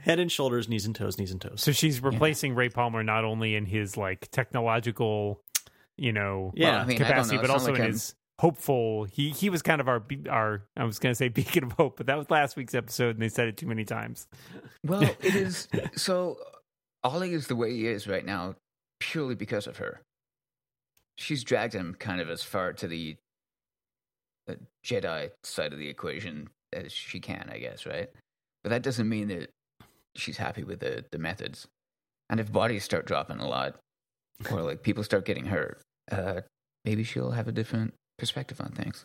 Head 0.01 0.19
and 0.19 0.31
shoulders, 0.31 0.69
knees 0.69 0.87
and 0.87 0.95
toes, 0.95 1.19
knees 1.19 1.31
and 1.33 1.41
toes. 1.41 1.63
So 1.63 1.73
she's 1.73 2.03
replacing 2.03 2.55
Ray 2.55 2.69
Palmer 2.69 3.03
not 3.03 3.25
only 3.25 3.55
in 3.55 3.67
his 3.67 3.97
like 3.97 4.29
technological, 4.31 5.41
you 5.97 6.13
know, 6.13 6.53
Yeah. 6.55 6.71
Well, 6.73 6.81
I 6.81 6.85
mean, 6.87 6.97
capacity, 6.99 7.37
know. 7.37 7.43
but 7.43 7.51
also 7.51 7.71
like 7.73 7.77
in 7.81 7.83
I'm- 7.83 7.93
his 7.93 8.15
hopeful. 8.41 9.05
He 9.05 9.31
he 9.31 9.51
was 9.51 9.63
kind 9.63 9.81
of 9.81 9.89
our 9.89 10.03
our 10.29 10.63
I 10.77 10.85
was 10.85 10.99
going 10.99 11.13
to 11.13 11.17
say 11.17 11.29
beacon 11.41 11.65
of 11.65 11.73
hope, 11.73 11.97
but 11.97 12.07
that 12.07 12.19
was 12.19 12.31
last 12.31 12.57
week's 12.57 12.75
episode, 12.75 13.17
and 13.17 13.23
they 13.23 13.29
said 13.29 13.49
it 13.49 13.57
too 13.57 13.67
many 13.67 13.85
times. 13.85 14.27
Well, 14.85 15.03
it 15.03 15.17
is 15.35 15.69
so. 15.97 16.39
Ollie 17.05 17.33
is 17.33 17.47
the 17.47 17.57
way 17.57 17.73
he 17.73 17.87
is 17.87 18.09
right 18.09 18.25
now, 18.25 18.57
purely 18.99 19.37
because 19.37 19.67
of 19.67 19.77
her. 19.77 20.01
She's 21.19 21.45
dragged 21.45 21.73
him 21.73 21.95
kind 21.99 22.21
of 22.21 22.29
as 22.29 22.43
far 22.43 22.73
to 22.75 22.89
the, 22.89 23.17
the 24.47 24.59
Jedi 24.85 25.31
side 25.45 25.73
of 25.73 25.79
the 25.79 25.89
equation 25.89 26.49
as 26.73 26.93
she 26.93 27.21
can, 27.21 27.49
I 27.51 27.59
guess, 27.59 27.87
right? 27.87 28.11
But 28.65 28.71
that 28.71 28.83
doesn't 28.83 29.09
mean 29.09 29.29
that 29.29 29.51
she's 30.17 30.37
happy 30.37 30.65
with 30.65 30.81
the, 30.81 31.05
the 31.13 31.19
methods. 31.19 31.69
And 32.29 32.41
if 32.41 32.53
bodies 32.53 32.83
start 32.85 33.07
dropping 33.07 33.39
a 33.39 33.49
lot, 33.49 33.77
or 34.51 34.63
like 34.63 34.83
people 34.83 35.05
start 35.05 35.25
getting 35.25 35.47
hurt, 35.47 35.81
uh, 36.11 36.41
maybe 36.85 37.05
she'll 37.05 37.31
have 37.31 37.47
a 37.47 37.53
different 37.53 37.95
perspective 38.19 38.61
on 38.61 38.73
things. 38.73 39.05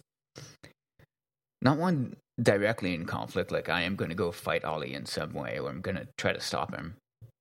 Not 1.61 1.77
one 1.77 2.15
directly 2.41 2.95
in 2.95 3.05
conflict, 3.05 3.51
like 3.51 3.69
I 3.69 3.81
am 3.81 3.95
going 3.95 4.09
to 4.09 4.15
go 4.15 4.31
fight 4.31 4.63
Ollie 4.63 4.93
in 4.93 5.05
some 5.05 5.33
way, 5.33 5.59
or 5.59 5.69
I'm 5.69 5.81
going 5.81 5.97
to 5.97 6.07
try 6.17 6.33
to 6.33 6.41
stop 6.41 6.73
him. 6.73 6.95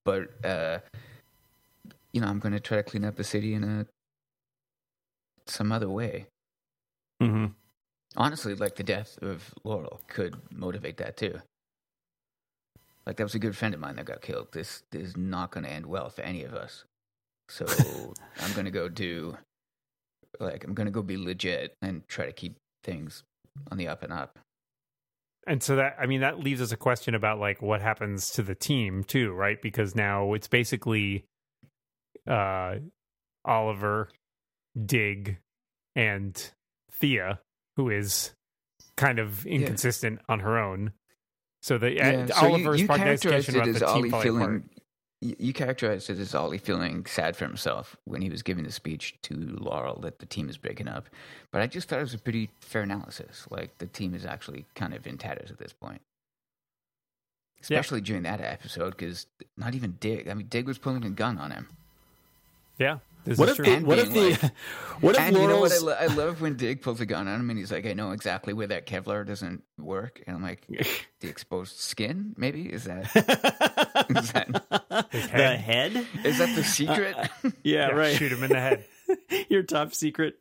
But, 0.05 0.29
uh, 0.45 0.79
you 2.13 2.21
know, 2.21 2.27
I'm 2.27 2.39
going 2.39 2.53
to 2.53 2.59
try 2.59 2.77
to 2.77 2.83
clean 2.83 3.05
up 3.05 3.15
the 3.15 3.23
city 3.23 3.53
in 3.53 3.63
a 3.63 3.85
some 5.47 5.71
other 5.71 5.89
way. 5.89 6.27
hmm 7.19 7.47
Honestly, 8.17 8.55
like 8.55 8.75
the 8.75 8.83
death 8.83 9.17
of 9.21 9.53
Laurel 9.63 10.01
could 10.07 10.35
motivate 10.51 10.97
that 10.97 11.15
too. 11.15 11.39
Like 13.05 13.15
that 13.17 13.23
was 13.23 13.35
a 13.35 13.39
good 13.39 13.55
friend 13.55 13.73
of 13.73 13.79
mine 13.79 13.95
that 13.95 14.05
got 14.05 14.21
killed. 14.21 14.49
This, 14.51 14.83
this 14.91 15.01
is 15.01 15.17
not 15.17 15.51
going 15.51 15.63
to 15.63 15.71
end 15.71 15.85
well 15.85 16.09
for 16.09 16.21
any 16.21 16.43
of 16.43 16.53
us. 16.53 16.83
So 17.47 17.65
I'm 18.39 18.53
going 18.53 18.65
to 18.65 18.71
go 18.71 18.89
do, 18.89 19.37
like, 20.39 20.63
I'm 20.63 20.73
going 20.73 20.85
to 20.85 20.91
go 20.91 21.01
be 21.01 21.17
legit 21.17 21.75
and 21.81 22.07
try 22.07 22.25
to 22.25 22.31
keep 22.31 22.57
things 22.83 23.23
on 23.71 23.77
the 23.77 23.87
up 23.87 24.03
and 24.03 24.13
up. 24.13 24.39
And 25.47 25.61
so 25.63 25.77
that 25.77 25.95
I 25.99 26.05
mean 26.05 26.21
that 26.21 26.39
leaves 26.39 26.61
us 26.61 26.71
a 26.71 26.77
question 26.77 27.15
about 27.15 27.39
like 27.39 27.61
what 27.63 27.81
happens 27.81 28.29
to 28.31 28.43
the 28.43 28.53
team 28.53 29.03
too, 29.03 29.31
right? 29.31 29.59
Because 29.59 29.95
now 29.95 30.33
it's 30.33 30.47
basically 30.47 31.25
uh 32.29 32.75
Oliver, 33.43 34.09
Dig, 34.85 35.39
and 35.95 36.51
Thea, 36.99 37.39
who 37.75 37.89
is 37.89 38.33
kind 38.97 39.17
of 39.17 39.45
inconsistent 39.47 40.19
on 40.29 40.41
her 40.41 40.59
own. 40.59 40.93
So 41.63 41.79
the 41.79 41.99
uh, 41.99 42.27
so 42.27 42.45
you- 42.45 42.53
Oliver's 42.53 42.81
you, 42.81 42.85
prognostication 42.85 43.55
characterized 43.55 43.81
it 43.81 43.83
as 43.83 43.89
Ollie 43.89 44.11
feeling. 44.11 44.41
apart. 44.43 44.63
You 45.21 45.53
characterized 45.53 46.09
it 46.09 46.17
as 46.17 46.33
Ollie 46.33 46.57
feeling 46.57 47.05
sad 47.05 47.37
for 47.37 47.45
himself 47.45 47.95
when 48.05 48.23
he 48.23 48.29
was 48.31 48.41
giving 48.41 48.63
the 48.63 48.71
speech 48.71 49.15
to 49.21 49.35
Laurel 49.35 49.99
that 50.01 50.17
the 50.17 50.25
team 50.25 50.49
is 50.49 50.57
breaking 50.57 50.87
up. 50.87 51.09
But 51.51 51.61
I 51.61 51.67
just 51.67 51.87
thought 51.87 51.99
it 51.99 52.03
was 52.03 52.15
a 52.15 52.19
pretty 52.19 52.49
fair 52.59 52.81
analysis. 52.81 53.45
Like 53.51 53.77
the 53.77 53.85
team 53.85 54.15
is 54.15 54.25
actually 54.25 54.65
kind 54.73 54.95
of 54.95 55.05
in 55.05 55.19
tatters 55.19 55.51
at 55.51 55.59
this 55.59 55.73
point, 55.73 56.01
especially 57.61 58.01
during 58.01 58.23
that 58.23 58.41
episode 58.41 58.97
because 58.97 59.27
not 59.57 59.75
even 59.75 59.97
Dig. 59.99 60.27
I 60.27 60.33
mean, 60.33 60.47
Dig 60.47 60.65
was 60.65 60.79
pulling 60.79 61.05
a 61.05 61.11
gun 61.11 61.37
on 61.37 61.51
him. 61.51 61.67
Yeah. 62.79 62.97
This 63.23 63.37
What 63.37 63.49
is 63.49 63.59
if 63.59 63.65
true. 63.65 63.75
the, 63.79 63.85
what 63.85 63.99
if 63.99 64.11
being 64.13 64.31
the 64.33 64.51
what 65.01 65.15
if 65.15 65.21
and 65.21 65.35
you 65.37 65.47
know 65.47 65.59
what? 65.59 65.71
I, 65.71 65.77
lo- 65.77 65.95
I 65.99 66.05
love 66.07 66.41
when 66.41 66.55
Dig 66.57 66.81
pulls 66.81 66.99
a 67.01 67.05
gun 67.05 67.27
on 67.27 67.39
him 67.39 67.49
and 67.51 67.59
he's 67.59 67.71
like, 67.71 67.85
"I 67.85 67.93
know 67.93 68.11
exactly 68.11 68.53
where 68.53 68.67
that 68.67 68.87
Kevlar 68.87 69.25
doesn't 69.25 69.61
work," 69.77 70.21
and 70.25 70.35
I'm 70.35 70.41
like, 70.41 70.65
"The 71.19 71.27
exposed 71.29 71.77
skin? 71.77 72.33
Maybe 72.37 72.63
is 72.63 72.85
that 72.85 73.03
is 74.09 74.31
that 74.31 75.07
the 75.11 75.19
head? 75.19 75.59
head? 75.59 76.07
is 76.23 76.39
that 76.39 76.55
the 76.55 76.63
secret?" 76.63 77.15
Yeah, 77.43 77.51
Yeah, 77.63 77.87
right. 77.89 78.15
Shoot 78.15 78.31
him 78.31 78.43
in 78.43 78.49
the 78.49 78.59
head. 78.59 78.85
Your 79.49 79.61
top 79.63 79.93
secret 79.93 80.39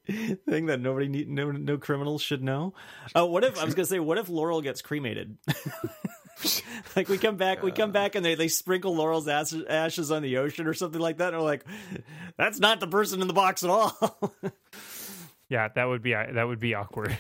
thing 0.49 0.67
that 0.67 0.81
nobody 0.81 1.09
need, 1.09 1.29
no 1.29 1.51
no 1.51 1.77
criminals 1.77 2.23
should 2.23 2.43
know. 2.43 2.73
Uh, 3.15 3.27
what 3.27 3.45
if 3.45 3.59
I 3.59 3.65
was 3.65 3.75
gonna 3.75 3.85
say? 3.87 3.99
What 3.99 4.17
if 4.17 4.29
Laurel 4.29 4.63
gets 4.63 4.81
cremated? 4.81 5.37
like 6.97 7.09
we 7.09 7.19
come 7.19 7.37
back, 7.37 7.63
we 7.63 7.73
come 7.73 7.93
back, 7.93 8.15
and 8.15 8.25
they 8.25 8.35
they 8.35 8.49
sprinkle 8.49 8.95
Laurel's 8.95 9.29
ashes 9.29 10.11
on 10.11 10.23
the 10.23 10.39
ocean 10.39 10.67
or 10.67 10.75
something 10.75 11.01
like 11.01 11.19
that. 11.19 11.35
And 11.35 11.43
we're 11.43 11.49
like, 11.49 11.65
that's 12.37 12.59
not 12.59 12.81
the 12.81 12.87
person 12.87 13.21
in 13.21 13.29
the 13.29 13.35
box 13.35 13.63
at 13.63 13.71
all. 13.71 13.95
Yeah, 15.51 15.67
that 15.75 15.85
would 15.85 16.01
be 16.01 16.13
that 16.13 16.47
would 16.47 16.61
be 16.61 16.75
awkward. 16.75 17.17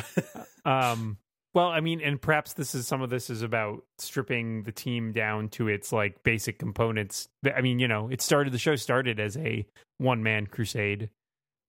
um, 0.64 1.16
well, 1.54 1.68
I 1.68 1.80
mean, 1.80 2.00
and 2.00 2.20
perhaps 2.20 2.52
this 2.52 2.74
is 2.74 2.86
some 2.86 3.02
of 3.02 3.10
this 3.10 3.30
is 3.30 3.42
about 3.42 3.82
stripping 3.98 4.62
the 4.62 4.72
team 4.72 5.12
down 5.12 5.48
to 5.50 5.68
its 5.68 5.90
like 5.90 6.22
basic 6.22 6.58
components. 6.58 7.28
I 7.44 7.62
mean, 7.62 7.78
you 7.78 7.88
know, 7.88 8.08
it 8.08 8.20
started 8.22 8.52
the 8.52 8.58
show 8.58 8.76
started 8.76 9.18
as 9.18 9.36
a 9.38 9.66
one 9.98 10.22
man 10.22 10.46
crusade. 10.46 11.08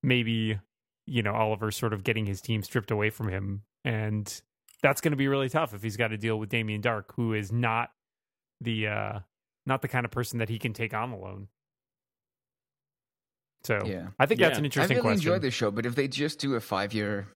Maybe 0.04 0.60
you 1.08 1.24
know 1.24 1.34
Oliver 1.34 1.72
sort 1.72 1.94
of 1.94 2.04
getting 2.04 2.26
his 2.26 2.42
team 2.42 2.64
stripped 2.64 2.92
away 2.92 3.10
from 3.10 3.30
him, 3.30 3.64
and 3.86 4.42
that's 4.84 5.02
going 5.02 5.12
to 5.12 5.18
be 5.18 5.28
really 5.28 5.50
tough 5.50 5.74
if 5.74 5.82
he's 5.82 5.98
got 5.98 6.10
to 6.10 6.18
deal 6.18 6.38
with 6.38 6.50
Damien 6.50 6.82
Darhk, 6.82 7.06
who 7.16 7.34
is 7.34 7.52
not 7.52 7.90
the 8.62 8.88
uh 8.88 9.20
not 9.66 9.82
the 9.82 9.88
kind 9.88 10.06
of 10.06 10.12
person 10.12 10.40
that 10.40 10.50
he 10.50 10.60
can 10.60 10.74
take 10.74 10.94
on 10.94 11.12
alone. 11.12 11.48
So 13.64 13.80
Yeah. 13.86 14.10
I 14.20 14.26
think 14.26 14.40
that's 14.40 14.60
an 14.60 14.66
interesting. 14.66 14.98
I 14.98 15.00
really 15.00 15.14
question. 15.16 15.32
enjoyed 15.32 15.42
this 15.42 15.54
show, 15.54 15.72
but 15.72 15.86
if 15.86 15.96
they 15.96 16.08
just 16.08 16.40
do 16.40 16.56
a 16.56 16.60
five 16.60 16.94
year, 16.94 17.30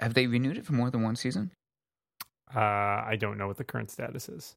have 0.00 0.14
they 0.14 0.26
renewed 0.26 0.56
it 0.56 0.64
for 0.66 0.72
more 0.72 0.90
than 0.90 1.02
one 1.02 1.16
season? 1.16 1.52
Uh, 2.54 2.60
I 2.60 3.16
don't 3.20 3.36
know 3.36 3.46
what 3.46 3.58
the 3.58 3.64
current 3.64 3.90
status 3.90 4.28
is. 4.28 4.56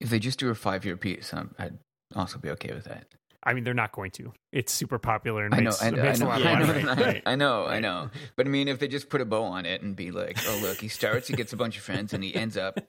If 0.00 0.08
they 0.08 0.18
just 0.18 0.38
do 0.38 0.48
a 0.48 0.54
five 0.54 0.84
year 0.84 0.96
piece, 0.96 1.34
I'd 1.34 1.78
also 2.14 2.38
be 2.38 2.48
okay 2.50 2.72
with 2.72 2.84
that. 2.84 3.06
I 3.42 3.54
mean, 3.54 3.64
they're 3.64 3.72
not 3.74 3.92
going 3.92 4.10
to. 4.12 4.32
It's 4.50 4.72
super 4.72 4.98
popular 4.98 5.44
and 5.44 5.54
I 5.54 5.58
know, 5.58 5.70
makes, 5.70 5.82
uh, 5.82 5.86
I 5.86 5.90
know, 5.90 6.00
I 6.00 6.04
makes 6.06 6.20
a 6.20 6.22
know, 6.22 6.28
lot 6.28 6.40
Yeah, 6.40 6.50
of 6.50 6.56
I 6.56 6.60
know, 6.60 6.66
money. 6.66 6.84
right, 6.84 6.98
I 6.98 7.02
right. 7.06 7.22
I 7.26 7.34
know, 7.36 7.66
I 7.66 7.80
know. 7.80 8.10
But 8.34 8.46
I 8.46 8.50
mean, 8.50 8.66
if 8.66 8.78
they 8.78 8.88
just 8.88 9.08
put 9.10 9.20
a 9.20 9.24
bow 9.24 9.44
on 9.44 9.64
it 9.66 9.82
and 9.82 9.94
be 9.94 10.10
like, 10.10 10.36
"Oh, 10.48 10.58
look, 10.62 10.80
he 10.80 10.88
starts, 10.88 11.28
he 11.28 11.34
gets 11.34 11.52
a 11.52 11.56
bunch 11.56 11.76
of 11.76 11.82
friends, 11.82 12.12
and 12.12 12.24
he 12.24 12.34
ends 12.34 12.56
up 12.56 12.80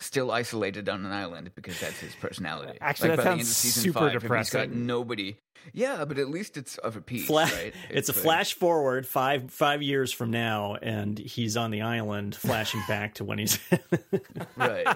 still 0.00 0.30
isolated 0.30 0.88
on 0.88 1.04
an 1.04 1.12
island 1.12 1.50
because 1.54 1.80
that's 1.80 1.98
his 1.98 2.14
personality." 2.14 2.78
Actually, 2.80 3.10
like 3.10 3.16
that 3.18 3.24
by 3.24 3.30
the 3.30 3.30
end 3.32 3.40
of 3.40 3.46
sounds 3.46 3.56
season 3.56 3.82
super 3.84 3.98
five, 3.98 4.24
if 4.24 4.30
he's 4.32 4.50
got 4.50 4.70
nobody, 4.70 5.36
Yeah, 5.72 6.04
but 6.04 6.18
at 6.18 6.28
least 6.28 6.56
it's 6.56 6.78
of 6.78 6.96
a 6.96 7.00
piece, 7.00 7.26
Fla- 7.26 7.44
right? 7.44 7.74
it's 7.90 8.08
a 8.08 8.12
like- 8.12 8.22
flash 8.22 8.54
forward 8.54 9.06
five 9.06 9.50
five 9.50 9.82
years 9.82 10.12
from 10.12 10.30
now, 10.30 10.76
and 10.80 11.18
he's 11.18 11.56
on 11.56 11.70
the 11.70 11.82
island, 11.82 12.34
flashing 12.34 12.82
back 12.88 13.14
to 13.14 13.24
when 13.24 13.38
he's. 13.38 13.58
right? 14.56 14.86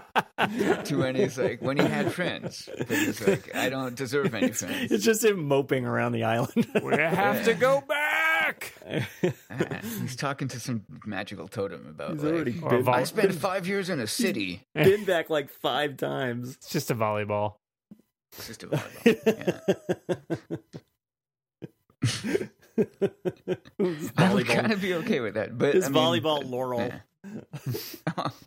to 0.87 0.97
when 0.97 1.15
he's 1.15 1.39
like 1.39 1.61
when 1.63 1.77
he 1.79 1.85
had 1.87 2.13
friends, 2.13 2.69
but 2.77 2.89
he's 2.89 3.27
like, 3.27 3.55
I 3.55 3.69
don't 3.69 3.95
deserve 3.95 4.35
any 4.35 4.53
friends. 4.53 4.91
it's 4.91 5.05
just 5.05 5.25
him 5.25 5.47
moping 5.47 5.87
around 5.87 6.13
the 6.13 6.25
island. 6.25 6.67
We 6.83 6.97
have 6.97 7.45
to 7.45 7.55
go 7.55 7.81
back. 7.87 8.73
Ah, 9.51 9.81
he's 10.01 10.17
talking 10.17 10.49
to 10.49 10.59
some 10.61 10.85
magical 11.07 11.49
totem 11.49 11.87
about 11.89 12.13
He's 12.15 12.23
like, 12.25 12.33
already 12.35 12.51
been, 12.53 12.89
I 12.89 13.05
spent 13.05 13.35
five 13.35 13.67
years 13.67 13.89
in 13.89 14.01
a 14.01 14.07
city. 14.07 14.67
been 14.75 15.05
back 15.05 15.31
like 15.31 15.51
five 15.51 15.97
times. 15.97 16.55
It's 16.57 16.69
just 16.71 16.91
a 16.91 16.95
volleyball. 16.95 17.55
It's 18.37 18.47
just 18.47 18.63
a 18.63 18.67
volleyball. 18.69 19.19
Yeah. 19.27 19.61
I 24.17 24.33
would 24.35 24.47
volleyball. 24.47 24.49
kind 24.55 24.73
of 24.73 24.81
be 24.81 24.95
okay 24.95 25.21
with 25.21 25.35
that, 25.35 25.57
but 25.59 25.75
His 25.75 25.85
I 25.87 25.91
mean, 25.91 26.03
volleyball 26.03 26.49
Laurel. 26.49 26.81
yeah. 26.81 27.01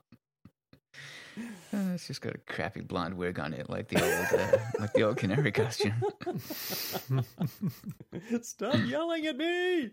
Uh, 1.73 1.91
it's 1.93 2.07
just 2.07 2.21
got 2.21 2.33
a 2.33 2.38
crappy 2.47 2.79
blonde 2.79 3.13
wig 3.15 3.38
on 3.38 3.53
it, 3.53 3.69
like 3.69 3.89
the 3.89 4.01
old, 4.01 4.41
uh, 4.41 4.57
like 4.79 4.93
the 4.93 5.03
old 5.03 5.17
canary 5.17 5.51
costume. 5.51 6.01
Stop 8.41 8.77
yelling 8.86 9.25
at 9.25 9.36
me! 9.36 9.91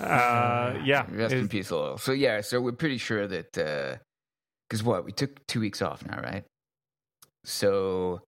Uh, 0.00 0.74
yeah. 0.84 1.06
Rest 1.12 1.34
in 1.34 1.48
peace, 1.48 1.70
Laurel. 1.70 1.98
So 1.98 2.10
yeah, 2.10 2.40
so 2.40 2.60
we're 2.60 2.72
pretty 2.72 2.98
sure 2.98 3.28
that 3.28 3.52
because 3.52 4.82
what 4.82 5.04
we 5.04 5.12
took 5.12 5.46
two 5.46 5.60
weeks 5.60 5.80
off 5.80 6.04
now, 6.04 6.20
right? 6.20 6.44
So 7.46 8.22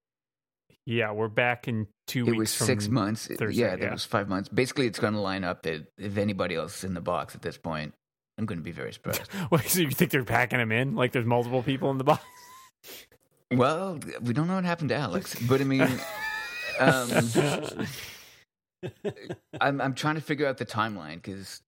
yeah, 0.85 1.11
we're 1.11 1.27
back 1.27 1.67
in 1.67 1.87
two 2.07 2.25
it 2.25 2.31
weeks 2.31 2.39
was 2.39 2.55
from 2.55 2.67
six 2.67 2.87
months. 2.87 3.27
Thursday, 3.27 3.61
yeah, 3.61 3.75
yeah. 3.75 3.91
was 3.91 4.05
five 4.05 4.29
months. 4.29 4.49
Basically, 4.49 4.87
it's 4.87 4.97
going 4.97 5.13
to 5.13 5.19
line 5.19 5.43
up 5.43 5.63
that 5.63 5.85
if 5.97 6.17
anybody 6.17 6.55
else 6.55 6.79
is 6.79 6.83
in 6.85 6.93
the 6.93 7.01
box 7.01 7.35
at 7.35 7.41
this 7.41 7.57
point, 7.57 7.93
I'm 8.37 8.45
going 8.45 8.59
to 8.59 8.63
be 8.63 8.71
very 8.71 8.93
surprised. 8.93 9.21
Wait, 9.51 9.65
so 9.65 9.81
you 9.81 9.91
think 9.91 10.11
they're 10.11 10.23
packing 10.23 10.59
him 10.59 10.71
in? 10.71 10.95
Like 10.95 11.11
there's 11.11 11.25
multiple 11.25 11.61
people 11.61 11.91
in 11.91 11.97
the 11.97 12.05
box? 12.05 12.23
well, 13.53 13.99
we 14.21 14.33
don't 14.33 14.47
know 14.47 14.55
what 14.55 14.63
happened 14.63 14.89
to 14.89 14.95
Alex, 14.95 15.35
but 15.47 15.59
I 15.59 15.65
mean, 15.65 15.81
um, 16.79 17.11
I'm 19.59 19.81
I'm 19.81 19.93
trying 19.95 20.15
to 20.15 20.21
figure 20.21 20.47
out 20.47 20.57
the 20.57 20.65
timeline 20.65 21.15
because 21.15 21.61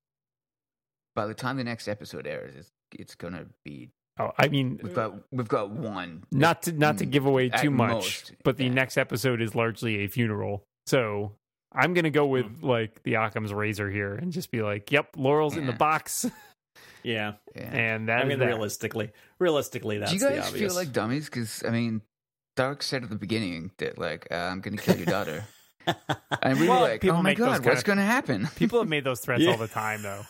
by 1.16 1.28
the 1.28 1.34
time 1.34 1.58
the 1.58 1.66
next 1.66 1.90
episode 1.90 2.26
airs, 2.26 2.56
it's 2.56 2.72
it's 2.94 3.16
going 3.16 3.34
to 3.34 3.48
be 3.66 3.90
Oh, 4.28 4.32
I 4.38 4.48
mean, 4.48 4.80
we've 4.84 4.94
got 4.94 5.14
we've 5.32 5.48
got 5.48 5.70
one. 5.72 6.24
not 6.32 6.64
to 6.64 6.72
not 6.72 6.98
to 7.00 7.06
give 7.06 7.26
away 7.26 7.50
too 7.50 7.72
much, 7.72 7.92
most, 7.92 8.34
but 8.44 8.58
the 8.58 8.66
yeah. 8.66 8.72
next 8.74 8.98
episode 8.98 9.42
is 9.42 9.56
largely 9.56 10.04
a 10.04 10.08
funeral. 10.08 10.64
So 10.88 11.34
I'm 11.74 11.94
gonna 11.94 12.10
go 12.10 12.26
with 12.26 12.60
Hmm. 12.60 12.66
like 12.68 13.04
the 13.04 13.16
Occam's 13.16 13.54
razor 13.54 13.90
here 13.90 14.14
and 14.16 14.32
just 14.32 14.52
be 14.52 14.62
like, 14.62 14.92
"Yep, 14.92 15.16
Laurel's 15.18 15.58
in 15.58 15.66
the 15.68 15.74
box," 15.74 16.26
Yeah, 17.04 17.34
Yeah. 17.56 17.62
and 17.64 18.10
that 18.10 18.22
I 18.22 18.26
mean, 18.26 18.40
that. 18.40 18.46
realistically, 18.46 19.12
realistically, 19.40 19.98
that's 19.98 20.12
Do 20.12 20.18
you 20.18 20.24
the 20.24 20.30
guys 20.36 20.48
obvious. 20.50 20.72
feel 20.72 20.76
like 20.82 20.92
dummies? 20.94 21.26
Because 21.26 21.64
I 21.66 21.72
mean, 21.72 22.02
Darhk 22.58 22.84
said 22.84 23.04
at 23.04 23.10
the 23.10 23.16
beginning 23.16 23.72
that 23.78 23.98
like 23.98 24.28
uh, 24.32 24.36
I'm 24.36 24.62
going 24.62 24.78
to 24.78 24.84
kill 24.84 24.98
your 24.98 25.06
daughter, 25.08 25.46
and 26.44 26.60
we 26.60 26.68
Well, 26.70 26.82
were 26.82 26.88
like, 26.90 27.04
"Oh 27.06 27.22
my 27.24 27.34
god, 27.34 27.66
what's 27.66 27.80
of- 27.82 27.86
going 27.86 27.98
to 27.98 28.04
happen?" 28.04 28.48
People 28.56 28.80
have 28.80 28.88
made 28.90 29.04
those 29.04 29.20
threats 29.20 29.42
Yeah. 29.42 29.52
all 29.52 29.58
the 29.58 29.68
time, 29.84 30.04
though. 30.04 30.22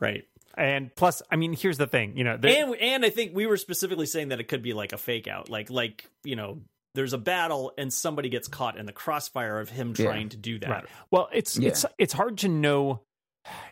right? 0.00 0.24
And 0.58 0.94
plus, 0.96 1.22
I 1.30 1.36
mean, 1.36 1.52
here's 1.52 1.78
the 1.78 1.86
thing, 1.86 2.16
you 2.16 2.24
know, 2.24 2.36
there- 2.36 2.64
and 2.64 2.74
and 2.76 3.04
I 3.04 3.10
think 3.10 3.34
we 3.34 3.46
were 3.46 3.56
specifically 3.56 4.06
saying 4.06 4.28
that 4.28 4.40
it 4.40 4.48
could 4.48 4.62
be 4.62 4.72
like 4.72 4.92
a 4.92 4.98
fake 4.98 5.28
out, 5.28 5.48
like 5.48 5.70
like 5.70 6.04
you 6.24 6.34
know, 6.36 6.60
there's 6.94 7.12
a 7.12 7.18
battle 7.18 7.72
and 7.78 7.92
somebody 7.92 8.28
gets 8.28 8.48
caught 8.48 8.76
in 8.76 8.84
the 8.86 8.92
crossfire 8.92 9.60
of 9.60 9.68
him 9.70 9.94
Yeah. 9.96 10.04
trying 10.06 10.28
to 10.30 10.36
do 10.36 10.58
that. 10.58 10.68
Right. 10.68 10.84
Well, 11.10 11.28
it's 11.32 11.56
Yeah. 11.56 11.68
it's 11.68 11.86
it's 11.96 12.12
hard 12.12 12.38
to 12.38 12.48
know. 12.48 13.02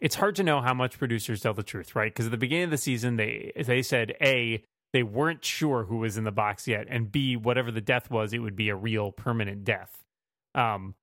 It's 0.01 0.14
hard 0.14 0.37
to 0.37 0.43
know 0.45 0.61
how 0.62 0.72
much 0.72 0.97
producers 0.99 1.41
tell 1.43 1.53
the 1.53 1.62
truth, 1.64 1.95
right? 1.97 2.11
Because 2.12 2.26
at 2.26 2.30
the 2.30 2.39
beginning 2.39 2.64
of 2.64 2.70
the 2.70 2.78
season, 2.78 3.16
they 3.16 3.53
they 3.66 3.82
said 3.82 4.14
a 4.22 4.62
they 4.93 5.03
weren't 5.03 5.45
sure 5.45 5.84
who 5.84 5.99
was 5.99 6.16
in 6.16 6.24
the 6.24 6.30
box 6.32 6.66
yet, 6.68 6.87
and 6.89 7.11
b 7.11 7.37
whatever 7.37 7.70
the 7.72 7.80
death 7.82 8.11
was, 8.11 8.32
it 8.32 8.39
would 8.39 8.57
be 8.57 8.68
a 8.68 8.76
real 8.76 9.11
permanent 9.12 9.64
death. 9.64 10.05
Um, 10.55 10.95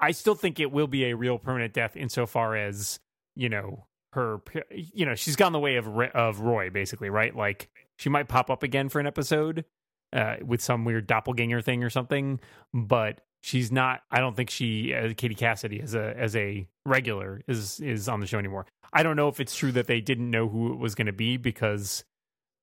I 0.00 0.10
still 0.10 0.34
think 0.34 0.60
it 0.60 0.70
will 0.72 0.86
be 0.88 1.04
a 1.06 1.14
real 1.16 1.38
permanent 1.38 1.72
death 1.72 1.96
insofar 1.96 2.56
as 2.56 3.00
you 3.36 3.48
know 3.48 3.86
her, 4.12 4.40
you 4.70 5.04
know, 5.04 5.14
she's 5.14 5.36
gone 5.36 5.52
the 5.52 5.58
way 5.58 5.76
of 5.76 5.86
of 5.86 6.40
Roy, 6.40 6.70
basically, 6.70 7.10
right? 7.10 7.34
Like 7.34 7.68
she 7.96 8.08
might 8.08 8.28
pop 8.28 8.50
up 8.50 8.62
again 8.62 8.88
for 8.88 9.00
an 9.00 9.06
episode 9.06 9.64
uh, 10.12 10.36
with 10.44 10.60
some 10.60 10.84
weird 10.84 11.06
doppelganger 11.06 11.60
thing 11.60 11.84
or 11.84 11.90
something, 11.90 12.40
but 12.72 13.20
she's 13.42 13.70
not. 13.70 14.02
I 14.10 14.20
don't 14.20 14.36
think 14.36 14.50
she, 14.50 14.94
uh, 14.94 15.12
Katie 15.16 15.34
Cassidy, 15.34 15.80
as 15.80 15.94
a 15.94 16.14
as 16.16 16.34
a 16.36 16.66
regular, 16.86 17.42
is 17.46 17.80
is 17.80 18.08
on 18.08 18.20
the 18.20 18.26
show 18.26 18.38
anymore. 18.38 18.66
I 18.92 19.02
don't 19.02 19.16
know 19.16 19.28
if 19.28 19.40
it's 19.40 19.54
true 19.54 19.72
that 19.72 19.86
they 19.86 20.00
didn't 20.00 20.30
know 20.30 20.48
who 20.48 20.72
it 20.72 20.78
was 20.78 20.94
going 20.94 21.06
to 21.06 21.12
be 21.12 21.36
because, 21.36 22.04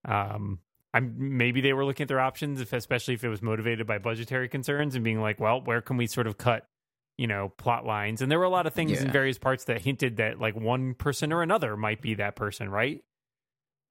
um, 0.06 0.60
I'm 0.93 1.38
maybe 1.38 1.62
they 1.62 1.74
were 1.74 1.86
looking 1.86 2.06
at 2.06 2.08
their 2.08 2.20
options, 2.20 2.62
if 2.62 2.74
especially 2.74 3.14
if 3.14 3.24
it 3.24 3.30
was 3.30 3.41
motivated 3.41 3.86
by 3.86 4.00
budgetary 4.00 4.50
concerns 4.50 4.96
and 4.96 5.04
being 5.04 5.22
like, 5.22 5.39
well, 5.39 5.62
where 5.62 5.82
can 5.82 5.98
we 5.98 6.08
sort 6.08 6.26
of 6.26 6.38
cut. 6.38 6.68
You 7.18 7.28
know, 7.28 7.49
plot 7.57 7.86
lines. 7.86 8.22
And 8.22 8.30
there 8.30 8.38
were 8.39 8.45
a 8.45 8.49
lot 8.49 8.68
of 8.68 8.74
things 8.74 9.01
in 9.01 9.09
various 9.09 9.38
parts 9.38 9.63
that 9.66 9.82
hinted 9.82 10.18
that 10.18 10.39
like 10.39 10.55
one 10.55 10.93
person 10.95 11.32
or 11.32 11.41
another 11.41 11.78
might 11.78 12.01
be 12.01 12.16
that 12.16 12.36
person, 12.36 12.70
right? 12.70 13.01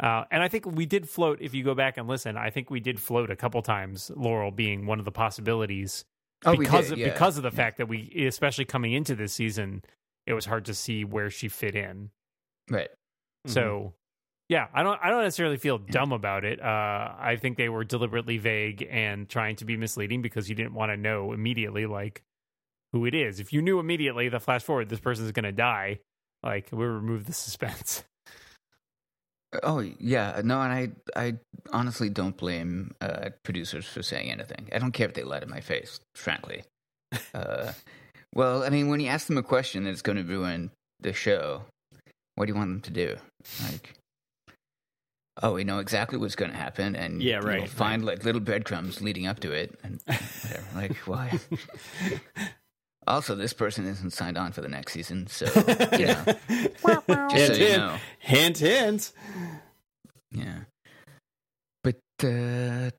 Uh, 0.02 0.24
and 0.30 0.42
I 0.42 0.48
think 0.48 0.66
we 0.66 0.84
did 0.86 1.08
float. 1.08 1.38
If 1.40 1.54
you 1.54 1.62
go 1.64 1.74
back 1.74 1.96
and 1.96 2.06
listen, 2.08 2.36
I 2.36 2.50
think 2.50 2.68
we 2.70 2.80
did 2.80 3.00
float 3.00 3.30
a 3.30 3.36
couple 3.36 3.62
times. 3.62 4.10
Laurel 4.14 4.50
being 4.50 4.86
one 4.86 4.98
of 4.98 5.04
the 5.04 5.12
possibilities 5.12 6.04
Oh, 6.44 6.56
because 6.56 6.86
did, 6.88 6.92
of, 6.94 6.98
yeah. 6.98 7.12
because 7.12 7.36
of 7.38 7.42
the 7.44 7.50
Yeah. 7.50 7.56
fact 7.56 7.78
that 7.78 7.86
we, 7.88 8.26
especially 8.26 8.66
coming 8.66 8.92
into 8.92 9.14
this 9.14 9.32
season, 9.32 9.82
it 10.26 10.34
was 10.34 10.44
hard 10.44 10.66
to 10.66 10.74
see 10.74 11.04
where 11.04 11.30
she 11.30 11.48
fit 11.48 11.74
in. 11.74 12.10
Right. 12.68 12.90
So, 13.46 13.94
yeah, 14.48 14.66
I 14.74 14.82
don't 14.82 14.98
I 15.02 15.08
don't 15.10 15.22
necessarily 15.22 15.56
feel 15.56 15.78
dumb 15.78 16.12
about 16.12 16.44
it. 16.44 16.60
Uh, 16.60 17.14
I 17.18 17.36
think 17.40 17.56
they 17.56 17.68
were 17.70 17.84
deliberately 17.84 18.36
vague 18.36 18.86
and 18.90 19.28
trying 19.28 19.56
to 19.56 19.64
be 19.64 19.76
misleading 19.78 20.20
because 20.20 20.48
you 20.50 20.54
didn't 20.54 20.74
want 20.74 20.90
to 20.92 20.96
know 20.98 21.32
immediately 21.32 21.86
like 21.86 22.22
who 22.94 23.06
it 23.06 23.14
is. 23.14 23.40
If 23.40 23.52
you 23.52 23.60
knew 23.60 23.80
immediately 23.80 24.28
the 24.28 24.38
flash 24.38 24.62
forward, 24.62 24.88
this 24.88 25.00
person's 25.00 25.32
going 25.32 25.44
to 25.44 25.52
die. 25.52 25.98
Like 26.44 26.68
we 26.70 26.84
remove 26.86 27.26
the 27.26 27.34
suspense. 27.34 28.04
Oh 29.62 29.78
yeah, 30.00 30.40
no, 30.42 30.60
and 30.60 30.72
I 30.72 30.88
I 31.14 31.34
honestly 31.72 32.10
don't 32.10 32.36
blame 32.36 32.92
uh, 33.00 33.28
producers 33.44 33.86
for 33.86 34.02
saying 34.02 34.28
anything. 34.32 34.68
I 34.72 34.80
don't 34.80 34.90
care 34.90 35.06
if 35.06 35.14
they 35.14 35.22
lied 35.22 35.44
in 35.44 35.48
my 35.48 35.60
face, 35.60 36.00
frankly. 36.16 36.64
uh, 37.34 37.70
well, 38.34 38.64
I 38.64 38.70
mean, 38.70 38.88
when 38.88 38.98
you 38.98 39.06
ask 39.06 39.28
them 39.28 39.38
a 39.38 39.44
question 39.44 39.84
that's 39.84 40.02
going 40.02 40.18
to 40.18 40.24
ruin 40.24 40.72
the 40.98 41.12
show, 41.12 41.62
what 42.34 42.46
do 42.46 42.52
you 42.52 42.56
want 42.58 42.70
them 42.70 42.80
to 42.80 42.90
do? 42.90 43.16
Like, 43.62 43.94
oh, 45.40 45.54
we 45.54 45.62
know 45.62 45.78
exactly 45.78 46.18
what's 46.18 46.34
going 46.34 46.50
to 46.50 46.56
happen, 46.56 46.96
and 46.96 47.22
Yeah, 47.22 47.36
right, 47.36 47.68
find 47.68 48.04
like 48.04 48.24
little 48.24 48.40
breadcrumbs 48.40 49.00
leading 49.00 49.28
up 49.28 49.38
to 49.38 49.52
it, 49.52 49.78
and 49.84 50.00
whatever. 50.06 50.66
like, 50.74 50.96
why? 51.06 51.38
Also, 53.06 53.34
this 53.34 53.52
person 53.52 53.86
isn't 53.86 54.10
signed 54.10 54.38
on 54.38 54.52
for 54.52 54.60
the 54.60 54.68
next 54.68 54.92
season, 54.92 55.26
so 55.26 55.44
you 55.98 56.06
know, 56.06 56.24
just 57.30 57.46
so 57.46 57.54
Hint, 57.54 57.58
you 57.58 57.66
hint. 57.66 57.76
know. 57.78 57.96
Hint, 58.18 58.58
hint. 58.58 59.12
Yeah. 60.32 60.58
But 61.82 61.96
uh, 62.22 62.90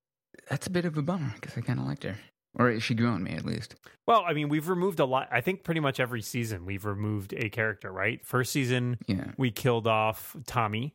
that's 0.49 0.67
a 0.67 0.69
bit 0.69 0.85
of 0.85 0.97
a 0.97 1.01
bummer 1.01 1.33
because 1.39 1.57
I 1.57 1.61
kind 1.61 1.79
of 1.79 1.85
liked 1.85 2.03
her. 2.03 2.15
Or 2.57 2.79
she 2.79 2.93
grew 2.95 3.09
on 3.09 3.21
me, 3.23 3.31
at 3.31 3.43
least. 3.45 3.75
Well, 4.07 4.23
I 4.25 4.31
mean, 4.33 4.47
we've 4.47 4.69
removed 4.69 4.99
a 5.01 5.05
lot. 5.05 5.27
I 5.31 5.41
think 5.41 5.63
pretty 5.63 5.81
much 5.81 5.99
every 5.99 6.21
season 6.21 6.65
we've 6.65 6.85
removed 6.85 7.33
a 7.35 7.49
character, 7.49 7.91
right? 7.91 8.25
First 8.25 8.53
season, 8.53 8.97
Yeah. 9.07 9.31
we 9.37 9.51
killed 9.51 9.87
off 9.87 10.35
Tommy. 10.45 10.93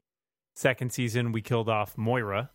Second 0.57 0.93
season, 0.93 1.33
we 1.33 1.43
killed 1.43 1.69
off 1.69 1.99
Moira. 1.99 2.51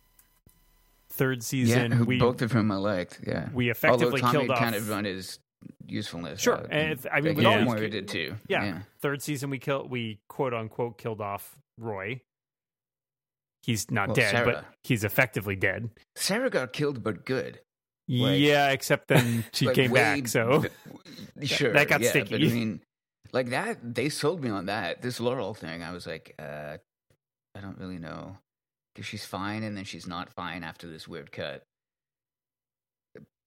Third 1.08 1.44
season, 1.44 1.92
yeah, 1.92 1.96
who, 1.98 2.04
we 2.04 2.18
both 2.18 2.42
of 2.42 2.50
whom 2.50 2.72
I 2.72 2.76
liked. 2.76 3.20
Yeah. 3.24 3.48
we 3.54 3.70
effectively 3.70 4.06
Although 4.06 4.18
Tommy 4.18 4.32
killed 4.38 4.50
off. 4.50 4.58
kind 4.58 4.74
of 4.74 4.88
run 4.88 5.04
his 5.04 5.38
usefulness. 5.86 6.40
Sure, 6.40 6.54
out, 6.58 6.66
and 6.70 6.92
it's- 6.92 7.06
I 7.12 7.20
mean, 7.20 7.34
with 7.36 7.46
all 7.46 7.56
these 7.58 7.64
Moira 7.66 7.88
did 7.90 8.08
too. 8.08 8.34
yeah. 8.48 8.64
yeah. 8.64 8.78
Third 9.00 9.22
season, 9.22 9.50
we 9.50 9.58
killed 9.58 9.90
we 9.90 10.18
quote 10.28 10.54
unquote 10.54 10.98
killed 10.98 11.20
off 11.20 11.56
Roy. 11.78 12.20
He's 13.62 13.90
not 13.90 14.08
Well, 14.08 14.14
dead, 14.16 14.44
but 14.44 14.64
he's 14.84 15.02
effectively 15.04 15.56
dead. 15.56 15.90
Sara 16.14 16.50
got 16.50 16.72
killed, 16.72 17.02
but 17.02 17.24
good. 17.24 17.60
Like- 18.08 18.38
yeah, 18.38 18.70
except 18.70 19.08
then 19.08 19.44
she 19.52 19.66
Like, 19.66 19.74
came 19.74 19.90
way 19.90 20.00
back. 20.20 20.28
So 20.28 20.64
b- 21.36 21.46
sure, 21.46 21.72
that 21.72 21.88
got 21.88 22.00
yeah, 22.00 22.10
sticky. 22.10 22.30
But 22.38 22.42
I 22.42 22.52
mean, 22.52 22.80
like 23.32 23.50
that, 23.50 23.78
they 23.94 24.08
sold 24.08 24.42
me 24.44 24.50
on 24.50 24.66
that. 24.66 25.02
This 25.02 25.18
Laurel 25.18 25.54
thing, 25.54 25.82
I 25.82 25.90
was 25.90 26.06
like, 26.06 26.34
uh, 26.38 26.76
I 27.56 27.60
don't 27.60 27.78
really 27.78 27.98
know 27.98 28.38
because 28.94 29.06
she's 29.06 29.24
fine, 29.24 29.64
and 29.64 29.76
then 29.76 29.82
she's 29.84 30.06
not 30.06 30.30
fine 30.30 30.62
after 30.62 30.86
this 30.88 31.08
weird 31.08 31.32
cut. 31.32 31.64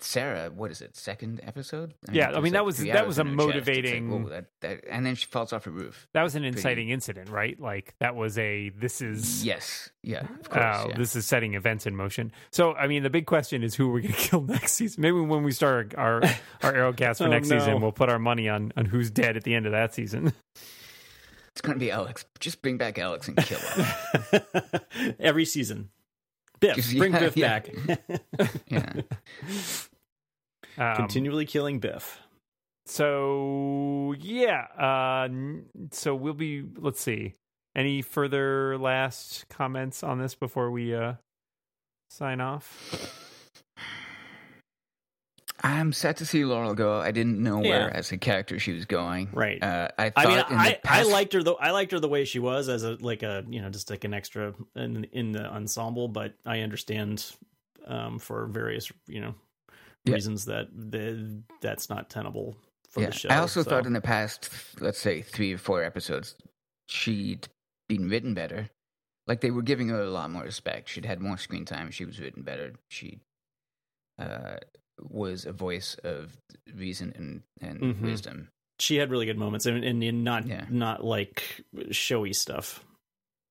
Sara, 0.02 0.50
what 0.50 0.72
is 0.72 0.82
it? 0.82 0.96
Second 0.96 1.42
episode? 1.44 1.94
Yeah, 2.12 2.32
I 2.32 2.40
mean, 2.40 2.54
that 2.54 2.60
like 2.60 2.66
was- 2.68 2.78
that 2.78 3.06
was 3.06 3.20
a 3.20 3.24
her 3.24 3.30
chest. 3.30 3.36
It's 3.36 3.38
like, 3.40 3.48
motivating- 3.48 4.26
that, 4.30 4.46
that, 4.62 4.84
and 4.90 5.06
then 5.06 5.16
she 5.16 5.26
falls 5.26 5.52
off 5.52 5.68
a 5.68 5.70
roof. 5.72 6.08
That 6.14 6.24
was 6.24 6.36
an 6.36 6.44
inciting 6.46 6.90
incident, 6.90 7.30
right? 7.30 7.60
Like 7.60 7.96
that 8.00 8.16
was 8.16 8.38
a 8.38 8.70
this 8.70 9.02
is 9.02 9.46
Yes, 9.46 9.90
yeah, 10.02 10.22
of 10.22 10.50
course. 10.50 10.64
uh, 10.64 10.86
yeah. 10.90 10.96
this 10.98 11.16
is 11.16 11.26
setting 11.26 11.54
events 11.56 11.86
in 11.86 11.96
motion. 11.96 12.32
So, 12.52 12.74
I 12.76 12.88
mean, 12.88 13.04
the 13.04 13.10
big 13.10 13.26
question 13.26 13.62
is 13.64 13.76
who 13.76 13.90
are 13.90 13.94
we 13.94 14.02
going 14.04 14.14
to 14.16 14.20
kill 14.20 14.42
next 14.42 14.74
season? 14.74 15.02
Maybe 15.02 15.20
when 15.20 15.44
we 15.44 15.52
start 15.52 15.94
our 15.98 16.24
our 16.64 16.74
Arrowcast 16.74 17.18
for 17.20 17.26
Oh, 17.26 17.28
next 17.28 17.50
no. 17.50 17.60
season, 17.60 17.82
we'll 17.82 17.92
put 17.92 18.10
our 18.10 18.20
money 18.20 18.48
on 18.48 18.72
on 18.78 18.86
who's 18.86 19.12
dead 19.12 19.36
at 19.38 19.44
the 19.44 19.54
end 19.54 19.66
of 19.66 19.74
that 19.74 19.94
season. 19.94 20.34
It's 21.54 21.62
gonna 21.62 21.80
be 21.80 21.92
Alex. 21.92 22.24
Just 22.40 22.62
bring 22.62 22.78
back 22.78 22.98
Alex 23.00 23.28
and 23.28 23.36
kill 23.36 23.60
him. 23.60 24.46
Every 25.20 25.44
season. 25.44 25.90
Biff, 26.60 26.76
Just- 26.76 26.98
bring 26.98 27.14
yeah, 27.14 27.20
Biff 27.20 27.38
yeah. 27.38 27.60
back. 27.60 27.70
yeah. 28.68 29.02
Um, 30.78 30.96
Continually 30.96 31.46
killing 31.46 31.80
Biff. 31.80 32.20
So 32.86 34.16
yeah, 34.20 34.62
uh, 34.78 35.28
so 35.92 36.16
we'll 36.16 36.34
be. 36.34 36.64
Let's 36.78 37.02
see. 37.02 37.34
Any 37.76 38.02
further 38.02 38.78
last 38.78 39.46
comments 39.50 40.04
on 40.04 40.20
this 40.20 40.36
before 40.36 40.72
we 40.72 40.96
uh, 40.96 41.14
sign 42.10 42.42
off? 42.42 43.26
I'm 45.70 45.94
sad 45.94 46.18
to 46.18 46.26
see 46.26 46.46
Laurel 46.46 46.74
go. 46.74 47.00
I 47.00 47.12
didn't 47.12 47.42
know 47.42 47.62
Yeah. 47.64 47.70
where 47.70 47.96
as 47.96 48.12
a 48.12 48.18
character 48.18 48.60
she 48.60 48.74
was 48.74 48.86
going. 48.86 49.30
Right. 49.34 49.62
Uh, 49.64 49.90
I 49.98 50.06
I 50.06 50.10
thought 50.10 50.28
mean, 50.28 50.38
in 50.60 50.64
the 50.66 50.92
I, 50.92 51.00
I 51.00 51.04
liked 51.04 51.34
her 51.34 51.44
though. 51.44 51.56
I 51.56 51.72
liked 51.72 51.92
her 51.92 52.00
the 52.00 52.08
way 52.10 52.26
she 52.26 52.40
was 52.40 52.70
as 52.70 52.84
a 52.84 52.98
like 53.02 53.24
a 53.24 53.44
you 53.50 53.62
know 53.62 53.70
just 53.70 53.90
like 53.90 54.04
an 54.04 54.14
extra 54.14 54.54
in 54.76 55.04
in 55.12 55.32
the 55.32 55.46
ensemble. 55.46 56.08
But 56.08 56.34
I 56.46 56.60
understand 56.62 57.26
um, 57.88 58.20
for 58.20 58.48
various 58.48 58.92
you 59.08 59.22
know 59.22 59.36
Yeah. 60.06 60.16
reasons 60.16 60.46
that 60.46 60.68
the, 60.74 61.42
that's 61.62 61.90
not 61.90 62.10
tenable 62.10 62.56
for 62.90 63.02
Yeah. 63.02 63.08
the 63.08 63.14
show. 63.14 63.30
I 63.30 63.38
also 63.38 63.64
so. 63.64 63.70
thought 63.70 63.86
in 63.86 63.94
the 63.94 64.02
past, 64.02 64.50
let's 64.80 65.00
say 65.00 65.22
three 65.22 65.54
or 65.54 65.58
four 65.58 65.84
episodes, 65.84 66.36
she'd 66.88 67.48
been 67.88 68.10
written 68.10 68.34
better. 68.34 68.70
Like 69.28 69.42
they 69.42 69.52
were 69.52 69.62
giving 69.62 69.90
her 69.90 70.02
a 70.02 70.10
lot 70.10 70.32
more 70.32 70.44
respect. 70.44 70.90
She'd 70.90 71.06
had 71.06 71.20
more 71.20 71.38
screen 71.38 71.66
time. 71.66 71.92
She 71.92 72.06
was 72.06 72.20
written 72.20 72.42
better. 72.44 72.74
She 72.90 73.20
uh, 74.18 74.58
was 75.02 75.46
a 75.46 75.52
voice 75.52 75.96
of 76.04 76.36
reason 76.74 77.14
and, 77.16 77.42
and 77.62 77.80
Mhm. 77.96 78.02
wisdom. 78.02 78.50
she 78.80 78.96
had 78.96 79.12
really 79.12 79.26
good 79.26 79.38
moments 79.38 79.66
and, 79.66 79.84
and, 79.84 80.02
and 80.04 80.24
not 80.24 80.48
Yeah. 80.48 80.66
not 80.70 81.04
like 81.04 81.62
showy 81.92 82.32
stuff. 82.34 82.84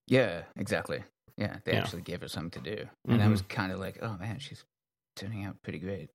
Yeah, 0.06 0.44
exactly. 0.56 1.02
Yeah, 1.36 1.58
they 1.64 1.72
Yeah. 1.72 1.80
actually 1.80 2.02
gave 2.02 2.22
her 2.22 2.28
something 2.28 2.62
to 2.62 2.76
do, 2.76 2.88
and 3.06 3.22
I 3.22 3.26
Mhm. 3.26 3.30
was 3.32 3.42
kind 3.42 3.70
of 3.70 3.78
like, 3.78 3.98
oh 4.02 4.16
man, 4.18 4.38
she's 4.38 4.64
turning 5.16 5.44
out 5.44 5.60
pretty 5.62 5.78
great. 5.80 6.08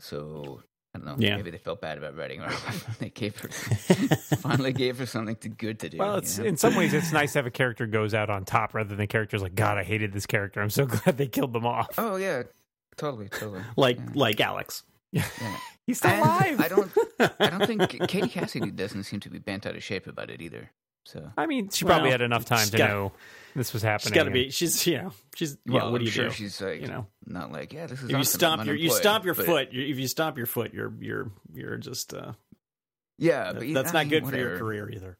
So 0.00 0.62
I 0.94 0.98
don't 0.98 1.06
know. 1.06 1.16
Yeah. 1.18 1.36
Maybe 1.36 1.50
they 1.50 1.58
felt 1.58 1.80
bad 1.80 1.98
about 1.98 2.16
writing 2.16 2.40
her. 2.40 2.52
they 3.00 3.10
gave 3.10 3.36
her 3.38 3.48
finally 4.38 4.72
gave 4.72 4.98
her 4.98 5.06
something 5.06 5.34
to, 5.36 5.48
good 5.48 5.80
to 5.80 5.88
do. 5.88 5.98
Well, 5.98 6.22
you 6.22 6.38
know? 6.42 6.44
in 6.48 6.56
some 6.56 6.76
ways 6.76 6.94
it's 6.94 7.12
nice 7.12 7.32
to 7.32 7.38
have 7.40 7.46
a 7.46 7.50
character 7.50 7.86
goes 7.86 8.14
out 8.14 8.30
on 8.30 8.44
top 8.44 8.74
rather 8.74 8.94
than 8.94 9.06
characters 9.08 9.42
like 9.42 9.54
God. 9.56 9.76
I 9.78 9.82
hated 9.84 10.12
this 10.12 10.26
character. 10.26 10.60
I'm 10.62 10.70
so 10.70 10.86
glad 10.86 11.16
they 11.16 11.26
killed 11.26 11.52
them 11.52 11.66
off. 11.66 11.88
Oh 11.98 12.16
yeah, 12.16 12.44
totally, 12.96 13.28
totally. 13.28 13.62
like 13.76 13.98
Yeah. 13.98 14.06
like 14.14 14.40
Alex. 14.40 14.82
Yeah. 15.12 15.24
He's 15.86 15.98
still 15.98 16.10
And 16.12 16.20
alive. 16.22 16.60
I 16.60 16.68
don't. 16.68 16.92
I 17.40 17.50
don't 17.50 17.66
think 17.66 17.88
Katie 18.08 18.28
Cassidy 18.28 18.70
doesn't 18.70 19.04
seem 19.04 19.20
to 19.20 19.28
be 19.30 19.38
bent 19.38 19.66
out 19.66 19.76
of 19.76 19.82
shape 19.84 20.06
about 20.06 20.30
it 20.30 20.40
either. 20.40 20.70
So 21.06 21.30
I 21.36 21.44
mean, 21.46 21.68
she 21.68 21.84
Well, 21.84 21.94
probably 21.96 22.10
had 22.10 22.22
enough 22.22 22.46
time 22.46 22.66
to 22.68 22.76
got- 22.78 22.88
know 22.88 23.12
this 23.54 23.72
was 23.74 23.82
She's 23.82 23.86
happening. 23.86 24.14
got 24.14 24.24
to 24.24 24.30
be. 24.30 24.50
She's 24.50 24.86
you 24.86 24.96
know. 25.02 25.12
She's 25.36 25.58
yeah. 25.66 25.74
well, 25.74 25.92
what 25.92 25.98
do 25.98 26.02
I'm 26.02 26.06
you 26.06 26.10
sure 26.10 26.24
do? 26.28 26.34
she's 26.34 26.60
like 26.62 26.80
you 26.80 26.86
know, 26.88 27.06
not 27.26 27.52
like 27.52 27.72
yeah, 27.74 27.86
this 27.86 27.98
is 27.98 28.06
if 28.06 28.10
you 28.12 28.16
awesome, 28.16 28.38
stomp 28.38 28.60
I'm 28.62 28.66
your 28.66 28.74
you 28.76 28.84
unemployed," 28.84 29.02
stomp 29.02 29.24
your 29.26 29.34
but- 29.34 29.46
foot. 29.46 29.72
You, 29.72 29.82
if 29.86 29.98
you 29.98 30.08
stomp 30.08 30.38
your 30.38 30.46
foot, 30.46 30.72
you're 30.72 30.92
you're 30.98 31.30
you're 31.52 31.76
just 31.76 32.14
uh, 32.14 32.32
Yeah, 33.18 33.52
but 33.52 33.62
that's 33.74 33.90
I 33.90 33.92
not 33.92 33.98
mean, 34.00 34.08
good 34.08 34.26
for 34.30 34.36
your 34.38 34.56
career 34.56 34.88
either. 34.90 35.18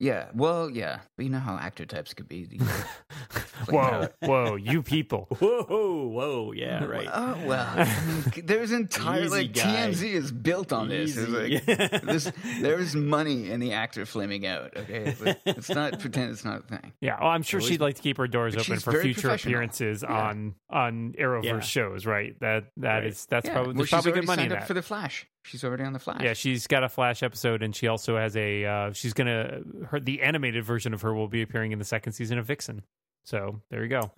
Yeah, 0.00 0.26
well, 0.34 0.68
yeah, 0.68 1.00
but 1.16 1.24
you 1.24 1.30
know 1.30 1.38
how 1.38 1.56
actor 1.56 1.86
types 1.86 2.14
could 2.14 2.28
be. 2.28 2.48
You 2.50 2.58
know, 2.58 2.66
whoa, 3.70 4.08
whoa, 4.20 4.56
you 4.56 4.82
people. 4.82 5.28
Whoa, 5.38 6.06
whoa, 6.08 6.52
yeah, 6.52 6.84
right. 6.84 7.08
Oh 7.12 7.38
well, 7.46 7.66
I 7.76 7.84
mean, 8.06 8.44
there's 8.46 8.72
entire 8.72 9.22
Easy 9.22 9.28
like 9.30 9.52
guy. 9.52 9.62
TMZ 9.90 10.02
is 10.02 10.32
built 10.32 10.72
on 10.72 10.88
this. 10.88 11.16
Like, 11.16 11.64
this 11.64 12.30
there's 12.60 12.94
money 12.96 13.50
in 13.50 13.60
the 13.60 13.72
actor 13.72 14.04
flaming 14.04 14.46
out. 14.46 14.76
Okay, 14.76 15.14
it's, 15.16 15.22
let's 15.46 15.68
not 15.70 16.00
pretend 16.00 16.32
it's 16.32 16.44
not 16.44 16.60
a 16.60 16.62
thing. 16.62 16.92
Yeah, 17.00 17.18
well, 17.20 17.30
I'm 17.30 17.42
sure 17.42 17.60
Always- 17.60 17.70
she'd 17.70 17.80
like 17.80 17.94
to 17.96 18.02
keep 18.02 18.16
her 18.18 18.26
doors 18.26 18.54
But 18.56 18.68
open 18.68 18.80
for 18.80 19.00
future 19.00 19.30
appearances 19.30 20.02
Yeah. 20.02 20.12
on 20.28 20.54
on 20.70 21.14
Arrowverse 21.18 21.44
Yeah. 21.44 21.60
shows, 21.60 22.04
right? 22.04 22.38
That 22.40 22.64
that 22.78 22.94
Right. 22.98 23.06
is 23.06 23.26
that's 23.26 23.46
yeah. 23.46 23.52
probably 23.52 23.68
well, 23.68 23.76
there's 23.76 23.88
she's 23.88 23.94
probably 23.94 24.12
good 24.12 24.26
money 24.26 24.42
in 24.42 24.48
signed 24.50 24.52
up 24.54 24.58
that. 24.60 24.66
for 24.68 24.74
the 24.74 24.82
Flash. 24.82 25.26
She's 25.44 25.62
already 25.64 25.84
on 25.84 25.92
the 25.92 25.98
Flash. 25.98 26.22
Yeah, 26.22 26.32
she's 26.32 26.66
got 26.66 26.84
a 26.84 26.88
Flash 26.88 27.22
episode, 27.22 27.62
and 27.62 27.74
she 27.76 27.86
also 27.86 28.16
has 28.16 28.36
a. 28.36 28.64
Uh, 28.64 28.92
she's 28.92 29.12
gonna 29.12 29.60
her 29.90 30.00
the 30.00 30.22
animated 30.22 30.64
version 30.64 30.94
of 30.94 31.02
her 31.02 31.12
will 31.14 31.28
be 31.28 31.42
appearing 31.42 31.72
in 31.72 31.78
the 31.78 31.84
second 31.84 32.14
season 32.14 32.38
of 32.38 32.46
Vixen. 32.46 32.82
So 33.24 33.60
there 33.70 33.82
you 33.82 33.88
go. 33.88 34.10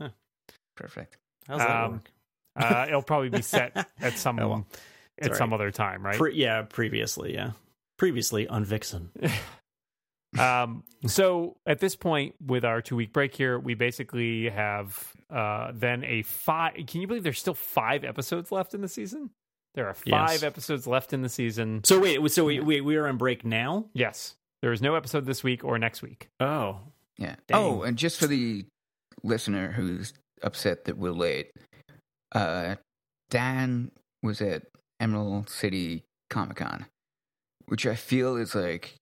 perfect. 0.77 1.19
How's 1.49 1.59
that 1.59 1.71
Um, 1.85 1.93
work? 1.93 2.11
Uh, 2.57 2.85
it'll 2.89 3.03
probably 3.03 3.29
be 3.29 3.43
set 3.43 3.89
at 4.01 4.19
some 4.19 4.39
Oh, 4.39 4.49
well. 4.49 4.67
at 5.21 5.29
It's 5.29 5.39
some 5.39 5.53
other 5.53 5.71
time, 5.71 6.05
right? 6.05 6.17
Pre- 6.17 6.35
yeah, 6.35 6.63
previously, 6.63 7.35
yeah, 7.35 7.51
previously 7.99 8.47
on 8.49 8.65
Vixen. 8.65 9.11
um, 10.39 10.85
so 11.07 11.57
at 11.67 11.81
this 11.81 11.97
point, 11.97 12.35
with 12.45 12.65
our 12.65 12.83
two 12.83 12.97
week 12.97 13.13
break 13.13 13.35
here, 13.35 13.59
we 13.59 13.75
basically 13.75 14.49
have 14.49 15.13
uh, 15.31 15.73
then 15.75 16.05
a 16.05 16.23
five. 16.23 16.75
Can 16.87 17.01
you 17.01 17.07
believe 17.07 17.23
there's 17.23 17.39
still 17.41 17.55
five 17.55 18.05
episodes 18.05 18.53
left 18.53 18.75
in 18.75 18.81
the 18.81 18.89
season? 18.89 19.31
There 19.77 19.87
are 19.87 19.95
five 19.95 20.31
Yes. 20.33 20.43
episodes 20.43 20.87
left 20.89 21.13
in 21.13 21.23
the 21.23 21.29
season. 21.29 21.85
So 21.85 22.01
wait, 22.01 22.31
so 22.33 22.45
we 22.45 22.59
we, 22.61 22.81
we 22.81 22.97
are 22.97 23.07
on 23.07 23.17
break 23.19 23.45
now. 23.45 23.85
Yes, 23.93 24.35
there 24.63 24.73
is 24.73 24.83
no 24.83 24.95
episode 24.97 25.27
this 25.27 25.45
week 25.45 25.63
or 25.65 25.79
next 25.79 26.03
week. 26.03 26.29
Oh, 26.41 26.81
Yeah. 27.19 27.37
Dang. 27.47 27.57
Oh, 27.63 27.83
and 27.83 27.97
just 27.97 28.19
for 28.19 28.27
the 28.27 28.65
listener 29.23 29.73
who's 29.73 30.13
upset 30.43 30.87
that 30.87 30.97
we're 30.99 31.13
late, 31.13 31.51
uh, 32.33 32.77
Dan 33.31 33.91
was 34.23 34.41
at 34.41 34.65
Emerald 34.99 35.49
City 35.51 36.03
Comic 36.31 36.57
Con, 36.57 36.87
which 37.67 37.87
I 37.87 37.95
feel 37.95 38.37
is 38.37 38.55
like 38.55 38.97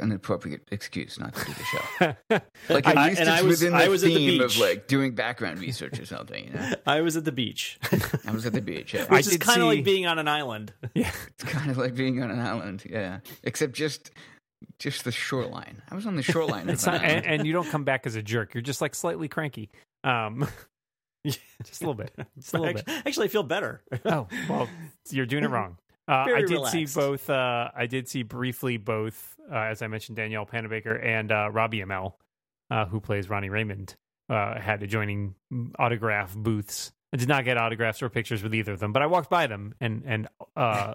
an 0.00 0.10
appropriate 0.12 0.62
excuse 0.72 1.18
not 1.18 1.34
to 1.34 1.44
do 1.44 1.52
the 1.52 1.64
show. 1.64 2.40
Like 2.68 2.86
at 2.86 2.96
I- 2.96 3.08
least 3.08 3.20
and 3.20 3.28
it's 3.28 3.38
I 3.38 3.42
was- 3.42 3.60
within 3.60 3.74
I 3.74 3.84
the 3.84 3.90
was 3.90 4.02
at 4.04 4.08
the 4.08 4.14
theme 4.16 4.40
of 4.40 4.56
like 4.58 4.88
doing 4.88 5.14
background 5.14 5.58
research 5.60 5.98
or 6.00 6.06
something. 6.06 6.46
You 6.46 6.52
know, 6.54 6.74
I 6.86 7.00
was 7.02 7.16
at 7.16 7.24
the 7.24 7.32
beach, 7.32 7.78
I 8.26 8.30
was 8.32 8.46
at 8.46 8.52
the 8.54 8.62
beach. 8.62 8.94
Yeah. 8.94 9.06
I 9.10 9.16
which 9.16 9.26
is 9.26 9.36
kind 9.36 9.60
of 9.60 9.68
see- 9.70 9.76
like 9.76 9.84
being 9.84 10.06
on 10.06 10.18
an 10.18 10.28
island. 10.28 10.72
yeah, 10.94 11.10
It's 11.28 11.44
kind 11.44 11.70
of 11.70 11.76
like 11.78 11.94
being 11.94 12.22
on 12.22 12.30
an 12.30 12.40
island. 12.40 12.84
Yeah, 12.88 13.20
except 13.44 13.74
just 13.74 14.10
just 14.78 15.04
the 15.04 15.12
shoreline. 15.12 15.82
I 15.90 15.94
was 15.94 16.06
on 16.06 16.16
the 16.16 16.22
shoreline. 16.22 16.68
it's 16.70 16.86
of 16.86 16.94
not, 16.94 17.04
and, 17.04 17.24
and 17.26 17.46
you 17.46 17.52
don't 17.52 17.68
come 17.68 17.84
back 17.84 18.06
as 18.06 18.16
a 18.16 18.22
jerk. 18.22 18.54
You're 18.54 18.62
just 18.62 18.80
like 18.80 18.94
slightly 18.94 19.28
cranky. 19.28 19.68
Um, 20.04 20.48
just 21.24 21.82
a 21.82 21.86
little 21.86 21.94
bit. 21.94 22.12
Just 22.38 22.54
a 22.54 22.58
little 22.58 22.74
bit. 22.74 22.84
Actually, 22.88 23.26
I 23.26 23.28
feel 23.28 23.42
better. 23.42 23.82
Oh 24.04 24.26
well, 24.48 24.68
you're 25.10 25.26
doing 25.26 25.44
it 25.44 25.50
wrong. 25.50 25.76
Uh, 26.08 26.12
I 26.12 26.24
Very 26.26 26.46
did 26.46 26.66
see 26.66 26.86
both. 26.86 27.28
Uh, 27.28 27.70
I 27.74 27.86
did 27.86 28.08
see 28.08 28.22
briefly 28.22 28.76
both, 28.76 29.36
uh, 29.50 29.56
as 29.56 29.82
I 29.82 29.88
mentioned, 29.88 30.16
Danielle 30.16 30.46
Panabaker 30.46 31.04
and 31.04 31.32
uh, 31.32 31.48
Robbie 31.50 31.80
Amell, 31.80 32.14
uh, 32.70 32.86
who 32.86 33.00
plays 33.00 33.28
Ronnie 33.28 33.50
Raymond, 33.50 33.96
uh, 34.28 34.58
had 34.60 34.82
adjoining 34.82 35.34
autograph 35.78 36.34
booths. 36.34 36.92
I 37.12 37.16
did 37.16 37.28
not 37.28 37.44
get 37.44 37.56
autographs 37.56 38.02
or 38.02 38.08
pictures 38.08 38.42
with 38.42 38.54
either 38.54 38.72
of 38.72 38.78
them, 38.80 38.92
but 38.92 39.02
I 39.02 39.06
walked 39.06 39.30
by 39.30 39.46
them 39.46 39.74
and 39.80 40.02
and 40.06 40.28
uh, 40.56 40.94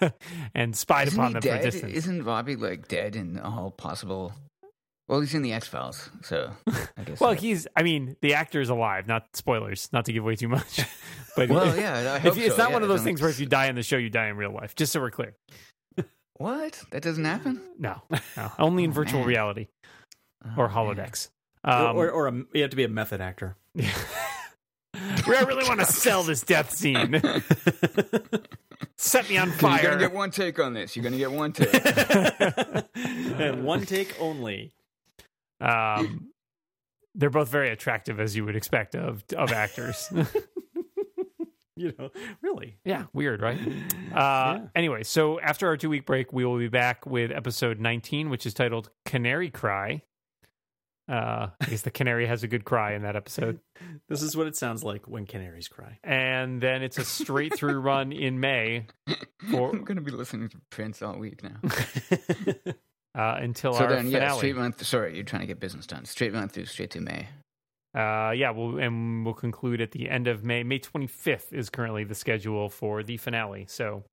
and 0.54 0.76
spied 0.76 1.08
Isn't 1.08 1.20
upon 1.20 1.32
them 1.34 1.40
dead? 1.40 1.58
for 1.58 1.70
distance. 1.70 1.92
Isn't 1.92 2.24
Robbie 2.24 2.56
like 2.56 2.88
dead 2.88 3.16
in 3.16 3.38
all 3.38 3.70
possible? 3.70 4.32
Well, 5.08 5.20
he's 5.20 5.34
in 5.34 5.42
the 5.42 5.52
X 5.52 5.66
Files, 5.68 6.08
so 6.22 6.52
I 6.96 7.02
guess. 7.04 7.20
well, 7.20 7.30
that- 7.30 7.40
he's. 7.40 7.66
I 7.76 7.82
mean, 7.82 8.16
the 8.22 8.34
actor 8.34 8.60
is 8.60 8.68
alive. 8.70 9.06
Not 9.06 9.34
spoilers. 9.36 9.88
Not 9.92 10.04
to 10.06 10.12
give 10.12 10.22
away 10.22 10.36
too 10.36 10.48
much. 10.48 10.80
But 11.34 11.48
Well, 11.48 11.74
yeah, 11.78 12.12
I 12.14 12.18
hope 12.18 12.36
if, 12.36 12.42
it's 12.44 12.58
not 12.58 12.68
yeah, 12.68 12.74
one 12.74 12.82
of 12.82 12.90
those 12.90 13.02
things 13.02 13.22
where 13.22 13.30
if 13.30 13.40
you 13.40 13.46
die 13.46 13.66
in 13.68 13.74
the 13.74 13.82
show, 13.82 13.96
you 13.96 14.10
die 14.10 14.26
in 14.28 14.36
real 14.36 14.52
life. 14.52 14.74
Just 14.76 14.92
so 14.92 15.00
we're 15.00 15.10
clear. 15.10 15.34
what 16.36 16.82
that 16.90 17.00
doesn't 17.02 17.24
happen. 17.24 17.58
No, 17.78 18.02
no, 18.36 18.52
only 18.58 18.84
in 18.84 18.90
Oh, 18.90 18.92
virtual 18.92 19.20
man. 19.20 19.28
reality 19.28 19.68
Oh, 20.44 20.50
or 20.58 20.68
man. 20.68 20.76
holodecks. 20.76 21.30
or, 21.64 21.72
Um, 21.72 21.96
or, 21.96 22.10
or 22.10 22.28
a, 22.28 22.34
you 22.52 22.60
have 22.60 22.70
to 22.70 22.76
be 22.76 22.84
a 22.84 22.88
method 22.88 23.22
actor. 23.22 23.56
I 23.78 25.44
really 25.46 25.66
want 25.66 25.80
to 25.80 25.86
sell 25.86 26.22
this 26.22 26.42
death 26.42 26.70
scene. 26.70 27.22
Set 28.98 29.26
me 29.30 29.38
on 29.38 29.50
fire. 29.52 29.80
You're 29.80 29.90
gonna 29.92 30.02
get 30.02 30.12
one 30.12 30.30
take 30.30 30.58
on 30.58 30.74
this. 30.74 30.94
You're 30.96 31.02
gonna 31.02 31.16
get 31.16 31.32
one 31.32 31.52
take. 31.54 31.72
and 33.40 33.64
one 33.64 33.86
take 33.86 34.14
only. 34.20 34.72
Um, 35.62 36.28
they're 37.14 37.30
both 37.30 37.48
very 37.48 37.70
attractive, 37.70 38.20
as 38.20 38.34
you 38.36 38.44
would 38.44 38.56
expect 38.56 38.94
of 38.94 39.24
of 39.36 39.52
actors. 39.52 40.10
You 41.74 41.94
know, 41.98 42.10
really. 42.42 42.76
yeah, 42.84 43.04
weird, 43.14 43.40
right? 43.40 43.58
Uh, 43.58 43.64
Yeah. 44.12 44.60
Anyway, 44.76 45.02
so 45.04 45.40
after 45.40 45.66
our 45.66 45.76
two 45.78 45.88
week 45.88 46.04
break, 46.04 46.30
we 46.32 46.44
will 46.44 46.58
be 46.58 46.68
back 46.68 47.06
with 47.06 47.32
episode 47.32 47.80
19, 47.80 48.28
which 48.28 48.44
is 48.44 48.52
titled 48.52 48.90
"Canary 49.06 49.48
Cry." 49.50 50.02
Uh, 51.08 51.48
I 51.60 51.64
guess 51.66 51.80
the 51.80 51.90
canary 51.90 52.26
has 52.26 52.42
a 52.42 52.46
good 52.46 52.64
cry 52.66 52.92
in 52.92 53.02
that 53.02 53.16
episode. 53.16 53.58
This 54.08 54.22
is 54.22 54.36
what 54.36 54.46
it 54.46 54.54
sounds 54.54 54.84
like 54.84 55.08
when 55.08 55.24
canaries 55.26 55.66
cry. 55.66 55.98
And 56.04 56.60
then 56.60 56.82
it's 56.82 56.98
a 56.98 57.04
straight 57.04 57.56
through 57.56 57.80
run 57.80 58.12
in 58.12 58.38
May 58.38 58.86
for 59.50 59.70
I'm 59.70 59.82
going 59.84 59.96
to 59.96 60.02
be 60.02 60.12
listening 60.12 60.50
to 60.50 60.60
Prince 60.70 61.00
all 61.02 61.18
week 61.18 61.42
now. 61.42 61.56
Uh, 63.14 63.36
until 63.40 63.72
so 63.74 63.84
our 63.84 63.88
then, 63.90 64.06
yeah, 64.08 64.18
finale. 64.20 64.36
straight 64.38 64.56
month. 64.56 64.84
Sorry, 64.86 65.14
you're 65.14 65.24
trying 65.24 65.40
to 65.42 65.46
get 65.46 65.60
business 65.60 65.86
done. 65.86 66.04
Straight 66.04 66.32
month 66.32 66.52
through 66.52 66.66
straight 66.66 66.90
to 66.92 67.00
May. 67.00 67.28
Uh, 67.94 68.30
yeah, 68.30 68.50
we'll, 68.50 68.78
and 68.78 69.24
we'll 69.24 69.34
conclude 69.34 69.80
at 69.82 69.90
the 69.90 70.08
end 70.08 70.26
of 70.26 70.42
May. 70.44 70.62
May 70.62 70.78
25th 70.78 71.52
is 71.52 71.68
currently 71.68 72.04
the 72.04 72.14
schedule 72.14 72.70
for 72.70 73.02
the 73.02 73.18
finale. 73.18 73.66
So 73.68 74.04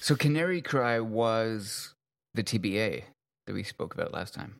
So 0.00 0.14
Canary 0.14 0.62
Cry 0.62 1.00
was 1.00 1.92
the 2.34 2.44
TBA 2.44 3.02
that 3.48 3.52
we 3.52 3.64
spoke 3.64 3.94
about 3.94 4.12
last 4.14 4.32
time. 4.34 4.54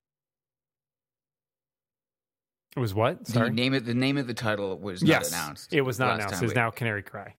it 2.77 2.81
was 2.81 2.93
what? 2.95 3.25
The 3.25 3.33
Sorry. 3.33 3.51
name 3.51 3.75
of 3.75 3.85
the 3.85 3.95
name 3.95 4.17
of 4.19 4.27
the 4.27 4.35
title 4.35 4.77
was 4.79 5.03
not 5.03 5.09
yes, 5.09 5.29
announced. 5.33 5.73
it 5.73 5.83
was 5.83 5.99
not 5.99 6.17
announced. 6.17 6.43
It's 6.43 6.53
we- 6.53 6.55
now 6.61 6.71
Canary 6.71 7.03
Cry. 7.03 7.35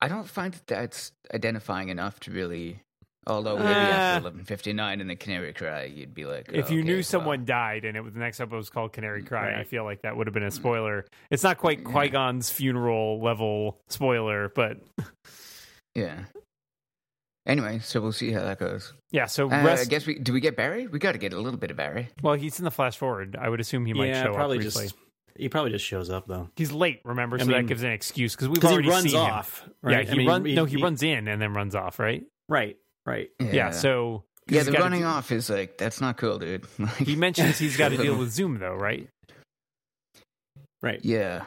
I 0.00 0.06
don't 0.06 0.28
find 0.28 0.54
that 0.54 0.66
that's 0.68 1.10
identifying 1.34 1.88
enough 1.88 2.20
to 2.20 2.30
really. 2.30 2.82
Although 3.28 3.58
maybe 3.58 3.68
Uh, 3.68 3.72
after 3.74 4.22
eleven 4.22 4.44
fifty 4.44 4.72
nine 4.72 5.00
in 5.00 5.06
the 5.06 5.14
Canary 5.16 5.52
Cry, 5.52 5.84
you'd 5.84 6.14
be 6.14 6.24
like, 6.24 6.50
if 6.52 6.66
oh, 6.66 6.72
you 6.72 6.78
okay, 6.80 6.86
knew 6.88 6.94
well, 6.96 7.02
someone 7.04 7.44
died 7.44 7.84
and 7.84 7.96
it 7.96 8.00
was 8.00 8.14
the 8.14 8.20
next 8.20 8.40
episode 8.40 8.56
was 8.56 8.70
called 8.70 8.92
Canary 8.92 9.22
Cry, 9.22 9.58
I 9.60 9.64
feel 9.64 9.84
like 9.84 10.02
that 10.02 10.16
would 10.16 10.26
have 10.26 10.34
been 10.34 10.42
a 10.44 10.50
spoiler. 10.50 11.04
It's 11.30 11.42
not 11.42 11.58
quite 11.58 11.80
Yeah. 11.80 11.92
Qui 11.92 12.08
Gon's 12.08 12.50
funeral 12.50 13.20
level 13.22 13.78
spoiler, 13.88 14.50
but 14.54 14.78
yeah. 15.94 16.24
Anyway, 17.46 17.78
so 17.78 18.00
we'll 18.00 18.12
see 18.12 18.30
how 18.30 18.42
that 18.42 18.58
goes. 18.58 18.92
yeah. 19.10 19.24
So 19.26 19.50
Uh, 19.50 19.76
I 19.78 19.84
guess 19.84 20.06
we 20.06 20.18
do 20.18 20.32
we 20.32 20.40
get 20.40 20.56
Barry? 20.56 20.86
We 20.86 20.98
got 20.98 21.12
to 21.12 21.18
get 21.18 21.32
a 21.32 21.40
little 21.40 21.58
bit 21.58 21.70
of 21.70 21.76
Barry. 21.78 22.08
well, 22.22 22.34
he's 22.34 22.58
in 22.58 22.64
the 22.64 22.70
flash 22.70 22.96
forward. 22.96 23.36
I 23.40 23.48
would 23.48 23.60
assume 23.60 23.86
he 23.86 23.94
might 23.94 24.08
yeah, 24.08 24.24
show 24.24 24.34
probably 24.34 24.58
up 24.58 24.62
briefly. 24.64 24.84
just 24.84 24.94
he 25.36 25.48
probably 25.48 25.70
just 25.70 25.84
shows 25.84 26.10
up 26.10 26.26
though 26.26 26.50
He's 26.56 26.72
late, 26.72 27.00
remember? 27.04 27.36
I 27.36 27.44
So 27.44 27.46
that 27.52 27.66
gives 27.66 27.82
an 27.84 27.92
excuse 27.92 28.34
because 28.34 28.48
we've 28.48 28.56
because 28.56 28.70
he 28.70 28.74
already 28.74 28.88
runs 28.90 29.10
seen 29.12 29.14
him. 29.20 29.30
off. 29.30 29.68
Right? 29.82 29.92
Yeah, 30.04 30.10
I 30.10 30.12
he 30.12 30.18
mean, 30.18 30.28
runs. 30.28 30.46
no, 30.54 30.64
he, 30.64 30.82
runs 30.82 31.02
in 31.02 31.28
and 31.28 31.40
then 31.40 31.54
runs 31.54 31.74
off. 31.74 31.98
Right? 31.98 32.24
Right, 32.50 32.76
right. 33.08 33.30
Yeah. 33.40 33.70
So 33.70 34.24
yeah, 34.48 34.62
the 34.62 34.72
running 34.72 35.00
do- 35.00 35.06
off 35.06 35.32
is 35.32 35.50
like 35.50 35.78
that's 35.78 36.00
not 36.00 36.16
cool, 36.16 36.38
dude. 36.38 36.64
Like, 36.78 36.96
He 36.96 37.16
mentions 37.16 37.58
he's 37.58 37.76
got 37.76 37.88
to 37.90 37.96
deal 37.96 38.16
with 38.18 38.30
Zoom 38.30 38.58
though, 38.58 38.74
right? 38.74 39.08
Right. 40.82 41.00
Yeah. 41.04 41.44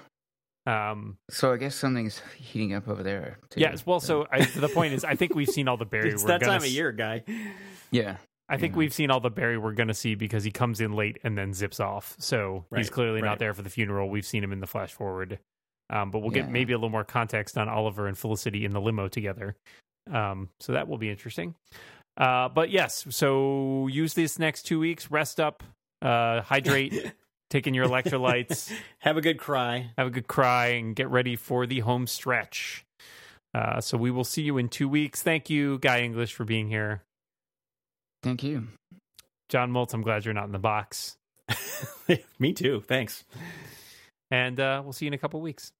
Um, 0.68 1.18
So 1.30 1.51
I 1.53 1.57
guess 1.57 1.76
something's 1.76 2.22
heating 2.38 2.74
up 2.74 2.88
over 2.88 3.01
there. 3.03 3.38
Too. 3.49 3.59
yes. 3.62 3.86
Well, 3.86 3.99
so 3.99 4.28
I, 4.32 4.43
the 4.45 4.70
point 4.70 4.93
is, 4.93 5.03
I 5.03 5.16
think 5.16 5.34
we've 5.36 5.49
seen 5.49 5.68
all 5.68 5.78
the 5.78 5.86
Barry. 5.93 6.09
It's 6.12 6.24
we're 6.24 6.28
that 6.30 6.41
gonna 6.41 6.51
time 6.53 6.62
of 6.62 6.66
s- 6.66 6.72
year, 6.74 6.91
guy. 6.91 7.24
yeah, 7.91 8.18
I 8.49 8.57
think 8.57 8.74
Yeah. 8.74 8.78
we've 8.80 8.93
seen 8.93 9.09
all 9.09 9.20
the 9.20 9.30
Barry 9.32 9.57
we're 9.57 9.74
going 9.74 9.88
to 9.88 9.93
see 9.93 10.16
because 10.16 10.43
he 10.43 10.51
comes 10.51 10.82
in 10.82 10.93
late 10.93 11.18
and 11.24 11.38
then 11.38 11.53
zips 11.53 11.80
off. 11.80 12.16
So 12.20 12.66
he's 12.76 12.88
Right, 12.88 12.91
clearly 12.91 13.22
not 13.22 13.39
there 13.39 13.53
for 13.53 13.62
the 13.64 13.70
funeral. 13.70 14.09
We've 14.09 14.26
seen 14.26 14.43
him 14.43 14.51
in 14.51 14.59
the 14.59 14.68
flash 14.68 14.91
forward. 14.93 15.39
Um, 15.89 16.09
but 16.12 16.20
we'll 16.20 16.32
get 16.32 16.49
maybe 16.49 16.72
a 16.72 16.78
little 16.78 16.89
more 16.89 17.03
context 17.03 17.57
on 17.57 17.68
Oliver 17.68 18.07
and 18.07 18.18
Felicity 18.18 18.64
in 18.64 18.72
the 18.72 18.80
limo 18.80 19.09
together. 19.09 19.55
Um, 20.12 20.49
so 20.60 20.74
that 20.74 20.88
will 20.88 20.97
be 20.97 21.10
interesting. 21.10 21.56
Uh, 22.18 22.49
but 22.49 22.70
yes, 22.70 23.06
so 23.10 23.88
use 23.88 24.14
these 24.14 24.38
next 24.39 24.64
two 24.64 24.80
weeks, 24.80 25.10
rest 25.12 25.39
up, 25.39 25.64
uh, 26.02 26.41
hydrate, 26.41 27.14
take 27.49 27.68
in 27.68 27.74
your 27.74 27.86
electrolytes, 27.88 28.72
Have 28.99 29.18
a 29.18 29.22
good 29.22 29.38
cry. 29.38 29.91
have 29.97 30.08
a 30.08 30.12
good 30.12 30.28
cry, 30.28 30.68
and 30.68 30.95
get 30.95 31.10
ready 31.10 31.36
for 31.36 31.66
the 31.66 31.80
home 31.80 32.08
stretch. 32.08 32.86
Uh, 33.54 33.82
so 33.82 33.97
we 33.97 34.12
will 34.12 34.24
see 34.24 34.41
you 34.41 34.58
in 34.58 34.70
two 34.70 34.88
weeks. 34.89 35.22
Thank 35.22 35.49
you, 35.49 35.78
Guy 35.80 36.02
English, 36.02 36.34
for 36.34 36.45
being 36.45 36.68
here. 36.70 37.02
thank 38.24 38.43
you. 38.43 38.68
John 39.49 39.72
Moltz, 39.72 39.93
I'm 39.93 40.02
glad 40.02 40.24
you're 40.24 40.34
not 40.34 40.45
in 40.45 40.54
the 40.54 40.60
box. 40.60 41.18
Me 42.39 42.54
too. 42.54 42.82
Thanks. 42.88 43.26
And 44.30 44.60
uh, 44.60 44.82
we'll 44.84 44.93
see 44.93 45.06
you 45.06 45.10
in 45.10 45.14
a 45.14 45.18
couple 45.18 45.41
weeks. 45.41 45.74